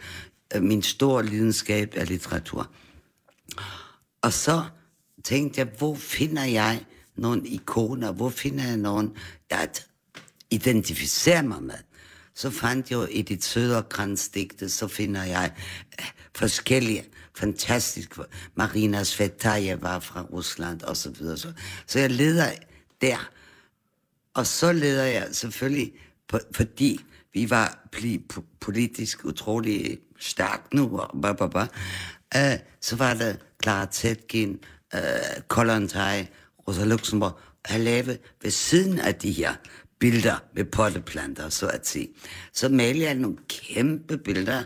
Øh, 0.55 0.63
min 0.63 0.81
store 0.81 1.25
lidenskab 1.25 1.93
er 1.95 2.05
litteratur. 2.05 2.71
Og 4.21 4.33
så 4.33 4.63
tænkte 5.23 5.59
jeg, 5.59 5.67
hvor 5.77 5.95
finder 5.95 6.43
jeg 6.43 6.85
nogle 7.15 7.47
ikoner? 7.47 8.11
Hvor 8.11 8.29
finder 8.29 8.63
jeg 8.63 8.77
nogen, 8.77 9.17
der 9.49 9.65
identificerer 10.51 11.41
mig 11.41 11.63
med, 11.63 11.77
så 12.35 12.49
fandt 12.49 12.91
jeg 12.91 12.97
jo 12.97 13.05
i 13.05 13.21
dit 13.21 13.43
Søderkrans-digte, 13.43 14.69
så 14.69 14.87
finder 14.87 15.23
jeg 15.23 15.53
øh, 15.99 16.05
forskellige 16.35 17.05
fantastiske, 17.35 18.21
Marina 18.55 19.03
Svetajeva 19.03 19.97
fra 19.97 20.21
Rusland 20.21 20.81
og 20.81 20.97
så 20.97 21.09
videre. 21.09 21.37
Så, 21.37 21.53
så 21.87 21.99
jeg 21.99 22.11
leder 22.11 22.51
der, 23.01 23.29
og 24.36 24.47
så 24.47 24.73
leder 24.73 25.03
jeg 25.03 25.27
selvfølgelig, 25.31 25.93
på, 26.27 26.39
fordi 26.51 26.99
vi 27.33 27.49
var 27.49 27.88
politisk 28.59 29.25
utrolig 29.25 29.99
stærkt 30.19 30.73
nu, 30.73 30.99
og 30.99 31.21
blah, 31.21 31.36
blah, 31.36 31.49
blah. 31.49 31.67
Øh, 32.36 32.53
uh, 32.53 32.59
så 32.81 32.95
var 32.95 33.13
der 33.13 33.36
Clara 33.63 33.88
Zetkin, 33.91 34.59
øh, 34.95 34.99
uh, 35.01 35.41
Kollontaj, 35.47 36.27
Rosa 36.67 36.86
Luxemburg, 36.86 37.39
at 37.65 37.79
lave 37.79 38.17
ved 38.41 38.51
siden 38.51 38.99
af 38.99 39.15
de 39.15 39.31
her 39.31 39.53
billeder 39.99 40.43
med 40.55 40.65
potteplanter, 40.65 41.49
så 41.49 41.67
at 41.67 41.88
sige. 41.88 42.09
Så 42.53 42.69
malede 42.69 43.05
jeg 43.05 43.15
nogle 43.15 43.38
kæmpe 43.49 44.17
billeder 44.17 44.63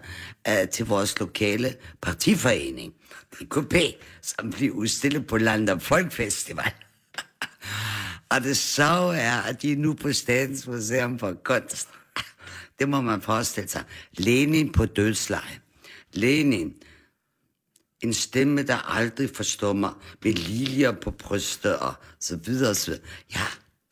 uh, 0.49 0.69
til 0.71 0.85
vores 0.85 1.19
lokale 1.19 1.75
partiforening, 2.01 2.93
DKP, 3.33 3.75
som 4.21 4.51
blev 4.51 4.71
udstillet 4.71 5.27
på 5.27 5.37
Land 5.37 5.69
og 5.69 5.81
Folkfestival. 5.81 6.71
og 8.31 8.43
det 8.43 8.57
så 8.57 9.13
er, 9.15 9.41
at 9.41 9.61
de 9.61 9.71
er 9.71 9.77
nu 9.77 9.93
på 9.93 10.13
Statens 10.13 10.67
Museum 10.67 11.19
for 11.19 11.33
Kunst. 11.43 11.89
Det 12.79 12.89
må 12.89 13.01
man 13.01 13.21
forestille 13.21 13.69
sig. 13.69 13.83
Lenin 14.13 14.71
på 14.71 14.85
dødsleje. 14.85 15.59
Lenin, 16.13 16.73
en 18.01 18.13
stemme, 18.13 18.63
der 18.63 18.95
aldrig 18.97 19.29
forstummer, 19.35 20.01
med 20.23 20.33
liljer 20.33 20.91
på 20.91 21.11
brystet 21.11 21.77
og 21.77 21.93
så 22.19 22.35
videre. 22.35 22.75
Så 22.75 22.91
videre. 22.91 23.05
Ja, 23.35 23.45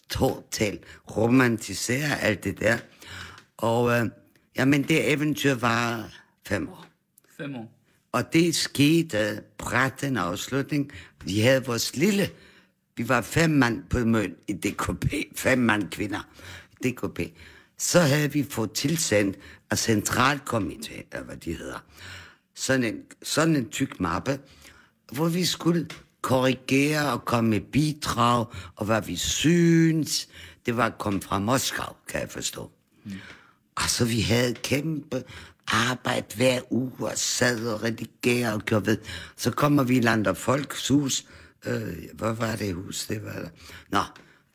totalt 0.10 0.84
romantiserer 1.18 2.16
alt 2.16 2.44
det 2.44 2.60
der. 2.60 2.78
Og 3.58 4.00
øh, 4.00 4.10
jamen, 4.58 4.84
det 4.84 5.12
eventyr 5.12 5.54
var 5.54 6.14
fem 6.48 6.70
år. 6.70 6.86
Fem 7.38 7.56
år. 7.56 7.74
Og 8.12 8.34
det 8.34 8.56
skete 8.56 9.44
bræt 9.58 10.04
en 10.04 10.18
afslutning. 10.18 10.92
Vi 11.26 11.40
havde 11.40 11.66
vores 11.66 11.96
lille, 11.96 12.30
vi 12.98 13.10
var 13.10 13.22
fem 13.22 13.50
mand 13.50 13.84
på 13.90 13.98
møn 14.00 14.36
i 14.48 14.54
DKP, 14.54 15.14
fem 15.36 15.58
mand 15.58 15.90
kvinder 15.92 16.28
i 16.72 16.90
DKP. 16.90 17.20
Så 17.78 18.00
havde 18.00 18.32
vi 18.32 18.44
fået 18.50 18.72
tilsendt 18.72 19.38
af 19.72 19.76
centralkomité, 19.90 21.08
eller 21.12 21.26
hvad 21.26 21.38
de 21.38 21.54
hedder, 21.54 21.84
sådan 22.56 22.84
en, 22.84 22.96
sådan 23.24 23.56
en 23.56 23.70
tyk 23.70 24.00
mappe, 24.00 24.40
hvor 25.12 25.30
vi 25.30 25.46
skulle 25.46 25.88
korrigere 26.22 27.12
og 27.12 27.26
komme 27.26 27.50
med 27.50 27.62
bidrag, 27.62 28.46
og 28.76 28.86
hvad 28.86 29.02
vi 29.02 29.16
synes. 29.16 30.30
Det 30.66 30.78
var 30.78 30.90
kommet 30.90 31.24
fra 31.24 31.40
Moskau, 31.40 31.94
kan 32.08 32.22
jeg 32.22 32.30
forstå. 32.30 32.72
Mm. 33.06 33.12
Og 33.76 33.90
så 33.90 34.06
vi 34.06 34.22
havde 34.22 34.54
kæmpe 34.54 35.24
arbejde 35.68 36.36
hver 36.36 36.60
uge, 36.70 36.92
og 37.00 37.14
sad 37.16 37.68
og 37.68 37.84
redigerede 37.84 38.54
og 38.54 38.62
gjorde 38.62 38.86
ved. 38.86 38.98
Så 39.36 39.52
kommer 39.52 39.84
vi 39.84 39.98
i 39.98 40.02
Land 40.02 40.28
og 40.28 40.38
Folks 40.38 40.88
hus. 40.88 41.26
Øh, 41.66 41.98
hvad 42.14 42.34
var 42.34 42.56
det 42.56 42.74
hus? 42.76 43.06
Det 43.06 43.24
var 43.26 43.32
der. 43.34 43.50
Nå, 43.90 44.02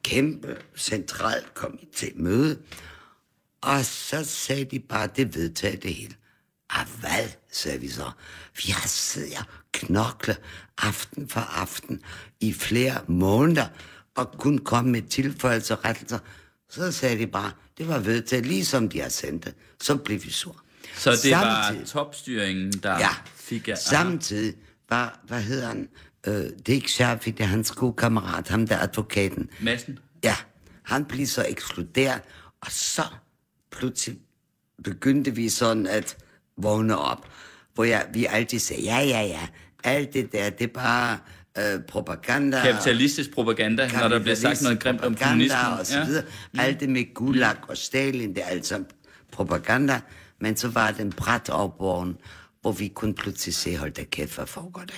kæmpe 0.05 0.57
central 0.77 1.43
komité 1.59 2.13
møde. 2.23 2.59
Og 3.61 3.85
så 3.85 4.25
sagde 4.25 4.65
de 4.65 4.81
bare, 4.81 5.09
det 5.17 5.35
vedtager 5.35 5.77
det 5.77 5.95
hele. 5.95 6.15
Ah, 6.71 6.87
hvad, 7.01 7.29
sagde 7.53 7.81
vi 7.81 7.89
så. 7.89 8.11
Vi 8.57 8.71
har 8.73 8.89
siddet 8.89 9.33
og 9.39 9.45
knoklet 9.73 10.41
aften 10.79 11.29
for 11.29 11.41
aften 11.41 12.01
i 12.41 12.53
flere 12.53 13.01
måneder, 13.09 13.67
og 14.15 14.35
kun 14.39 14.59
komme 14.59 14.91
med 14.93 15.03
tilføjelser 15.03 15.77
og 15.77 15.85
rettelser. 15.85 16.19
Så 16.71 16.93
sagde 16.93 17.19
de 17.19 17.27
bare, 17.27 17.53
det 17.79 17.89
var 17.89 17.99
vedtaget, 17.99 18.47
ligesom 18.47 18.89
de 18.89 19.01
har 19.01 19.09
sendt 19.09 19.45
det. 19.45 19.55
Så 19.81 19.97
blev 19.97 20.25
vi 20.25 20.31
sur. 20.31 20.63
Så 20.97 21.11
det 21.11 21.19
Samtidig- 21.19 21.37
var 21.81 21.85
topstyringen, 21.87 22.73
der 22.73 22.99
Ja, 22.99 23.09
fik 23.35 23.69
jer... 23.69 23.75
samtidig 23.75 24.55
var, 24.89 25.21
hvad 25.29 25.43
hedder 25.43 25.69
han, 25.69 25.89
øh, 26.27 26.45
det 26.66 26.77
er 26.77 26.81
Schafi, 26.89 27.31
det 27.31 27.41
er 27.41 27.49
hans 27.49 27.70
gode 27.70 27.93
kammerat, 27.93 28.49
ham 28.49 28.66
der 28.66 28.79
advokaten. 28.79 29.51
Massen? 29.61 29.99
Ja, 30.25 30.35
han 30.83 31.05
blev 31.05 31.27
så 31.27 31.47
ekskluderet, 31.49 32.20
og 32.61 32.73
så 32.73 33.03
pludselig 33.73 34.18
begyndte 34.85 35.35
vi 35.35 35.49
sådan 35.49 35.87
at 35.87 36.16
vågne 36.57 36.99
op, 36.99 37.27
hvor 37.75 37.85
jeg, 37.85 38.07
vi 38.12 38.27
altid 38.27 38.59
sagde, 38.59 38.83
ja, 38.83 39.01
ja, 39.01 39.23
ja, 39.23 39.49
alt 39.85 40.12
det 40.14 40.33
der, 40.33 40.51
det 40.51 40.64
er 40.64 40.73
bare 40.75 41.18
øh, 41.59 41.83
propaganda. 41.89 42.62
Kapitalistisk 42.62 43.35
propaganda, 43.35 43.91
når 44.01 44.09
der 44.09 44.18
bliver 44.18 44.35
sagt 44.35 44.62
noget 44.62 44.81
grimt 44.81 45.01
om 45.01 45.14
kommunismen. 45.14 45.79
og 45.79 45.87
så 45.87 46.05
videre. 46.05 46.25
Ja. 46.57 46.62
Alt 46.62 46.81
det 46.81 46.89
med 46.89 47.14
Gulag 47.14 47.57
og 47.68 47.77
Stalin, 47.77 48.35
det 48.35 48.43
er 48.43 48.47
alt 48.47 48.66
sammen 48.66 48.87
propaganda. 49.33 50.01
Men 50.41 50.57
så 50.57 50.68
var 50.68 50.91
det 50.91 51.01
en 51.01 51.12
bræt 51.12 51.51
opvågen, 51.51 52.16
hvor 52.61 52.73
vi 52.73 52.89
kunne 52.89 53.14
pludselig 53.14 53.55
se, 53.55 53.77
hold 53.77 53.93
da 53.93 54.05
kæft, 54.05 54.35
hvad 54.35 54.47
foregår 54.47 54.81
der? 54.81 54.95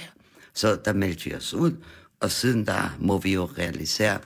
Så 0.55 0.79
der 0.85 0.93
meldte 0.93 1.25
vi 1.25 1.35
os 1.35 1.55
ud, 1.55 1.73
og 2.21 2.31
siden 2.31 2.67
der 2.67 2.97
må 3.01 3.19
vi 3.19 3.35
jo 3.35 3.45
realisere, 3.45 4.19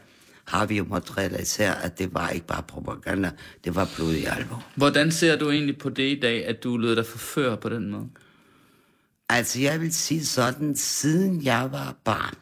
har 0.45 0.67
vi 0.67 0.77
jo 0.77 0.85
måttet 0.85 1.19
realisere, 1.19 1.85
at 1.85 1.99
det 1.99 2.15
var 2.15 2.31
ikke 2.31 2.47
bare 2.47 2.63
propaganda, 2.63 3.31
det 3.65 3.75
var 3.75 3.89
blodig 3.97 4.29
alvor. 4.29 4.67
Hvordan 4.75 5.13
ser 5.13 5.37
du 5.37 5.51
egentlig 5.51 5.79
på 5.79 5.89
det 5.89 6.17
i 6.17 6.21
dag, 6.21 6.47
at 6.47 6.65
du 6.65 6.77
lød 6.77 6.97
dig 6.97 7.07
forføre 7.07 7.57
på 7.57 7.69
den 7.69 7.91
måde? 7.91 8.09
Altså, 9.29 9.61
jeg 9.61 9.81
vil 9.81 9.95
sige 9.95 10.27
sådan, 10.27 10.77
siden 10.77 11.45
jeg 11.45 11.69
var 11.73 11.97
barn. 12.05 12.35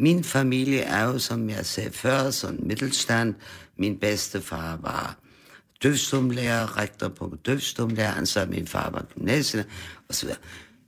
Min 0.00 0.24
familie 0.24 0.80
er 0.80 1.04
jo, 1.04 1.18
som 1.18 1.50
jeg 1.50 1.66
sagde 1.66 1.90
før, 1.90 2.30
sådan 2.30 2.60
middelstand. 2.62 3.34
Min 3.78 3.98
bedstefar 3.98 4.78
var 4.82 5.18
døvstumlærer, 5.82 6.78
rektor 6.78 7.08
på 7.08 7.36
døvstumlærer, 7.46 8.24
så 8.24 8.46
min 8.46 8.66
far 8.66 8.90
var 8.90 9.04
gymnasielærer, 9.14 9.68
og 10.08 10.14
så 10.14 10.26
videre. 10.26 10.40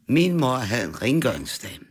Min 0.09 0.41
mor 0.41 0.57
havde 0.57 0.85
en 0.85 1.03
rengøringsdame, 1.03 1.85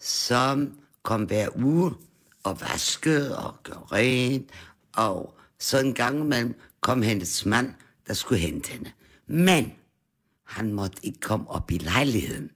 som 0.00 0.78
kom 1.02 1.22
hver 1.22 1.48
uge 1.56 1.94
og 2.42 2.60
vaskede 2.60 3.38
og 3.38 3.62
gjorde 3.62 3.86
rent, 3.92 4.50
og 4.96 5.38
så 5.58 5.78
en 5.80 5.94
gang 5.94 6.20
imellem 6.20 6.60
kom 6.80 7.02
hendes 7.02 7.46
mand, 7.46 7.74
der 8.06 8.14
skulle 8.14 8.40
hente 8.40 8.70
hende. 8.70 8.90
Men 9.26 9.72
han 10.44 10.72
måtte 10.72 11.06
ikke 11.06 11.20
komme 11.20 11.50
op 11.50 11.70
i 11.70 11.78
lejligheden 11.78 12.50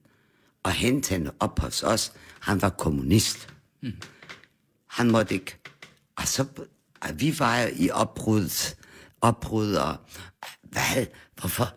og 0.62 0.72
hente 0.72 1.10
hende 1.10 1.32
op 1.40 1.58
hos 1.58 1.82
os. 1.82 2.12
Han 2.40 2.62
var 2.62 2.68
kommunist. 2.68 3.48
Mm. 3.82 3.92
Han 4.86 5.10
måtte 5.10 5.34
ikke. 5.34 5.58
Og 6.16 6.28
så, 6.28 6.46
og 7.00 7.20
vi 7.20 7.38
var 7.38 7.60
jo 7.60 7.68
i 7.74 7.90
opbrud, 7.90 8.74
opbrud 9.20 9.74
og, 9.74 9.96
hvad, 10.62 11.06
hvorfor, 11.40 11.74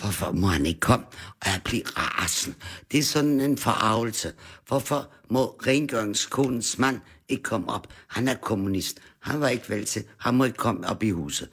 hvorfor 0.00 0.32
må 0.32 0.46
han 0.46 0.66
ikke 0.66 0.80
komme? 0.80 1.06
Og 1.40 1.46
jeg 1.46 1.60
bliver 1.64 1.84
rasen. 1.96 2.54
Det 2.92 2.98
er 2.98 3.02
sådan 3.02 3.40
en 3.40 3.58
forarvelse. 3.58 4.32
Hvorfor 4.66 5.08
må 5.30 5.46
rengøringskonens 5.66 6.78
mand 6.78 7.00
ikke 7.28 7.42
komme 7.42 7.68
op? 7.68 7.86
Han 8.08 8.28
er 8.28 8.34
kommunist. 8.34 9.00
Han 9.20 9.40
var 9.40 9.48
ikke 9.48 9.68
vel 9.68 9.84
til. 9.84 10.04
Han 10.18 10.34
må 10.34 10.44
ikke 10.44 10.56
komme 10.56 10.88
op 10.88 11.02
i 11.02 11.10
huset. 11.10 11.48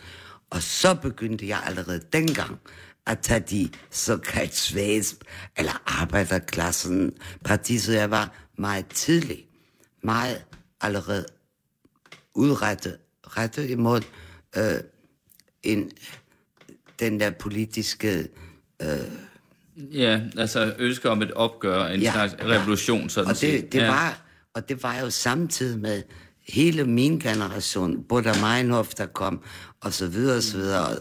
Og 0.50 0.62
så 0.62 0.96
begyndte 0.96 1.48
jeg 1.48 1.64
allerede 1.66 2.02
dengang 2.14 2.60
at 3.08 3.20
tage 3.20 3.40
de 3.40 3.70
såkaldt 3.92 4.56
svage, 4.56 5.06
eller 5.58 6.02
arbejderklassen 6.02 7.14
parti, 7.44 7.80
så 7.80 7.92
jeg 7.92 8.12
var 8.12 8.34
meget 8.58 8.88
tidlig, 8.88 9.46
meget 10.04 10.46
allerede 10.82 11.26
udrettet 12.36 12.98
rettet 13.38 13.70
imod 13.70 14.02
øh, 14.58 14.80
en, 15.64 15.92
den 17.00 17.20
der 17.20 17.30
politiske 17.30 18.28
Ja, 19.78 20.22
altså 20.38 20.74
ønsker 20.80 21.10
om 21.10 21.22
et 21.22 21.32
opgør, 21.32 21.86
en 21.86 22.02
ja, 22.02 22.12
slags 22.12 22.36
revolution, 22.44 23.10
sådan 23.10 23.30
og 23.30 23.38
set. 23.38 23.64
det, 23.64 23.72
det 23.72 23.80
ja. 23.80 23.88
var, 23.88 24.22
og 24.54 24.70
det 24.70 24.84
var 24.84 25.00
jo 25.00 25.10
samtidig 25.10 25.80
med 25.80 26.04
hele 26.48 26.84
min 26.84 27.20
generation, 27.20 28.04
Buddha 28.04 28.48
Meinhof, 28.48 28.94
der 28.94 29.06
kom, 29.06 29.42
og 29.82 29.94
så 29.94 30.08
videre, 30.08 30.38
og 30.38 30.44
så 30.44 30.58
videre. 30.58 30.86
Og, 30.88 30.98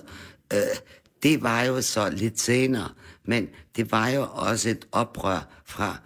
øh, 0.53 0.59
det 1.23 1.43
var 1.43 1.63
jo 1.63 1.81
så 1.81 2.11
lidt 2.11 2.41
senere, 2.41 2.89
men 3.25 3.49
det 3.77 3.93
var 3.93 4.09
jo 4.09 4.27
også 4.33 4.69
et 4.69 4.87
oprør 4.93 5.63
fra 5.67 5.99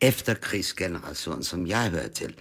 efterkrigsgenerationen, 0.00 1.44
som 1.44 1.66
jeg 1.66 1.90
hører 1.90 2.08
til. 2.08 2.34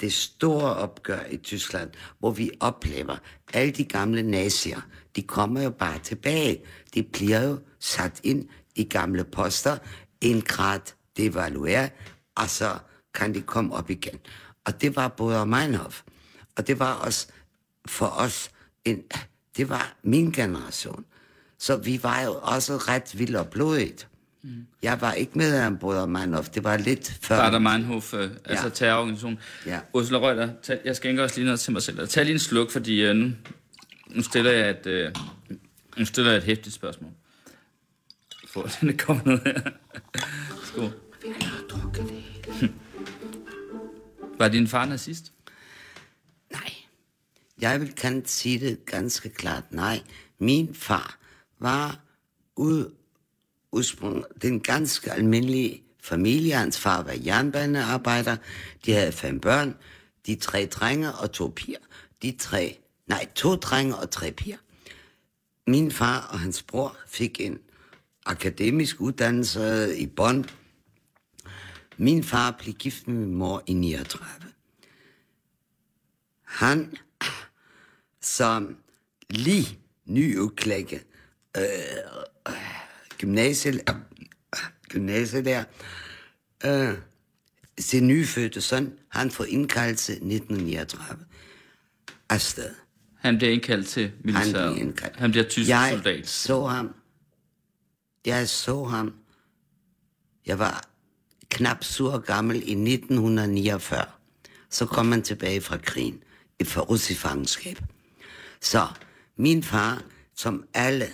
Det 0.00 0.12
store 0.12 0.74
opgør 0.74 1.24
i 1.30 1.36
Tyskland, 1.36 1.90
hvor 2.18 2.30
vi 2.30 2.50
oplever, 2.60 3.16
alle 3.54 3.72
de 3.72 3.84
gamle 3.84 4.22
nazier, 4.22 4.80
de 5.16 5.22
kommer 5.22 5.62
jo 5.62 5.70
bare 5.70 5.98
tilbage. 5.98 6.62
De 6.94 7.02
bliver 7.02 7.42
jo 7.42 7.58
sat 7.80 8.20
ind 8.22 8.48
i 8.74 8.84
gamle 8.84 9.24
poster, 9.24 9.78
en 10.20 10.42
grad 10.42 10.80
devaluere, 11.16 11.90
og 12.36 12.50
så 12.50 12.78
kan 13.14 13.34
de 13.34 13.42
komme 13.42 13.74
op 13.74 13.90
igen. 13.90 14.18
Og 14.64 14.80
det 14.80 14.96
var 14.96 15.08
både 15.08 15.46
Meinhof, 15.46 16.02
og 16.56 16.66
det 16.66 16.78
var 16.78 16.94
også 16.94 17.26
for 17.86 18.06
os, 18.06 18.50
en, 18.84 19.02
det 19.56 19.68
var 19.68 19.96
min 20.02 20.32
generation. 20.32 21.04
Så 21.58 21.76
vi 21.76 22.02
var 22.02 22.22
jo 22.22 22.38
også 22.42 22.76
ret 22.76 23.18
vildt 23.18 23.36
og 23.36 23.48
blodigt. 23.48 24.08
Mm. 24.42 24.66
Jeg 24.82 25.00
var 25.00 25.12
ikke 25.12 25.32
med 25.38 25.54
af 25.54 25.78
Brødre 25.78 26.06
Meinhof. 26.08 26.48
Det 26.48 26.64
var 26.64 26.76
lidt 26.76 27.18
før. 27.22 27.36
Bader 27.36 27.58
Meinhof, 27.58 28.14
øh, 28.14 28.30
altså 28.44 28.64
Ja. 28.66 28.70
terrororganisationen. 28.70 29.38
Ja. 29.66 29.80
Ursula 29.92 30.50
tag, 30.62 30.78
jeg 30.84 30.96
skænker 30.96 31.22
også 31.22 31.36
lige 31.36 31.44
noget 31.44 31.60
til 31.60 31.72
mig 31.72 31.82
selv. 31.82 32.08
Tag 32.08 32.24
lige 32.24 32.32
en 32.32 32.38
sluk, 32.38 32.70
fordi 32.70 33.04
øh, 33.04 33.16
nu, 33.16 33.30
nu, 34.06 34.22
stiller 34.22 34.50
jeg 34.52 34.70
et, 34.70 34.86
øh, 34.86 35.12
nu 35.96 36.04
stiller 36.04 36.30
jeg 36.30 36.38
et 36.38 36.44
hæftigt 36.44 36.74
spørgsmål. 36.74 37.10
For 38.48 38.62
den 38.80 38.88
er 38.88 38.96
kommet 38.96 39.26
ned 39.26 39.38
her. 39.44 39.60
Skål. 40.64 40.88
Var 44.38 44.48
din 44.48 44.68
far 44.68 44.84
nazist? 44.84 45.32
Nej. 46.52 46.72
Jeg 47.60 47.80
vil 47.80 47.92
kan 47.94 48.26
sige 48.26 48.60
det 48.60 48.84
ganske 48.86 49.28
klart. 49.28 49.72
Nej. 49.72 50.00
Min 50.38 50.74
far 50.74 51.18
var 51.60 51.98
ud, 52.56 52.94
udsprung 53.72 54.24
den 54.42 54.60
ganske 54.60 55.12
almindelige 55.12 55.82
familie. 56.00 56.54
Hans 56.54 56.78
far 56.78 57.02
var 57.02 57.14
jernbanearbejder. 57.26 58.36
De 58.86 58.92
havde 58.92 59.12
fem 59.12 59.40
børn. 59.40 59.76
De 60.26 60.34
tre 60.34 60.66
drenge 60.66 61.12
og 61.12 61.32
to 61.32 61.52
piger. 61.56 61.78
De 62.22 62.36
tre, 62.38 62.78
nej, 63.06 63.26
to 63.34 63.54
drenge 63.54 63.96
og 63.96 64.10
tre 64.10 64.32
piger. 64.32 64.56
Min 65.66 65.92
far 65.92 66.28
og 66.32 66.40
hans 66.40 66.62
bror 66.62 66.96
fik 67.06 67.40
en 67.40 67.58
akademisk 68.26 69.00
uddannelse 69.00 69.98
i 69.98 70.06
Bonn. 70.06 70.46
Min 71.96 72.24
far 72.24 72.56
blev 72.58 72.74
gift 72.74 73.08
med 73.08 73.16
min 73.16 73.34
mor 73.34 73.62
i 73.66 73.72
39. 73.72 74.52
Han 76.44 76.96
som 78.20 78.76
lige 79.30 79.78
nyudklækket 80.06 81.06
øh, 81.56 81.62
gymnasielærer, 83.18 83.96
gymnasielærer 84.88 85.64
øh, 86.64 86.98
sin 87.78 88.06
nyfødte 88.06 88.60
søn, 88.60 88.92
han 89.08 89.30
får 89.30 89.44
indkaldelse 89.44 90.12
1939 90.12 91.24
afsted. 92.28 92.70
Han 93.20 93.38
bliver 93.38 93.52
indkaldt 93.52 93.86
til 93.86 94.02
Han 94.02 94.12
militæret. 94.24 94.52
bliver 94.72 94.86
indkaldt. 94.86 95.16
Han 95.16 95.30
bliver 95.30 95.48
tysk 95.48 95.68
jeg 95.68 95.90
soldat. 95.96 96.28
så 96.28 96.66
ham. 96.66 96.94
Jeg 98.26 98.48
så 98.48 98.84
ham. 98.84 99.14
Jeg 100.46 100.58
var 100.58 100.84
knap 101.50 101.84
år 102.00 102.18
gammel 102.18 102.56
i 102.56 102.72
1949. 102.92 104.04
Så 104.70 104.86
kom 104.86 105.12
han 105.12 105.22
tilbage 105.22 105.60
fra 105.60 105.76
krigen 105.76 106.22
i 106.60 106.64
for 106.64 106.80
russisk 106.80 107.20
fangenskab. 107.20 107.78
Så 108.60 108.86
min 109.36 109.62
far, 109.62 110.02
som 110.36 110.64
alle 110.74 111.06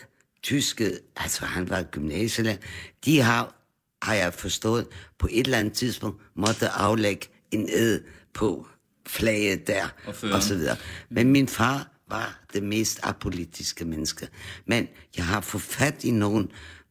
tyske, 0.45 0.99
altså 1.17 1.45
han 1.45 1.71
var 1.71 1.83
gymnasielærer, 1.83 2.57
de 3.05 3.21
har, 3.21 3.55
har 4.03 4.15
jeg 4.15 4.35
forstået, 4.35 4.87
på 5.19 5.29
et 5.31 5.45
eller 5.45 5.59
andet 5.59 5.73
tidspunkt 5.73 6.23
måtte 6.37 6.69
aflægge 6.69 7.27
en 7.51 7.69
ed 7.73 8.05
på 8.35 8.67
flaget 9.07 9.67
der, 9.67 9.89
Og 10.07 10.15
og 10.33 10.43
så 10.43 10.55
videre. 10.55 10.77
Men 11.11 11.33
min 11.33 11.49
far 11.49 11.89
var 12.09 12.41
det 12.53 12.63
mest 12.63 13.01
apolitiske 13.03 13.85
menneske. 13.85 14.29
Men 14.67 14.89
jeg 15.17 15.27
har 15.27 15.41
fået 15.41 15.63
fat 15.63 16.05
i 16.05 16.11
nogen 16.11 16.51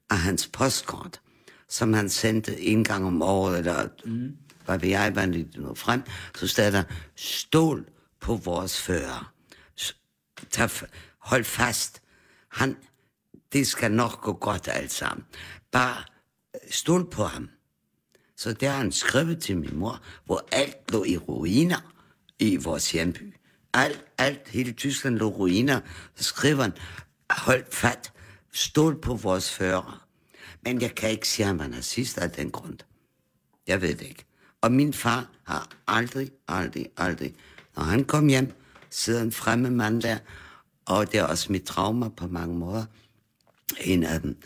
af 0.09 0.17
hans 0.17 0.47
postkort, 0.47 1.21
som 1.69 1.93
han 1.93 2.09
sendte 2.09 2.61
en 2.61 2.83
gang 2.83 3.05
om 3.05 3.21
året, 3.21 3.59
eller 3.59 3.87
mm. 4.05 4.37
hvad 4.65 4.79
ved 4.79 4.89
jeg, 4.89 5.11
hvad 5.11 5.27
det 5.27 5.57
nu 5.57 5.75
frem, 5.75 6.01
så 6.35 6.47
stod 6.47 6.71
der, 6.71 6.83
stol 7.15 7.85
på 8.21 8.35
vores 8.35 8.81
fører. 8.81 9.33
Tag, 10.51 10.69
hold 11.19 11.43
fast. 11.43 12.01
Han, 12.49 12.77
det 13.53 13.67
skal 13.67 13.91
nok 13.91 14.21
gå 14.21 14.33
godt 14.33 14.67
alt 14.67 14.91
sammen. 14.91 15.25
Bare 15.71 16.03
øh, 16.55 16.71
stol 16.71 17.09
på 17.09 17.23
ham. 17.23 17.49
Så 18.37 18.53
der 18.53 18.69
har 18.69 18.77
han 18.77 18.91
skrevet 18.91 19.41
til 19.41 19.57
min 19.57 19.75
mor, 19.77 20.01
hvor 20.25 20.47
alt 20.51 20.91
lå 20.91 21.03
i 21.03 21.17
ruiner 21.17 21.93
i 22.39 22.55
vores 22.55 22.91
hjemby. 22.91 23.35
Alt, 23.73 24.05
alt, 24.17 24.47
hele 24.47 24.71
Tyskland 24.71 25.15
lå 25.15 25.27
ruiner. 25.27 25.79
Så 26.15 26.23
skriver 26.23 26.61
han, 26.61 26.73
hold 27.29 27.63
fat, 27.71 28.11
stol 28.51 29.01
på 29.01 29.15
vores 29.15 29.51
fører. 29.51 30.07
Men 30.63 30.81
jeg 30.81 30.95
kan 30.95 31.09
ikke 31.09 31.27
sige, 31.27 31.43
at 31.43 31.47
han 31.47 31.59
var 31.59 31.67
nazist 31.67 32.17
af 32.17 32.31
den 32.31 32.51
grund. 32.51 32.77
Jeg 33.67 33.81
ved 33.81 33.95
det 33.95 34.01
ikke. 34.01 34.25
Og 34.61 34.71
min 34.71 34.93
far 34.93 35.29
har 35.43 35.69
aldrig, 35.87 36.31
aldrig, 36.47 36.89
aldrig, 36.97 37.35
når 37.75 37.83
han 37.83 38.05
kom 38.05 38.27
hjem, 38.27 38.53
sidder 38.89 39.21
en 39.21 39.31
fremmed 39.31 39.69
mand 39.69 40.01
der, 40.01 40.17
og 40.85 41.11
det 41.11 41.19
er 41.19 41.23
også 41.23 41.51
mit 41.51 41.63
trauma 41.63 42.09
på 42.09 42.27
mange 42.27 42.55
måder. 42.55 42.85
En 43.81 44.03
af 44.03 44.21
dem. 44.21 44.37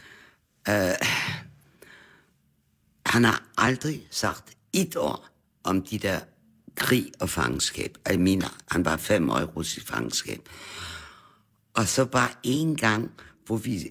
Øh, 0.69 0.95
han 3.05 3.23
har 3.23 3.43
aldrig 3.57 4.07
sagt 4.11 4.57
et 4.73 4.97
ord 4.97 5.29
om 5.63 5.81
de 5.81 5.99
der 5.99 6.19
krig 6.75 7.11
og 7.19 7.29
fangenskab. 7.29 7.97
Jeg 8.07 8.19
mener, 8.19 8.57
han 8.71 8.85
var 8.85 8.97
fem 8.97 9.29
år 9.29 9.39
i 9.39 9.43
russisk 9.43 9.87
fangenskab. 9.87 10.49
Og 11.73 11.87
så 11.87 12.05
bare 12.05 12.29
en 12.43 12.75
gang, 12.75 13.11
hvor 13.45 13.57
vi 13.57 13.89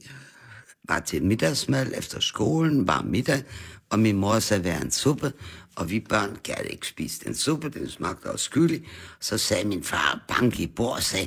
var 0.89 1.01
til 1.01 1.23
middagsmad 1.25 1.93
efter 1.95 2.21
skolen, 2.21 2.89
var 2.89 3.03
middag, 3.03 3.43
og 3.91 3.99
min 3.99 4.17
mor 4.17 4.39
serverede 4.39 4.85
en 4.85 4.91
suppe, 4.91 5.33
og 5.77 5.91
vi 5.91 6.01
børn 6.01 6.39
gad 6.43 6.65
ikke 6.71 6.87
spise 6.87 7.25
den 7.25 7.35
suppe, 7.35 7.69
den 7.69 7.91
smagte 7.91 8.31
også 8.31 8.45
skyldig. 8.45 8.87
Så 9.21 9.39
sagde 9.39 9.69
min 9.69 9.85
far, 9.85 10.25
bank 10.29 10.61
i 10.61 10.67
bord 10.67 10.97
og 10.97 11.03
sagde, 11.03 11.27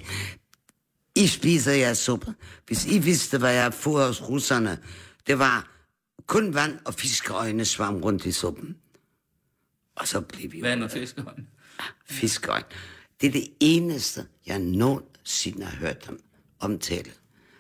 i 1.20 1.28
spiser 1.28 1.72
jeres 1.72 1.98
suppe. 1.98 2.34
Hvis 2.68 2.86
I 2.86 2.98
vidste, 2.98 3.38
hvad 3.38 3.54
jeg 3.54 3.74
får 3.74 4.06
hos 4.08 4.22
russerne, 4.30 4.80
det 5.28 5.40
var 5.40 5.72
kun 6.28 6.54
vand 6.54 6.80
og 6.86 6.94
fiskeøjne 6.94 7.66
svam 7.66 8.02
rundt 8.04 8.26
i 8.26 8.32
suppen. 8.32 8.78
Og 9.96 10.08
så 10.08 10.22
blev 10.22 10.52
vi 10.52 10.62
Vand 10.62 10.84
og 10.84 10.92
fiskehånd. 10.92 11.46
fiskeøjne. 12.06 12.66
Det 13.22 13.28
er 13.28 13.32
det 13.32 13.48
eneste, 13.60 14.26
jeg 14.46 14.60
nogensinde 14.60 15.66
har 15.66 15.78
hørt 15.78 16.06
ham 16.06 16.20
omtale. 16.60 17.12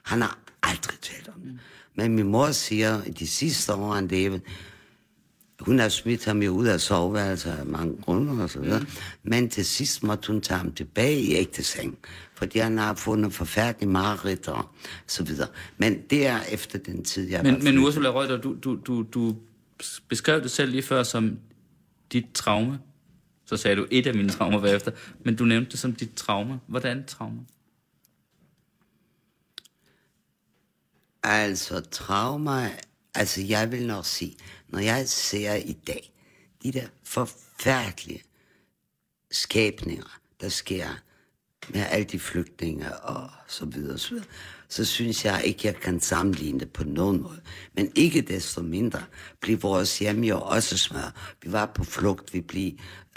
Han 0.03 0.21
har 0.21 0.39
aldrig 0.63 0.99
talt 0.99 1.27
om 1.27 1.41
det. 1.41 1.59
Men 1.95 2.15
min 2.15 2.27
mor 2.27 2.51
siger, 2.51 3.03
i 3.03 3.11
de 3.11 3.27
sidste 3.27 3.73
år, 3.73 3.93
han 3.93 4.07
levede, 4.07 4.41
hun 5.59 5.79
har 5.79 5.89
smidt 5.89 6.25
ham 6.25 6.41
jo 6.41 6.51
ud 6.51 6.65
af 6.65 6.81
soveværelset 6.81 7.51
af 7.51 7.65
mange 7.65 8.01
grunde 8.01 8.43
og 8.43 8.49
så 8.49 8.59
videre. 8.59 8.85
Men 9.23 9.49
til 9.49 9.65
sidst 9.65 10.03
måtte 10.03 10.31
hun 10.31 10.41
tage 10.41 10.57
ham 10.57 10.71
tilbage 10.71 11.21
i 11.21 11.33
ægte 11.33 11.63
seng, 11.63 11.97
fordi 12.35 12.59
han 12.59 12.77
har 12.77 12.93
fundet 12.93 13.33
forfærdelige 13.33 13.89
mareridt 13.89 14.47
og 14.47 14.69
så 15.07 15.23
videre. 15.23 15.47
Men 15.77 16.01
det 16.09 16.27
er 16.27 16.39
efter 16.51 16.79
den 16.79 17.05
tid, 17.05 17.29
jeg 17.29 17.43
Men, 17.43 17.63
men. 17.63 17.77
Ursula 17.77 18.09
Reuter, 18.09 18.37
du, 18.37 18.55
du, 18.63 18.75
du, 18.75 19.05
du 19.13 19.35
beskrev 20.07 20.41
det 20.41 20.51
selv 20.51 20.71
lige 20.71 20.83
før 20.83 21.03
som 21.03 21.39
dit 22.11 22.25
traume. 22.33 22.79
Så 23.45 23.57
sagde 23.57 23.75
du 23.75 23.87
et 23.91 24.07
af 24.07 24.15
mine 24.15 24.29
traumer 24.29 24.61
bagefter, 24.61 24.91
men 25.25 25.35
du 25.35 25.45
nævnte 25.45 25.71
det 25.71 25.79
som 25.79 25.93
dit 25.93 26.13
traume. 26.15 26.59
Hvordan 26.67 27.03
traume? 27.07 27.39
Altså, 31.23 31.79
trauma... 31.79 32.71
Altså, 33.15 33.41
jeg 33.41 33.71
vil 33.71 33.87
nok 33.87 34.05
sige, 34.05 34.35
når 34.69 34.79
jeg 34.79 35.09
ser 35.09 35.53
i 35.53 35.73
dag, 35.87 36.13
de 36.63 36.71
der 36.71 36.87
forfærdelige 37.03 38.23
skæbninger, 39.31 40.19
der 40.41 40.49
sker 40.49 40.87
med 41.69 41.85
alle 41.89 42.05
de 42.05 42.19
flygtninge 42.19 42.95
og 42.95 43.29
så 43.47 43.65
videre, 43.65 43.97
så 43.97 44.09
videre, 44.09 44.25
så 44.69 44.85
synes 44.85 45.25
jeg 45.25 45.41
ikke, 45.45 45.59
jeg 45.63 45.75
kan 45.75 45.99
sammenligne 45.99 46.59
det 46.59 46.71
på 46.71 46.83
nogen 46.83 47.21
måde. 47.21 47.41
Men 47.73 47.91
ikke 47.95 48.21
desto 48.21 48.61
mindre 48.61 49.03
blev 49.41 49.63
vores 49.63 49.99
hjem 49.99 50.23
jo 50.23 50.41
også 50.41 50.77
smør. 50.77 51.35
Vi 51.43 51.51
var 51.51 51.65
på 51.65 51.83
flugt, 51.83 52.33
vi, 52.33 52.41
blev, 52.41 52.71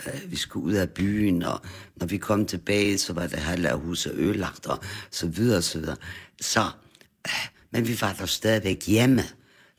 øh, 0.07 0.31
vi 0.31 0.37
skulle 0.37 0.67
ud 0.67 0.73
af 0.73 0.91
byen, 0.91 1.43
og 1.43 1.61
når 1.97 2.07
vi 2.07 2.19
kom 2.19 2.47
tilbage, 2.47 2.99
så 2.99 3.13
var 3.13 3.27
det 3.27 3.39
halve 3.39 3.69
af 3.69 3.79
huset 3.79 4.13
ødelagt, 4.13 4.67
og 4.67 4.79
så 5.11 5.27
videre, 5.27 5.63
så 5.63 5.79
videre. 5.79 5.97
Så, 6.41 6.71
øh, 7.27 7.49
men 7.71 7.89
vi 7.89 8.01
var 8.01 8.13
der 8.13 8.27
stadigvæk 8.27 8.87
hjemme, 8.87 9.23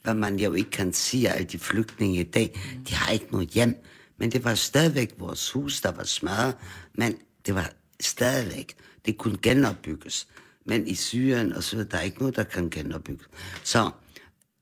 hvad 0.03 0.13
man 0.13 0.39
jo 0.39 0.53
ikke 0.53 0.69
kan 0.69 0.93
sige 0.93 1.29
af 1.29 1.35
alle 1.35 1.47
de 1.47 1.59
flygtninge 1.59 2.19
i 2.19 2.23
dag. 2.23 2.59
De 2.89 2.93
har 2.93 3.11
ikke 3.11 3.27
noget 3.31 3.49
hjem, 3.49 3.83
men 4.17 4.31
det 4.31 4.43
var 4.43 4.55
stadigvæk 4.55 5.13
vores 5.17 5.51
hus, 5.51 5.81
der 5.81 5.91
var 5.91 6.03
smadret, 6.03 6.55
men 6.93 7.17
det 7.45 7.55
var 7.55 7.71
stadigvæk, 7.99 8.75
det 9.05 9.17
kunne 9.17 9.37
genopbygges. 9.41 10.27
Men 10.65 10.87
i 10.87 10.95
Syrien 10.95 11.53
og 11.53 11.63
så 11.63 11.83
der 11.83 11.97
er 11.97 12.01
ikke 12.01 12.19
noget, 12.19 12.35
der 12.35 12.43
kan 12.43 12.69
genopbygges. 12.69 13.27
Så, 13.63 13.91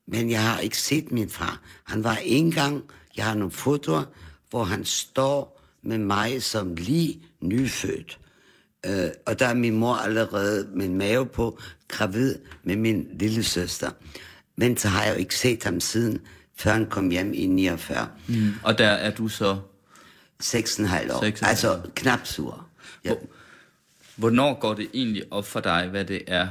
men 0.08 0.32
jeg 0.32 0.44
har 0.44 0.60
ikke 0.60 0.78
set 0.78 1.12
min 1.12 1.30
far. 1.30 1.62
Han 1.84 2.04
var 2.04 2.18
en 2.24 2.52
gang, 2.52 2.84
jeg 3.18 3.26
har 3.26 3.36
nogle 3.36 3.52
fotoer, 3.52 4.04
hvor 4.50 4.64
han 4.64 4.86
står 4.86 5.62
med 5.84 5.98
mig 5.98 6.44
som 6.44 6.76
lige 6.76 7.22
nyfødt. 7.42 8.20
Øh, 8.86 9.10
og 9.26 9.39
der 9.39 9.46
er 9.46 9.54
min 9.54 9.78
mor 9.78 9.94
allerede 9.94 10.70
med 10.76 10.89
mave 10.89 11.26
på, 11.26 11.60
gravid 11.88 12.36
med 12.64 12.76
min 12.76 13.08
lille 13.14 13.44
søster. 13.44 13.92
Men 14.56 14.78
så 14.78 14.88
har 14.88 15.04
jeg 15.04 15.14
jo 15.14 15.20
ikke 15.20 15.36
set 15.36 15.64
ham 15.64 15.80
siden, 15.80 16.22
før 16.56 16.72
han 16.72 16.89
kom 16.89 17.10
hjem 17.10 17.34
i 17.34 17.45
49. 17.45 18.10
Mm. 18.28 18.54
Og 18.64 18.78
der 18.78 18.88
er 18.89 19.12
du 19.12 19.28
så... 19.28 19.54
6,5 19.54 19.60
år. 19.60 20.43
Seks 20.43 20.80
og 20.80 20.84
en 20.84 20.89
halv 20.89 21.12
Altså 21.41 21.82
knap 21.95 22.28
sur. 22.28 22.68
Ja. 23.06 23.14
Hvornår 24.16 24.60
går 24.60 24.74
det 24.74 24.89
egentlig 24.93 25.24
op 25.34 25.45
for 25.45 25.60
dig, 25.60 25.88
hvad 25.89 26.06
det 26.06 26.22
er, 26.28 26.47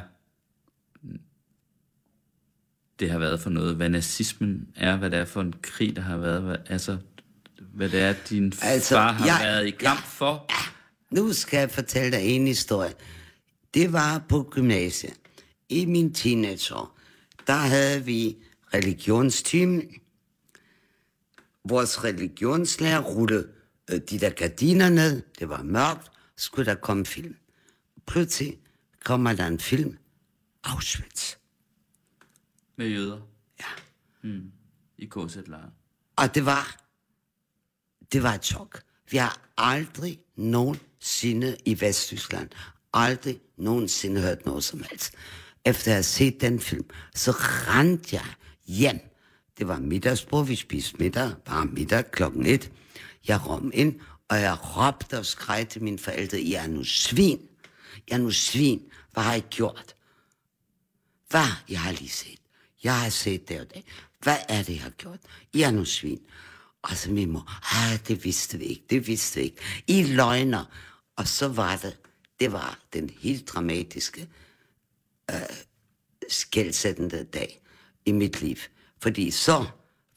det 3.01 3.11
har 3.11 3.18
været 3.18 3.40
for 3.40 3.51
noget, 3.51 3.76
hvad 3.76 3.88
nazismen 3.88 4.68
er, 4.76 4.96
hvad 4.96 5.11
det 5.11 5.18
er 5.18 5.24
for 5.24 5.40
en 5.40 5.55
krig, 5.62 5.96
der 5.96 6.03
har 6.03 6.16
været, 6.16 6.42
hvad, 6.42 6.57
altså, 6.68 6.96
hvad 7.74 7.88
det 7.88 8.01
er, 8.01 8.14
din 8.30 8.53
Altså, 8.62 8.94
far 8.94 9.12
har 9.12 9.26
jeg- 9.26 9.38
været 9.42 9.66
i 9.66 9.70
kamp 9.70 10.01
ja. 10.01 10.05
for. 10.07 10.46
Nu 11.11 11.32
skal 11.32 11.59
jeg 11.59 11.70
fortælle 11.70 12.12
dig 12.18 12.22
en 12.26 12.46
historie. 12.46 12.92
Det 13.74 13.92
var 13.92 14.22
på 14.28 14.48
gymnasiet. 14.51 15.12
I 15.68 15.84
min 15.84 16.14
teenageår, 16.14 16.98
der 17.51 17.57
havde 17.57 18.05
vi 18.05 18.36
religionsteam. 18.74 19.82
Vores 21.64 22.05
religionslærer 22.05 23.01
rullede 23.01 23.48
øh, 23.90 24.01
de 24.11 24.20
der 24.20 24.30
gardiner 24.30 24.88
ned. 24.88 25.22
Det 25.38 25.48
var 25.48 25.62
mørkt. 25.62 26.11
Så 26.36 26.44
skulle 26.44 26.66
der 26.66 26.74
komme 26.74 27.07
film. 27.07 27.36
Pludselig 28.07 28.59
kommer 29.05 29.32
der 29.32 29.46
en 29.46 29.61
film. 29.61 29.98
Auschwitz. 30.64 31.36
Med 32.76 32.88
jøder 32.88 33.20
Ja. 33.61 34.28
i 34.98 35.05
KZ-lejren. 35.07 35.72
Og 36.16 36.34
det 36.34 36.46
var, 36.46 36.80
det 38.12 38.22
var 38.22 38.34
et 38.34 38.44
chok. 38.44 38.82
Vi 39.11 39.16
har 39.16 39.51
aldrig 39.57 40.20
nogensinde 40.36 41.57
i 41.64 41.80
Vesttyskland, 41.80 42.51
aldrig 42.92 43.40
nogensinde 43.57 44.20
hørt 44.20 44.46
noget 44.46 44.64
som 44.64 44.82
helst. 44.90 45.14
Efter 45.64 45.90
at 45.90 45.94
have 45.94 46.02
set 46.02 46.40
den 46.40 46.61
film, 46.61 46.84
så 47.14 47.30
rendte 47.30 48.16
jeg 48.16 48.26
hjem. 48.66 49.00
Det 49.58 49.68
var 49.68 49.78
middagsbrug, 49.78 50.48
vi 50.48 50.56
spiste 50.56 50.96
middag, 50.98 51.32
bare 51.44 51.66
middag 51.66 52.11
klokken 52.11 52.46
et. 52.46 52.72
Jeg 53.28 53.46
rom 53.46 53.70
ind, 53.74 54.00
og 54.28 54.40
jeg 54.40 54.56
råbte 54.76 55.18
og 55.18 55.26
skreg 55.26 55.68
til 55.68 55.82
mine 55.82 55.98
forældre, 55.98 56.40
I 56.40 56.54
er 56.54 56.66
nu 56.66 56.84
svin. 56.84 57.40
I 57.96 58.11
er 58.11 58.18
nu 58.18 58.30
svin. 58.30 58.82
Hvad 59.12 59.22
har 59.22 59.34
I 59.34 59.40
gjort? 59.40 59.94
Hvad? 61.28 61.46
Jeg 61.68 61.80
har 61.80 61.92
lige 61.92 62.08
set. 62.08 62.40
Jeg 62.84 63.00
har 63.00 63.11
set 63.11 63.48
det 63.48 63.61
og 63.61 63.74
det. 63.74 63.82
Hvad 64.22 64.36
er 64.48 64.62
det, 64.62 64.74
jeg 64.74 64.82
har 64.82 64.90
gjort? 64.90 65.18
I 65.52 65.62
er 65.62 65.70
nu 65.70 65.84
svin. 65.84 66.20
Og 66.82 66.96
så 66.96 67.11
min 67.11 67.30
mor, 67.30 67.76
ah, 67.76 67.98
det 68.08 68.24
vidste 68.24 68.58
vi 68.58 68.64
ikke, 68.64 68.84
det 68.90 69.06
vidste 69.06 69.40
vi 69.40 69.44
ikke. 69.44 69.56
I 69.86 70.02
løgner. 70.02 70.64
Og 71.16 71.28
så 71.28 71.48
var 71.48 71.76
det, 71.76 71.96
det 72.40 72.52
var 72.52 72.78
den 72.92 73.11
helt 73.20 73.48
dramatiske, 73.48 74.28
øh, 75.33 75.57
skældsættende 76.28 77.24
dag 77.24 77.61
i 78.07 78.12
mit 78.12 78.41
liv. 78.41 78.57
Fordi 79.03 79.31
så 79.31 79.66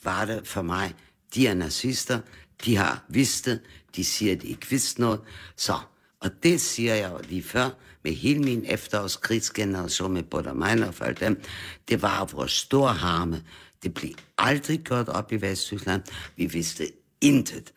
var 0.03 0.25
det 0.25 0.47
for 0.47 0.61
mig, 0.61 0.93
de 1.35 1.47
er 1.47 1.53
nazister, 1.53 2.19
de 2.65 2.75
har 2.75 3.05
vidst 3.09 3.45
det, 3.45 3.61
de 3.95 4.03
siger, 4.03 4.35
at 4.35 4.41
de 4.41 4.47
ikke 4.47 4.69
vidste 4.69 5.01
noget. 5.01 5.21
Så, 5.55 5.79
og 6.19 6.43
det 6.43 6.61
siger 6.61 6.95
jeg 6.95 7.11
jo 7.11 7.19
lige 7.29 7.43
før, 7.43 7.69
med 8.03 8.13
hele 8.13 8.39
min 8.39 8.65
efterårskrigsgeneration 8.65 10.13
med 10.13 10.23
Buddermein 10.23 10.83
og 10.83 10.93
folk 10.93 11.19
dem, 11.19 11.41
det 11.87 12.01
var 12.01 12.25
vores 12.25 12.51
store 12.51 12.93
harme. 12.93 13.43
Det 13.83 13.93
blev 13.93 14.11
aldrig 14.37 14.79
gjort 14.79 15.09
op 15.09 15.31
i 15.31 15.35
Vesttyskland. 15.35 16.01
Vi 16.35 16.45
vidste 16.45 16.87
intet. 17.21 17.73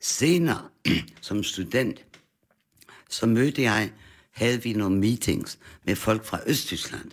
Senere, 0.00 0.68
som 1.20 1.42
student, 1.42 2.04
så 3.08 3.26
mødte 3.26 3.62
jeg, 3.62 3.92
havde 4.40 4.62
vi 4.62 4.72
nogle 4.72 4.98
meetings 4.98 5.58
med 5.84 5.96
folk 5.96 6.24
fra 6.24 6.40
Østtyskland. 6.46 7.10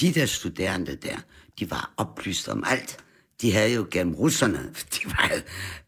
De 0.00 0.14
der 0.14 0.26
studerende 0.26 0.96
der, 0.96 1.16
de 1.58 1.70
var 1.70 1.94
oplyst 1.96 2.48
om 2.48 2.64
alt. 2.66 2.96
De 3.40 3.52
havde 3.52 3.72
jo 3.72 3.86
gennem 3.90 4.14
russerne, 4.14 4.58
de 4.94 4.98
var, 5.04 5.40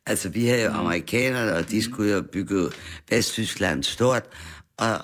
altså 0.07 0.29
vi 0.29 0.47
havde 0.47 0.63
jo 0.63 0.71
amerikanerne, 0.71 1.55
og 1.55 1.71
de 1.71 1.83
skulle 1.83 2.13
jo 2.13 2.23
bygge 2.23 2.71
Vesttyskland 3.11 3.83
stort, 3.83 4.25
og 4.77 5.01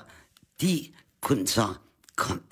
de 0.60 0.88
kunne 1.20 1.46
så 1.46 1.74
kom, 2.16 2.42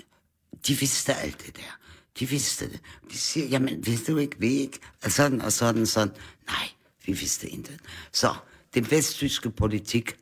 de 0.66 0.74
vidste 0.74 1.14
alt 1.14 1.46
det 1.46 1.56
der. 1.56 1.78
De 2.18 2.28
vidste 2.28 2.70
det. 2.70 2.80
De 3.12 3.18
siger, 3.18 3.46
jamen, 3.46 3.86
vidste 3.86 4.12
du 4.12 4.18
ikke, 4.18 4.36
vi 4.38 4.48
ikke? 4.48 4.78
Og 5.04 5.10
sådan 5.10 5.40
og 5.40 5.52
sådan 5.52 5.82
og 5.82 5.88
sådan. 5.88 6.14
Nej, 6.46 6.68
vi 7.06 7.12
vidste 7.12 7.48
intet. 7.48 7.80
Så 8.12 8.34
den 8.74 8.90
vesttyske 8.90 9.50
politik, 9.50 10.16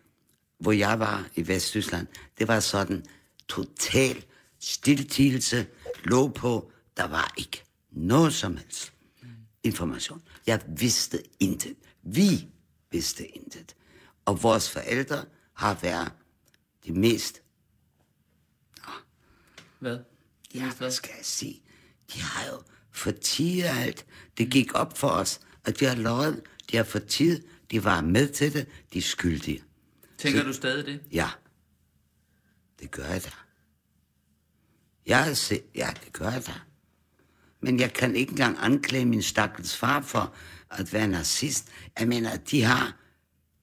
hvor 0.63 0.73
jeg 0.73 0.99
var 0.99 1.29
i 1.35 1.49
Vesttyskland, 1.49 2.07
det 2.39 2.49
var 2.49 2.61
sådan 2.61 3.05
total 3.49 4.25
stiltigelse, 4.61 5.67
lå 6.05 6.29
på, 6.29 6.73
der 6.97 7.05
var 7.05 7.35
ikke 7.37 7.65
noget 7.91 8.35
som 8.35 8.57
helst 8.57 8.93
information. 9.63 10.23
Jeg 10.47 10.61
vidste 10.69 11.23
intet. 11.41 11.77
Vi 12.03 12.49
vidste 12.91 13.27
intet. 13.27 13.77
Og 14.25 14.43
vores 14.43 14.71
forældre 14.71 15.25
har 15.55 15.79
været 15.83 16.13
de 16.87 16.93
mest, 16.93 17.43
Hvad? 19.79 19.99
ja, 20.55 20.71
hvad 20.79 20.91
skal 20.91 21.11
jeg 21.17 21.25
sige, 21.25 21.63
de 22.15 22.21
har 22.21 22.47
jo 22.47 22.63
fortidet 22.91 23.65
alt. 23.65 24.07
Det 24.39 24.51
gik 24.51 24.75
op 24.75 24.99
for 24.99 25.09
os, 25.09 25.41
at 25.65 25.81
de 25.81 25.85
har 25.85 25.97
løjet, 25.97 26.43
de 26.71 26.77
har 26.77 26.85
fortidet, 26.85 27.45
de 27.71 27.85
var 27.85 28.01
med 28.01 28.29
til 28.29 28.53
det, 28.53 28.67
de 28.93 28.99
er 28.99 29.03
skyldige. 29.03 29.63
Tænker 30.23 30.43
du 30.43 30.53
stadig 30.53 30.87
det? 30.87 31.01
Ja, 31.13 31.29
det 32.81 32.91
gør 32.91 33.05
jeg 33.05 33.25
da. 33.25 33.31
Jeg 35.07 35.37
set, 35.37 35.63
ja, 35.75 35.91
det 36.05 36.13
gør 36.13 36.31
jeg 36.31 36.47
da. 36.47 36.53
Men 37.61 37.81
jeg 37.81 37.93
kan 37.93 38.17
ikke 38.17 38.31
engang 38.31 38.59
anklage 38.61 39.05
min 39.05 39.23
stakkels 39.23 39.77
far 39.77 40.01
for 40.01 40.35
at 40.71 40.93
være 40.93 41.09
nazist. 41.09 41.69
Jeg 41.99 42.09
mener, 42.09 42.37
de 42.37 42.63
har, 42.63 42.97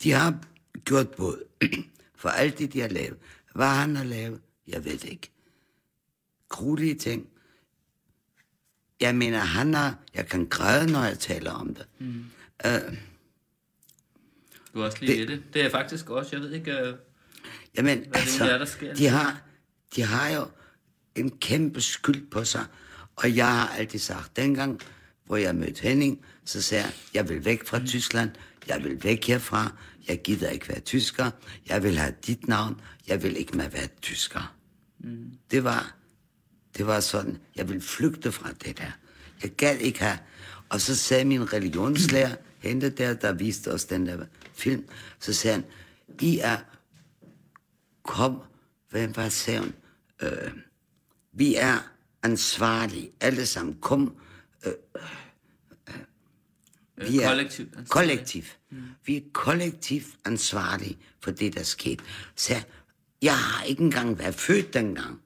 de 0.04 0.12
har 0.12 0.40
gjort 0.86 1.10
både 1.10 1.44
for 2.22 2.30
alt 2.30 2.60
det, 2.60 2.74
de 2.74 2.82
har 2.82 2.88
lavet. 2.88 3.18
Hvad 3.56 3.68
han 3.68 3.96
har 3.96 4.04
lavet, 4.04 4.42
jeg 4.68 4.86
ved 4.86 5.04
ikke. 5.04 5.32
Gruelige 6.50 6.96
ting. 6.96 7.28
Jeg 9.00 9.16
mener, 9.16 9.40
han 9.40 9.74
har, 9.74 9.98
jeg 10.14 10.28
kan 10.28 10.46
græde, 10.50 10.92
når 10.92 11.04
jeg 11.04 11.20
taler 11.20 11.52
om 11.52 11.76
det. 11.76 11.88
Mm. 12.00 12.26
Uh, 12.66 12.98
Du 14.80 14.84
er 14.84 14.88
også 14.88 14.98
lige 15.02 15.20
Det- 15.20 15.28
det... 15.28 15.38
det. 15.38 15.54
Det 15.54 15.62
er 15.66 15.70
faktisk 15.70 16.10
også. 16.10 16.30
Jeg 16.36 16.42
ved 16.42 16.52
ikke... 16.52 16.72
Øh... 16.72 16.94
Jamen, 17.78 18.00
det 18.00 18.08
altså, 18.14 18.46
der, 18.46 18.58
der 18.58 18.66
sker? 18.66 18.94
de 18.96 19.08
har, 19.08 19.42
de 19.96 20.02
har 20.02 20.30
jo 20.30 20.48
en 21.16 21.38
kæmpe 21.38 21.82
skyld 21.82 22.30
på 22.32 22.44
sig. 22.44 22.66
Og 23.16 23.36
jeg 23.36 23.48
har 23.48 23.68
altid 23.68 24.00
sagt, 24.00 24.36
dengang, 24.38 24.82
hvor 25.26 25.38
jeg 25.38 25.56
mødte 25.56 25.82
Henning, 25.82 26.26
så 26.46 26.62
sagde 26.62 26.84
jeg, 26.84 26.94
jeg 27.14 27.30
vil 27.30 27.46
væk 27.46 27.68
fra 27.68 27.86
Tyskland, 27.86 28.30
jeg 28.68 28.84
vil 28.84 29.04
væk 29.04 29.26
herfra, 29.26 29.72
jeg 30.08 30.22
gider 30.22 30.50
ikke 30.50 30.70
være 30.70 30.80
tysker, 30.80 31.32
jeg 31.70 31.84
vil 31.84 31.98
have 31.98 32.14
dit 32.28 32.48
navn, 32.48 32.82
jeg 33.08 33.24
vil 33.24 33.38
ikke 33.38 33.58
mere 33.58 33.74
være 33.74 33.88
tysker. 34.02 34.56
Mm. 35.00 35.32
Det 35.52 35.64
var, 35.64 35.96
det 36.78 36.88
var 36.88 37.00
sådan, 37.00 37.38
jeg 37.56 37.70
vil 37.70 37.82
flygte 37.82 38.32
fra 38.32 38.50
det 38.66 38.78
der. 38.78 38.92
Jeg 39.44 39.52
gad 39.52 39.78
ikke 39.78 40.00
have. 40.00 40.18
Og 40.70 40.82
så 40.82 40.96
sagde 40.96 41.26
min 41.26 41.54
religionslærer, 41.54 42.36
hente 42.60 42.90
der, 42.90 43.14
der 43.14 43.34
viste 43.34 43.74
os 43.74 43.86
den 43.86 44.06
der 44.06 44.26
film, 44.54 44.86
så 45.20 45.34
sagde 45.34 45.56
han, 45.56 45.66
I 46.22 46.40
er 46.40 46.58
kom, 48.04 48.42
hvem 48.90 49.16
var 49.16 49.30
sagde 49.30 49.72
øh, 50.22 50.52
vi 51.34 51.56
er 51.56 51.78
ansvarlige, 52.24 53.12
alle 53.22 53.46
sammen, 53.46 53.78
kom, 53.82 54.16
øh, 54.66 54.74
Øh, 56.98 57.08
vi 57.08 57.20
er 57.20 57.30
ansvarlige. 57.30 57.86
kollektiv. 57.90 58.44
Mm. 58.70 58.84
Vi 59.06 59.18
er 59.18 59.22
kollektivt 59.34 60.06
ansvarlige 60.26 60.98
for 61.24 61.32
det, 61.32 61.56
der 61.56 61.64
skete. 61.64 62.04
Så 62.36 62.64
jeg 63.22 63.38
har 63.38 63.64
ikke 63.64 63.84
engang 63.84 64.20
været 64.20 64.36
født 64.36 64.74
dengang. 64.74 65.22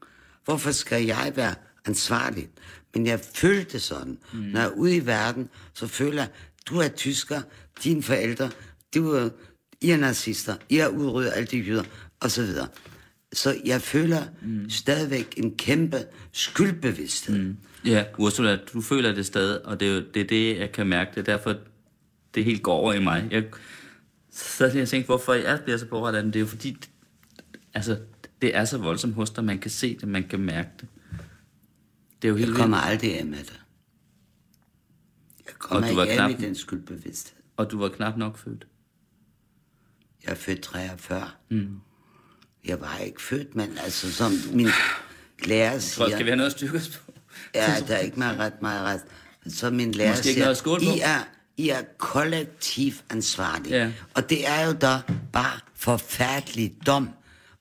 Hvorfor 0.46 0.72
skal 0.72 1.06
jeg 1.06 1.34
være 1.36 1.56
ansvarlig? 1.86 2.50
Men 2.94 3.08
jeg 3.08 3.20
følte 3.34 3.80
sådan, 3.80 4.18
mm. 4.34 4.40
når 4.40 4.60
jeg 4.60 4.70
er 4.70 4.74
ude 4.74 4.96
i 4.96 5.06
verden, 5.06 5.50
så 5.74 5.88
føler 5.88 6.22
jeg, 6.22 6.30
du 6.70 6.80
er 6.80 6.88
tysker, 6.88 7.42
dine 7.84 8.04
forældre, 8.04 8.50
du 8.96 9.12
er, 9.12 9.30
I 9.82 9.92
er 9.92 9.98
nazister, 9.98 10.56
I 10.70 10.76
har 10.76 10.88
udryddet 10.88 11.32
alle 11.36 11.48
de 11.48 11.58
jøder, 11.58 11.84
og 12.20 12.32
så 12.32 12.42
videre. 12.42 12.68
Så 13.34 13.56
jeg 13.66 13.82
føler 13.82 14.24
mm. 14.42 14.70
stadigvæk 14.70 15.34
en 15.38 15.58
kæmpe 15.58 15.98
skyldbevidsthed. 16.32 17.40
Mm. 17.40 17.58
Ja, 17.86 18.04
Ursula, 18.18 18.58
du 18.74 18.82
føler 18.82 19.16
det 19.16 19.26
stadig, 19.26 19.66
og 19.66 19.80
det 19.80 19.88
er 19.88 19.94
jo 19.94 20.04
det, 20.14 20.22
er 20.22 20.28
det 20.28 20.60
jeg 20.60 20.72
kan 20.72 20.88
mærke. 20.88 21.12
Det 21.16 21.18
er 21.18 21.38
derfor, 21.38 21.56
det 22.36 22.46
helt 22.46 22.64
går 22.64 22.74
over 22.74 22.94
i 22.94 23.00
mig. 23.00 23.28
Jeg 23.32 23.44
sad 24.32 24.72
lige 24.72 24.82
og 24.82 24.90
tænkte, 24.90 25.06
hvorfor 25.06 25.34
jeg 25.34 25.60
bliver 25.64 25.78
så 25.78 25.86
pårettet 25.86 26.18
af 26.18 26.24
den. 26.24 26.34
Det 26.34 26.40
er 26.40 26.42
jo 26.42 26.48
fordi, 26.48 26.78
altså, 27.74 27.98
det 28.42 28.56
er 28.56 28.66
så 28.66 28.78
voldsomt 28.78 29.14
hos 29.14 29.30
dig. 29.30 29.44
Man 29.44 29.60
kan 29.60 29.72
se 29.72 29.98
det, 30.02 30.08
man 30.08 30.24
kan 30.24 30.40
mærke 30.40 30.70
det. 30.80 30.88
Det 32.24 32.28
er 32.30 32.32
jo 32.32 32.36
helt 32.36 32.48
Jeg 32.48 32.48
vildt. 32.48 32.60
kommer 32.62 32.78
aldrig 32.78 33.20
af 33.20 33.26
med 33.26 33.38
det. 33.38 33.60
Jeg 35.46 35.54
kommer 35.60 35.88
Og 35.88 35.92
du 35.92 35.96
var 35.96 36.04
ikke 36.04 36.14
af 36.22 36.28
knap- 36.30 36.32
med 36.40 36.48
den 36.48 36.56
skyldbevidsthed. 36.56 37.40
Og 37.58 37.72
du 37.72 37.80
var 37.80 37.90
knap 37.90 38.18
nok 38.18 38.38
født. 38.38 38.68
Jeg 40.24 40.32
er 40.32 40.36
født 40.36 40.62
43. 40.62 41.30
Mm. 41.52 41.80
Jeg 42.66 42.82
var 42.82 42.98
ikke 42.98 43.22
født, 43.22 43.56
men 43.56 43.78
altså 43.78 44.12
som 44.14 44.32
min 44.54 44.68
lærer 45.46 45.72
Jeg 45.72 45.82
tror, 45.82 46.06
siger... 46.06 46.10
skal 46.10 46.26
vi 46.26 46.30
have 46.30 46.36
noget 46.38 46.50
at 46.50 46.58
styrke 46.58 46.78
os 46.78 46.90
på? 47.06 47.14
Ja, 47.56 47.76
der 47.88 47.96
er 47.96 48.00
ikke 48.00 48.20
meget 48.20 48.40
ret, 48.40 48.62
meget 48.62 48.84
ret. 48.84 49.02
Så 49.54 49.70
min 49.70 49.92
lærer 49.92 50.10
Måske 50.12 50.28
ikke 50.30 50.34
siger, 50.34 50.46
noget 50.46 50.58
skåle 50.58 50.80
på? 50.86 50.92
I 50.96 51.00
er, 51.00 51.20
I 51.58 51.70
er 51.70 51.82
kollektivt 51.98 53.04
ansvarlige. 53.10 53.76
Ja. 53.76 53.92
Og 54.14 54.30
det 54.30 54.48
er 54.48 54.66
jo 54.68 54.74
da 54.74 55.02
bare 55.34 55.60
forfærdelig 55.76 56.76
dom 56.86 57.10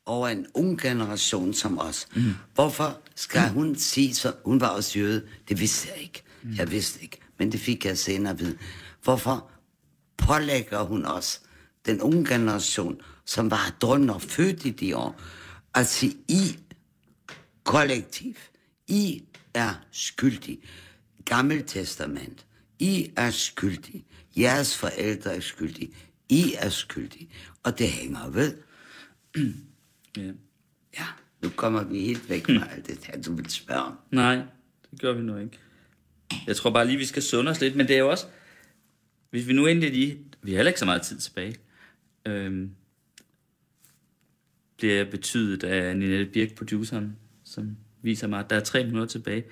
over 0.07 0.29
en 0.29 0.47
ung 0.55 0.81
generation 0.81 1.55
som 1.55 1.79
os. 1.79 2.07
Mm. 2.17 2.23
Hvorfor 2.55 3.01
skal 3.15 3.49
hun 3.49 3.77
sige, 3.77 4.15
så 4.15 4.33
hun 4.45 4.61
var 4.61 4.69
også 4.69 4.99
jøde. 4.99 5.27
Det 5.49 5.61
vidste 5.61 5.89
jeg 5.89 6.03
ikke. 6.03 6.23
Jeg 6.57 6.71
vidste 6.71 7.03
ikke, 7.03 7.19
men 7.39 7.53
det 7.53 7.61
fik 7.61 7.85
jeg 7.85 7.99
senere 7.99 8.33
at 8.33 8.41
vide. 8.41 8.59
Hvorfor 9.03 9.51
pålægger 10.17 10.83
hun 10.83 11.05
os, 11.05 11.41
den 11.87 12.01
unge 12.01 12.25
generation, 12.25 13.01
som 13.25 13.51
var 13.51 13.77
drømmer 13.81 14.19
født 14.19 14.65
i 14.65 14.71
de 14.71 14.97
år, 14.97 15.21
at 15.75 15.87
sige, 15.87 16.17
I 16.29 16.59
kollektiv, 17.65 18.35
I 18.89 19.25
er 19.55 19.75
skyldig. 19.91 20.59
Gammel 21.25 21.67
testament. 21.67 22.47
I 22.79 23.13
er 23.17 23.31
skyldig. 23.31 24.05
Jeres 24.37 24.77
forældre 24.77 25.37
er 25.37 25.41
skyldige. 25.41 25.95
I 26.29 26.55
er 26.59 26.69
skyldige. 26.69 27.29
Og 27.63 27.79
det 27.79 27.89
hænger 27.89 28.29
ved. 28.29 28.57
Ja. 30.17 30.33
Ja, 30.99 31.07
nu 31.43 31.49
kommer 31.49 31.85
vi 31.85 32.01
helt 32.01 32.31
væk 32.31 32.47
fra 32.47 32.69
alt 32.73 32.87
det 32.87 32.99
her, 33.05 33.23
du 33.23 33.35
vil 33.35 33.51
spørge 33.51 33.83
om. 33.83 33.99
Nej, 34.11 34.35
det 34.91 35.01
gør 35.01 35.13
vi 35.13 35.23
nu 35.23 35.39
ikke. 35.39 35.59
Jeg 36.47 36.57
tror 36.57 36.71
bare 36.71 36.87
lige, 36.87 36.99
vi 36.99 37.05
skal 37.05 37.23
sunde 37.23 37.51
os 37.51 37.61
lidt, 37.61 37.77
men 37.77 37.89
det 37.89 37.95
er 37.95 38.01
jo 38.01 38.11
også... 38.11 38.27
Hvis 39.31 39.49
vi 39.49 39.53
nu 39.53 39.67
endelig 39.67 39.91
lige... 39.91 40.19
Vi 40.43 40.51
har 40.51 40.57
heller 40.57 40.71
ikke 40.71 40.81
så 40.81 40.85
meget 40.85 41.03
tid 41.03 41.19
tilbage. 41.19 41.57
Øhm, 42.27 42.71
bliver 44.77 45.05
betydet 45.05 45.65
af 45.65 45.97
Ninette 45.97 46.33
Birk, 46.33 46.55
produceren, 46.55 47.17
som 47.45 47.77
viser 48.03 48.27
mig, 48.27 48.41
at 48.41 48.51
der 48.51 48.57
er 48.57 48.61
tre 48.61 48.85
minutter 48.85 49.07
tilbage. 49.07 49.45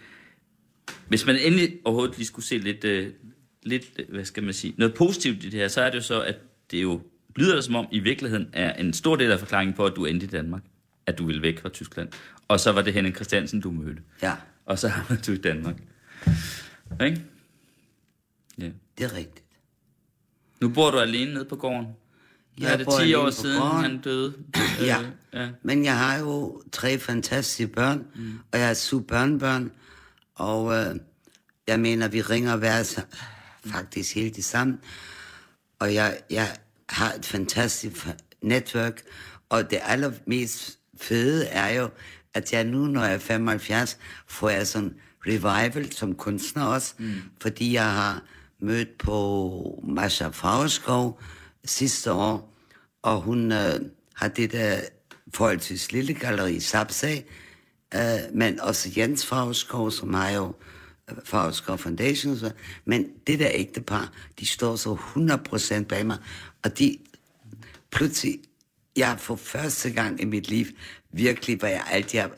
Hvis 1.08 1.26
man 1.26 1.36
endelig 1.36 1.78
overhovedet 1.84 2.16
lige 2.16 2.26
skulle 2.26 2.46
se 2.46 2.58
lidt, 2.58 2.84
øh, 2.84 3.12
lidt, 3.62 3.84
øh, 3.98 4.08
hvad 4.08 4.24
skal 4.24 4.42
man 4.42 4.54
sige, 4.54 4.74
noget 4.76 4.94
positivt 4.94 5.44
i 5.44 5.50
det 5.50 5.60
her, 5.60 5.68
så 5.68 5.80
er 5.80 5.90
det 5.90 5.96
jo 5.96 6.02
så, 6.02 6.22
at 6.22 6.38
det 6.70 6.82
jo 6.82 7.00
lyder 7.36 7.54
det 7.54 7.64
som 7.64 7.74
om, 7.74 7.86
i 7.92 7.98
virkeligheden 7.98 8.48
er 8.52 8.72
en 8.72 8.92
stor 8.92 9.16
del 9.16 9.30
af 9.30 9.38
forklaringen 9.38 9.74
på, 9.74 9.84
at 9.86 9.96
du 9.96 10.04
endte 10.04 10.26
i 10.26 10.28
Danmark. 10.28 10.62
At 11.10 11.18
du 11.18 11.26
ville 11.26 11.42
væk 11.42 11.60
fra 11.62 11.68
Tyskland. 11.68 12.08
Og 12.48 12.60
så 12.60 12.72
var 12.72 12.82
det 12.82 12.92
Henning 12.94 13.14
Christiansen, 13.14 13.60
du 13.60 13.70
mødte. 13.70 14.02
Ja, 14.22 14.34
Og 14.66 14.78
så 14.78 14.88
har 14.88 15.16
du 15.26 15.32
i 15.32 15.36
Danmark. 15.36 15.76
Ikke? 17.04 17.22
Ja. 18.58 18.70
det 18.98 19.04
er 19.04 19.14
rigtigt. 19.14 19.44
Nu 20.60 20.68
bor 20.68 20.90
du 20.90 20.98
alene 20.98 21.34
nede 21.34 21.44
på 21.44 21.56
gården. 21.56 21.86
Jeg 22.58 22.72
er 22.72 22.76
det 22.76 22.86
bor 22.86 22.92
10 22.98 23.02
alene 23.02 23.18
år 23.18 23.30
siden, 23.30 23.60
gården. 23.60 23.82
han 23.82 23.98
døde? 24.00 24.34
Ja. 24.80 25.00
Øh, 25.00 25.06
ja. 25.32 25.48
Men 25.62 25.84
jeg 25.84 25.98
har 25.98 26.18
jo 26.18 26.62
tre 26.72 26.98
fantastiske 26.98 27.66
børn, 27.66 28.06
mm. 28.14 28.38
og 28.52 28.58
jeg 28.58 28.66
har 28.66 28.74
syv 28.74 29.06
børnebørn, 29.06 29.70
og 30.34 30.74
øh, 30.74 30.96
jeg 31.66 31.80
mener, 31.80 32.08
vi 32.08 32.22
ringer 32.22 32.56
hver 32.56 33.02
faktisk 33.66 34.14
helt 34.14 34.36
det 34.36 34.44
samme. 34.44 34.78
Og 35.78 35.94
jeg, 35.94 36.20
jeg 36.30 36.56
har 36.88 37.12
et 37.12 37.26
fantastisk 37.26 37.96
fa- 38.06 38.36
netværk, 38.42 39.02
og 39.48 39.70
det 39.70 39.78
allermest 39.82 40.78
fede 41.00 41.46
er 41.46 41.68
jo, 41.80 41.88
at 42.34 42.52
jeg 42.52 42.64
nu, 42.64 42.86
når 42.86 43.04
jeg 43.04 43.14
er 43.14 43.18
75, 43.18 43.98
får 44.26 44.48
jeg 44.48 44.66
sådan 44.66 44.94
revival 45.26 45.92
som 45.92 46.14
kunstner 46.14 46.64
også, 46.64 46.94
mm. 46.98 47.12
fordi 47.40 47.72
jeg 47.74 47.92
har 47.92 48.22
mødt 48.60 48.98
på 48.98 49.84
Masha 49.88 50.28
Fagerskov 50.28 51.20
sidste 51.64 52.12
år, 52.12 52.56
og 53.02 53.20
hun 53.20 53.52
øh, 53.52 53.80
har 54.14 54.28
det 54.28 54.52
der 54.52 54.80
forholdsvis 55.34 55.92
lille 55.92 56.14
galleri 56.14 56.60
Sapsag, 56.60 57.24
øh, 57.94 58.34
men 58.34 58.60
også 58.60 58.90
Jens 58.96 59.26
Fagerskov, 59.26 59.90
som 59.90 60.14
har 60.14 60.30
jo 60.30 60.54
øh, 61.10 61.16
Fagerskov 61.24 61.78
Foundation, 61.78 62.38
så, 62.38 62.50
men 62.84 63.06
det 63.26 63.38
der 63.38 63.50
ægtepar, 63.52 64.12
de 64.40 64.46
står 64.46 64.76
så 64.76 64.94
100% 65.80 65.84
bag 65.84 66.06
mig, 66.06 66.18
og 66.64 66.78
de 66.78 66.98
pludselig, 67.92 68.40
jeg 68.96 69.16
for 69.18 69.36
første 69.36 69.90
gang 69.90 70.20
i 70.20 70.24
mit 70.24 70.48
liv, 70.48 70.66
virkelig, 71.12 71.58
hvor 71.58 71.68
jeg 71.68 71.84
altid 71.90 72.18
har 72.18 72.30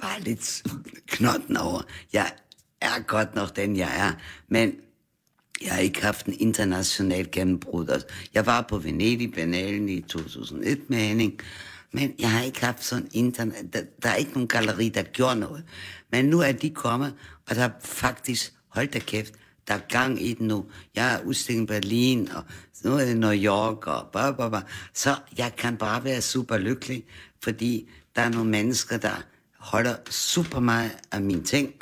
var 0.00 0.18
lidt 0.18 0.62
knotten 1.06 1.56
over. 1.56 1.82
Jeg 2.12 2.32
er 2.80 3.02
godt 3.06 3.34
nok 3.34 3.56
den, 3.56 3.76
jeg 3.76 4.08
er, 4.08 4.12
men 4.48 4.74
jeg 5.62 5.72
har 5.72 5.80
ikke 5.80 6.02
haft 6.02 6.26
en 6.26 6.34
international 6.38 7.30
gennembrud. 7.32 8.02
Jeg 8.34 8.46
var 8.46 8.66
på 8.68 8.78
Venedig 8.78 9.32
Biennalen 9.32 9.88
i 9.88 10.00
2001 10.00 10.90
med 10.90 10.98
Henning, 10.98 11.40
men 11.92 12.14
jeg 12.18 12.30
har 12.30 12.42
ikke 12.42 12.64
haft 12.64 12.84
sådan 12.84 13.08
internet. 13.12 13.72
Der, 13.72 13.82
der 14.02 14.08
er 14.08 14.14
ikke 14.14 14.32
nogen 14.32 14.48
galleri, 14.48 14.88
der 14.88 15.02
gjorde 15.02 15.40
noget. 15.40 15.64
Men 16.12 16.24
nu 16.24 16.40
er 16.40 16.52
de 16.52 16.70
kommet, 16.70 17.14
og 17.48 17.56
der 17.56 17.62
er 17.62 17.70
faktisk, 17.80 18.52
hold 18.68 18.88
da 18.88 18.98
kæft, 18.98 19.34
der 19.68 19.74
er 19.74 19.80
gang 19.88 20.22
i 20.22 20.34
den 20.34 20.46
nu. 20.46 20.64
Jeg 20.94 21.14
er 21.14 21.20
udstilling 21.24 21.64
i 21.64 21.66
Berlin, 21.66 22.28
og 22.32 22.44
nu 22.84 22.92
er 22.94 23.04
det 23.04 23.16
New 23.16 23.32
York, 23.32 23.86
og 23.86 24.06
bla, 24.12 24.30
bla, 24.32 24.48
bla. 24.48 24.60
Så 24.94 25.16
jeg 25.38 25.52
kan 25.58 25.76
bare 25.76 26.04
være 26.04 26.20
super 26.20 26.58
lykkelig, 26.58 27.04
fordi 27.44 27.90
der 28.16 28.22
er 28.22 28.28
nogle 28.28 28.50
mennesker, 28.50 28.96
der 28.96 29.22
holder 29.58 29.94
super 30.10 30.60
meget 30.60 30.90
af 31.12 31.20
mine 31.20 31.42
ting. 31.42 31.72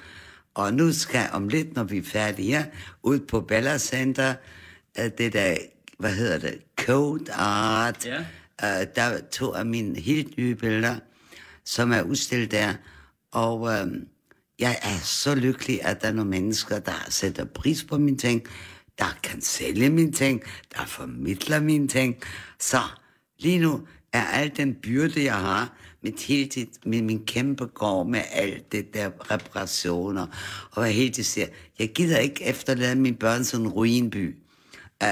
Og 0.55 0.75
nu 0.75 0.93
skal 0.93 1.19
jeg 1.19 1.31
om 1.33 1.49
lidt, 1.49 1.75
når 1.75 1.85
vi 1.85 1.99
er 1.99 2.03
færdige 2.03 2.49
her, 2.53 2.65
ud 3.03 3.19
på 3.21 3.41
Bella 3.41 3.79
Center, 3.79 4.35
øh, 4.99 5.11
det 5.19 5.33
der, 5.33 5.57
hvad 5.99 6.13
hedder 6.15 6.39
det, 6.39 6.59
Code 6.81 7.33
Art, 7.33 8.07
Ja. 8.07 8.19
øh, 8.81 8.87
der 8.97 9.03
er 9.03 9.21
to 9.33 9.53
af 9.53 9.67
mine 9.67 10.01
helt 10.01 10.37
nye 10.39 10.55
billeder, 10.55 10.97
som 11.65 11.93
er 11.93 12.03
udstillet 12.03 12.51
der. 12.51 12.75
Og 13.33 13.73
øh, 13.73 13.87
jeg 14.59 14.79
er 14.83 14.99
så 15.03 15.35
lykkelig, 15.35 15.85
at 15.85 16.03
der 16.03 16.09
er 16.09 16.13
nogle 16.13 16.31
mennesker, 16.31 16.79
der 16.79 17.07
sætter 17.09 17.45
pris 17.45 17.85
på 17.85 17.99
mine 17.99 18.17
ting, 18.17 18.43
der 18.99 19.19
kan 19.23 19.43
sælge 19.43 19.91
mine 19.91 20.13
ting, 20.13 20.43
der 20.77 20.87
formidler 20.87 21.61
mine 21.61 21.89
ting. 21.89 22.17
Så 22.61 22.81
lige 23.39 23.59
nu 23.59 23.81
er 24.13 24.25
al 24.25 24.53
den 24.57 24.75
byrde, 24.75 25.25
jeg 25.25 25.35
har, 25.35 25.77
med, 26.03 26.27
hele 26.27 26.49
det, 26.49 26.69
med 26.87 27.03
min 27.03 27.27
kæmpe 27.27 27.67
gård, 27.67 28.07
med 28.07 28.23
alt 28.33 28.73
det 28.73 28.95
der 28.95 29.11
reparationer, 29.31 30.27
og 30.71 30.83
hvad 30.83 30.93
hele 30.93 31.11
tiden 31.11 31.25
siger, 31.25 31.47
jeg 31.79 31.93
gider 31.93 32.19
ikke 32.19 32.45
efterlade 32.45 32.97
mine 32.97 33.17
børn 33.17 33.45
sådan 33.45 33.67
en 33.67 33.73
ruinby. 33.73 34.37
Øh, 35.03 35.09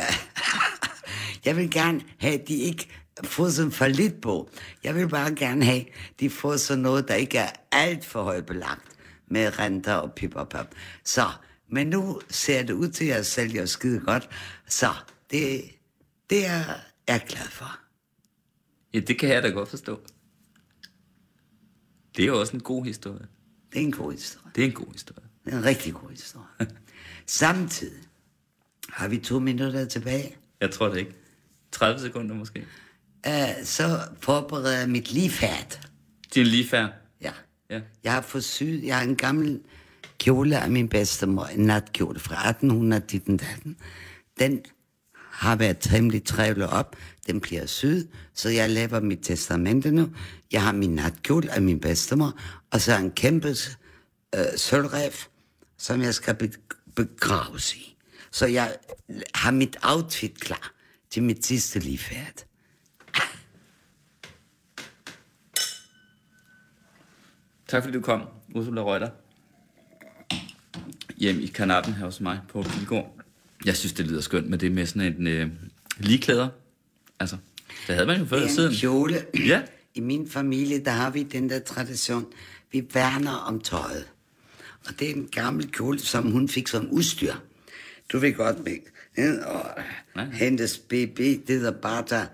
jeg 1.45 1.57
vil 1.57 1.71
gerne 1.71 2.01
have, 2.19 2.35
at 2.35 2.49
de 2.49 2.55
ikke 2.55 2.89
får 3.25 3.49
sådan 3.49 3.73
for 3.73 3.87
lidt 3.87 4.21
på. 4.21 4.51
Jeg 4.85 4.95
vil 4.95 5.09
bare 5.09 5.35
gerne 5.35 5.65
have, 5.65 5.81
at 5.81 6.21
de 6.21 6.31
får 6.31 6.57
sådan 6.57 6.83
noget, 6.83 7.09
der 7.09 7.15
ikke 7.15 7.39
er 7.39 7.51
alt 7.73 8.05
for 8.05 8.23
højt 8.23 8.47
belagt 8.47 8.94
med 9.27 9.59
renter 9.59 9.95
og 9.95 10.13
pip 10.13 10.37
og 10.37 10.49
pap. 10.49 10.67
Så, 11.05 11.27
men 11.69 11.87
nu 11.87 12.21
ser 12.31 12.63
det 12.63 12.73
ud 12.75 12.89
til, 12.89 13.05
at 13.05 13.17
jeg 13.17 13.27
sælger 13.27 13.67
skide 13.67 14.01
godt. 14.01 14.29
Så 14.69 14.89
det, 15.31 15.65
det 16.31 16.47
er 16.47 16.65
jeg 17.09 17.25
glad 17.29 17.49
for. 17.51 17.79
ja, 18.95 19.01
det 19.01 19.19
kan 19.19 19.29
jeg 19.29 19.43
da 19.43 19.49
godt 19.49 19.69
forstå. 19.69 20.01
Det 22.17 22.25
er 22.25 22.33
også 22.33 22.53
en 22.53 22.61
god 22.63 22.85
historie. 22.85 23.27
Det 23.73 23.81
er 23.81 23.85
en 23.85 23.93
god 23.93 24.13
historie. 24.13 24.53
Det 24.55 24.63
er 24.65 24.69
en 24.69 24.73
god 24.75 24.93
historie. 24.93 25.29
Det 25.45 25.53
er 25.53 25.59
en 25.59 25.65
rigtig 25.65 25.95
god 25.95 26.11
historie. 26.11 26.47
Samtidig 27.27 28.03
har 28.89 29.09
vi 29.09 29.19
to 29.19 29.39
minutter 29.39 29.85
tilbage. 29.85 30.37
Jeg 30.61 30.71
tror 30.71 30.89
det 30.89 30.99
ikke. 30.99 31.15
30 31.73 32.01
sekunder 32.01 32.35
måske. 32.35 32.67
Uh, 33.27 33.65
så 33.65 34.01
forbereder 34.21 34.79
jeg 34.79 34.89
mit 34.89 35.13
livfærd. 35.13 35.81
Din 36.35 36.47
lige 36.47 36.69
færd. 36.69 36.91
Ja. 37.71 37.75
Ja. 37.75 37.81
Jeg 38.05 38.13
har 38.13 38.21
fået 38.21 38.45
syet, 38.45 38.85
jeg 38.85 38.97
har 38.97 39.05
en 39.05 39.17
gammel 39.17 39.61
kjole 40.19 40.59
af 40.59 40.71
min 40.71 40.89
bedstemor, 40.89 41.45
en 41.45 41.61
natkjole 41.61 42.21
fra 42.21 42.49
1818. 42.49 43.77
Den 44.39 44.63
har 45.15 45.57
været 45.57 45.77
temmelig 45.81 46.25
trævlet 46.25 46.69
op. 46.69 46.97
Den 47.27 47.41
bliver 47.41 47.67
syet, 47.67 48.09
så 48.35 48.49
jeg 48.49 48.71
laver 48.71 49.01
mit 49.01 49.19
testamente 49.23 49.91
nu. 49.91 50.09
Jeg 50.53 50.63
har 50.63 50.73
min 50.73 50.95
natkjole 50.95 51.53
af 51.53 51.63
min 51.63 51.81
bedstemor, 51.81 52.39
og 52.71 52.81
så 52.81 52.97
en 52.99 53.11
kæmpe 53.11 53.49
øh, 54.35 54.45
sølvrev, 54.57 55.13
som 55.79 56.01
jeg 56.01 56.15
skal 56.15 56.53
begraves 56.97 57.75
i. 57.75 57.97
Så 58.31 58.47
jeg 58.47 58.77
har 59.35 59.51
mit 59.51 59.77
outfit 59.83 60.41
klar 60.41 60.75
til 61.11 61.23
mit 61.23 61.47
sidste 61.47 61.79
livfærd. 61.79 62.45
Tak 67.75 67.83
fordi 67.83 67.97
du 67.97 68.03
kom, 68.03 68.23
Ursula 68.55 68.81
Reuter. 68.81 69.09
Hjem 71.17 71.41
i 71.41 71.47
kanappen 71.47 71.95
her 71.95 72.05
hos 72.05 72.21
mig 72.21 72.41
på 72.49 72.63
Pilgård. 72.63 73.21
Jeg 73.65 73.77
synes, 73.77 73.93
det 73.93 74.07
lyder 74.07 74.21
skønt 74.21 74.51
med 74.51 74.59
det 74.59 74.73
med 74.73 74.87
sådan 74.87 75.15
en 75.21 75.27
øh, 75.27 75.49
ligeklæder. 75.99 76.49
Altså, 77.21 77.37
det 77.87 77.95
havde 77.95 78.07
man 78.07 78.21
jo 78.21 78.27
før 78.27 78.37
i 78.37 78.49
tiden. 78.49 78.71
en 78.71 78.77
kjole. 78.77 79.25
Ja. 79.47 79.63
I 79.95 80.01
min 80.01 80.31
familie, 80.31 80.85
der 80.85 80.91
har 80.91 81.11
vi 81.11 81.23
den 81.23 81.51
der 81.51 81.59
tradition. 81.59 82.27
Vi 82.73 82.87
værner 82.95 83.33
om 83.33 83.61
tøjet. 83.61 84.05
Og 84.87 84.95
det 84.99 85.11
er 85.11 85.15
en 85.15 85.29
gammel 85.33 85.73
kjole, 85.73 85.99
som 85.99 86.31
hun 86.31 86.49
fik 86.49 86.69
som 86.69 86.91
udstyr. 86.91 87.35
Du 88.13 88.19
ved 88.19 88.35
godt, 88.35 88.65
med 88.65 89.39
og 89.43 89.71
Nej. 90.17 90.31
hendes 90.33 90.79
BB, 90.79 91.19
det 91.19 91.49
hedder 91.49 91.73
Bertha, 91.73 92.25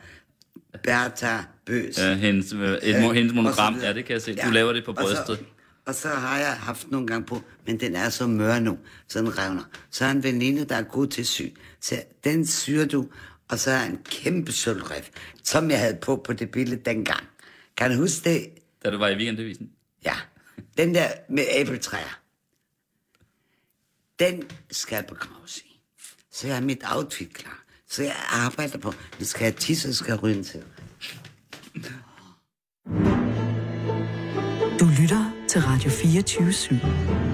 Bertha 0.82 1.38
Bøs. 1.66 1.98
Ja, 1.98 2.14
hendes, 2.14 2.52
øh, 2.52 2.78
et, 2.82 2.94
mo- 2.94 3.12
hendes 3.12 3.34
monogram, 3.34 3.78
ja, 3.80 3.92
det 3.92 4.04
kan 4.04 4.12
jeg 4.14 4.22
se. 4.22 4.34
Du 4.36 4.50
laver 4.50 4.72
det 4.72 4.84
på 4.84 4.90
og 4.90 4.96
så- 5.08 5.24
brystet. 5.26 5.46
Og 5.86 5.94
så 5.94 6.08
har 6.08 6.38
jeg 6.38 6.52
haft 6.52 6.90
nogle 6.90 7.06
gange 7.06 7.26
på, 7.26 7.42
men 7.66 7.80
den 7.80 7.96
er 7.96 8.08
så 8.08 8.26
mør 8.26 8.58
nu, 8.58 8.78
så 9.08 9.18
den 9.18 9.38
revner. 9.38 9.62
Så 9.90 10.04
er 10.04 10.10
en 10.10 10.22
veninde, 10.22 10.64
der 10.64 10.76
er 10.76 10.82
god 10.82 11.06
til 11.06 11.26
sy. 11.26 11.42
Så 11.80 12.02
den 12.24 12.46
syr 12.46 12.84
du, 12.86 13.08
og 13.48 13.58
så 13.58 13.70
er 13.70 13.84
en 13.84 13.98
kæmpe 14.04 14.52
sølvrev, 14.52 15.02
som 15.44 15.70
jeg 15.70 15.78
havde 15.80 15.98
på 16.02 16.16
på 16.26 16.32
det 16.32 16.50
billede 16.50 16.80
dengang. 16.84 17.24
Kan 17.76 17.90
du 17.90 17.96
huske 17.96 18.30
det? 18.30 18.46
Da 18.84 18.90
du 18.90 18.98
var 18.98 19.08
i 19.08 19.14
weekendavisen. 19.16 19.70
Ja. 20.04 20.14
Den 20.76 20.94
der 20.94 21.08
med 21.30 21.44
æbletræer. 21.50 22.20
Den 24.18 24.42
skal 24.70 25.04
begraves 25.08 25.58
i. 25.58 25.80
Så 26.32 26.46
jeg 26.46 26.56
har 26.56 26.62
mit 26.62 26.82
outfit 26.96 27.34
klar. 27.34 27.59
Så 27.90 28.02
jeg 28.02 28.16
arbejder 28.30 28.78
på, 28.78 28.92
det 29.18 29.26
skal 29.26 29.44
jeg 29.44 29.56
tisse, 29.56 29.94
skal 29.94 30.12
jeg 30.12 30.22
ryge 30.22 30.42
til. 30.44 30.62
Du 34.80 34.86
lytter 35.00 35.32
til 35.48 35.60
Radio 35.60 35.90
24 35.90 36.48
/7. 36.48 37.29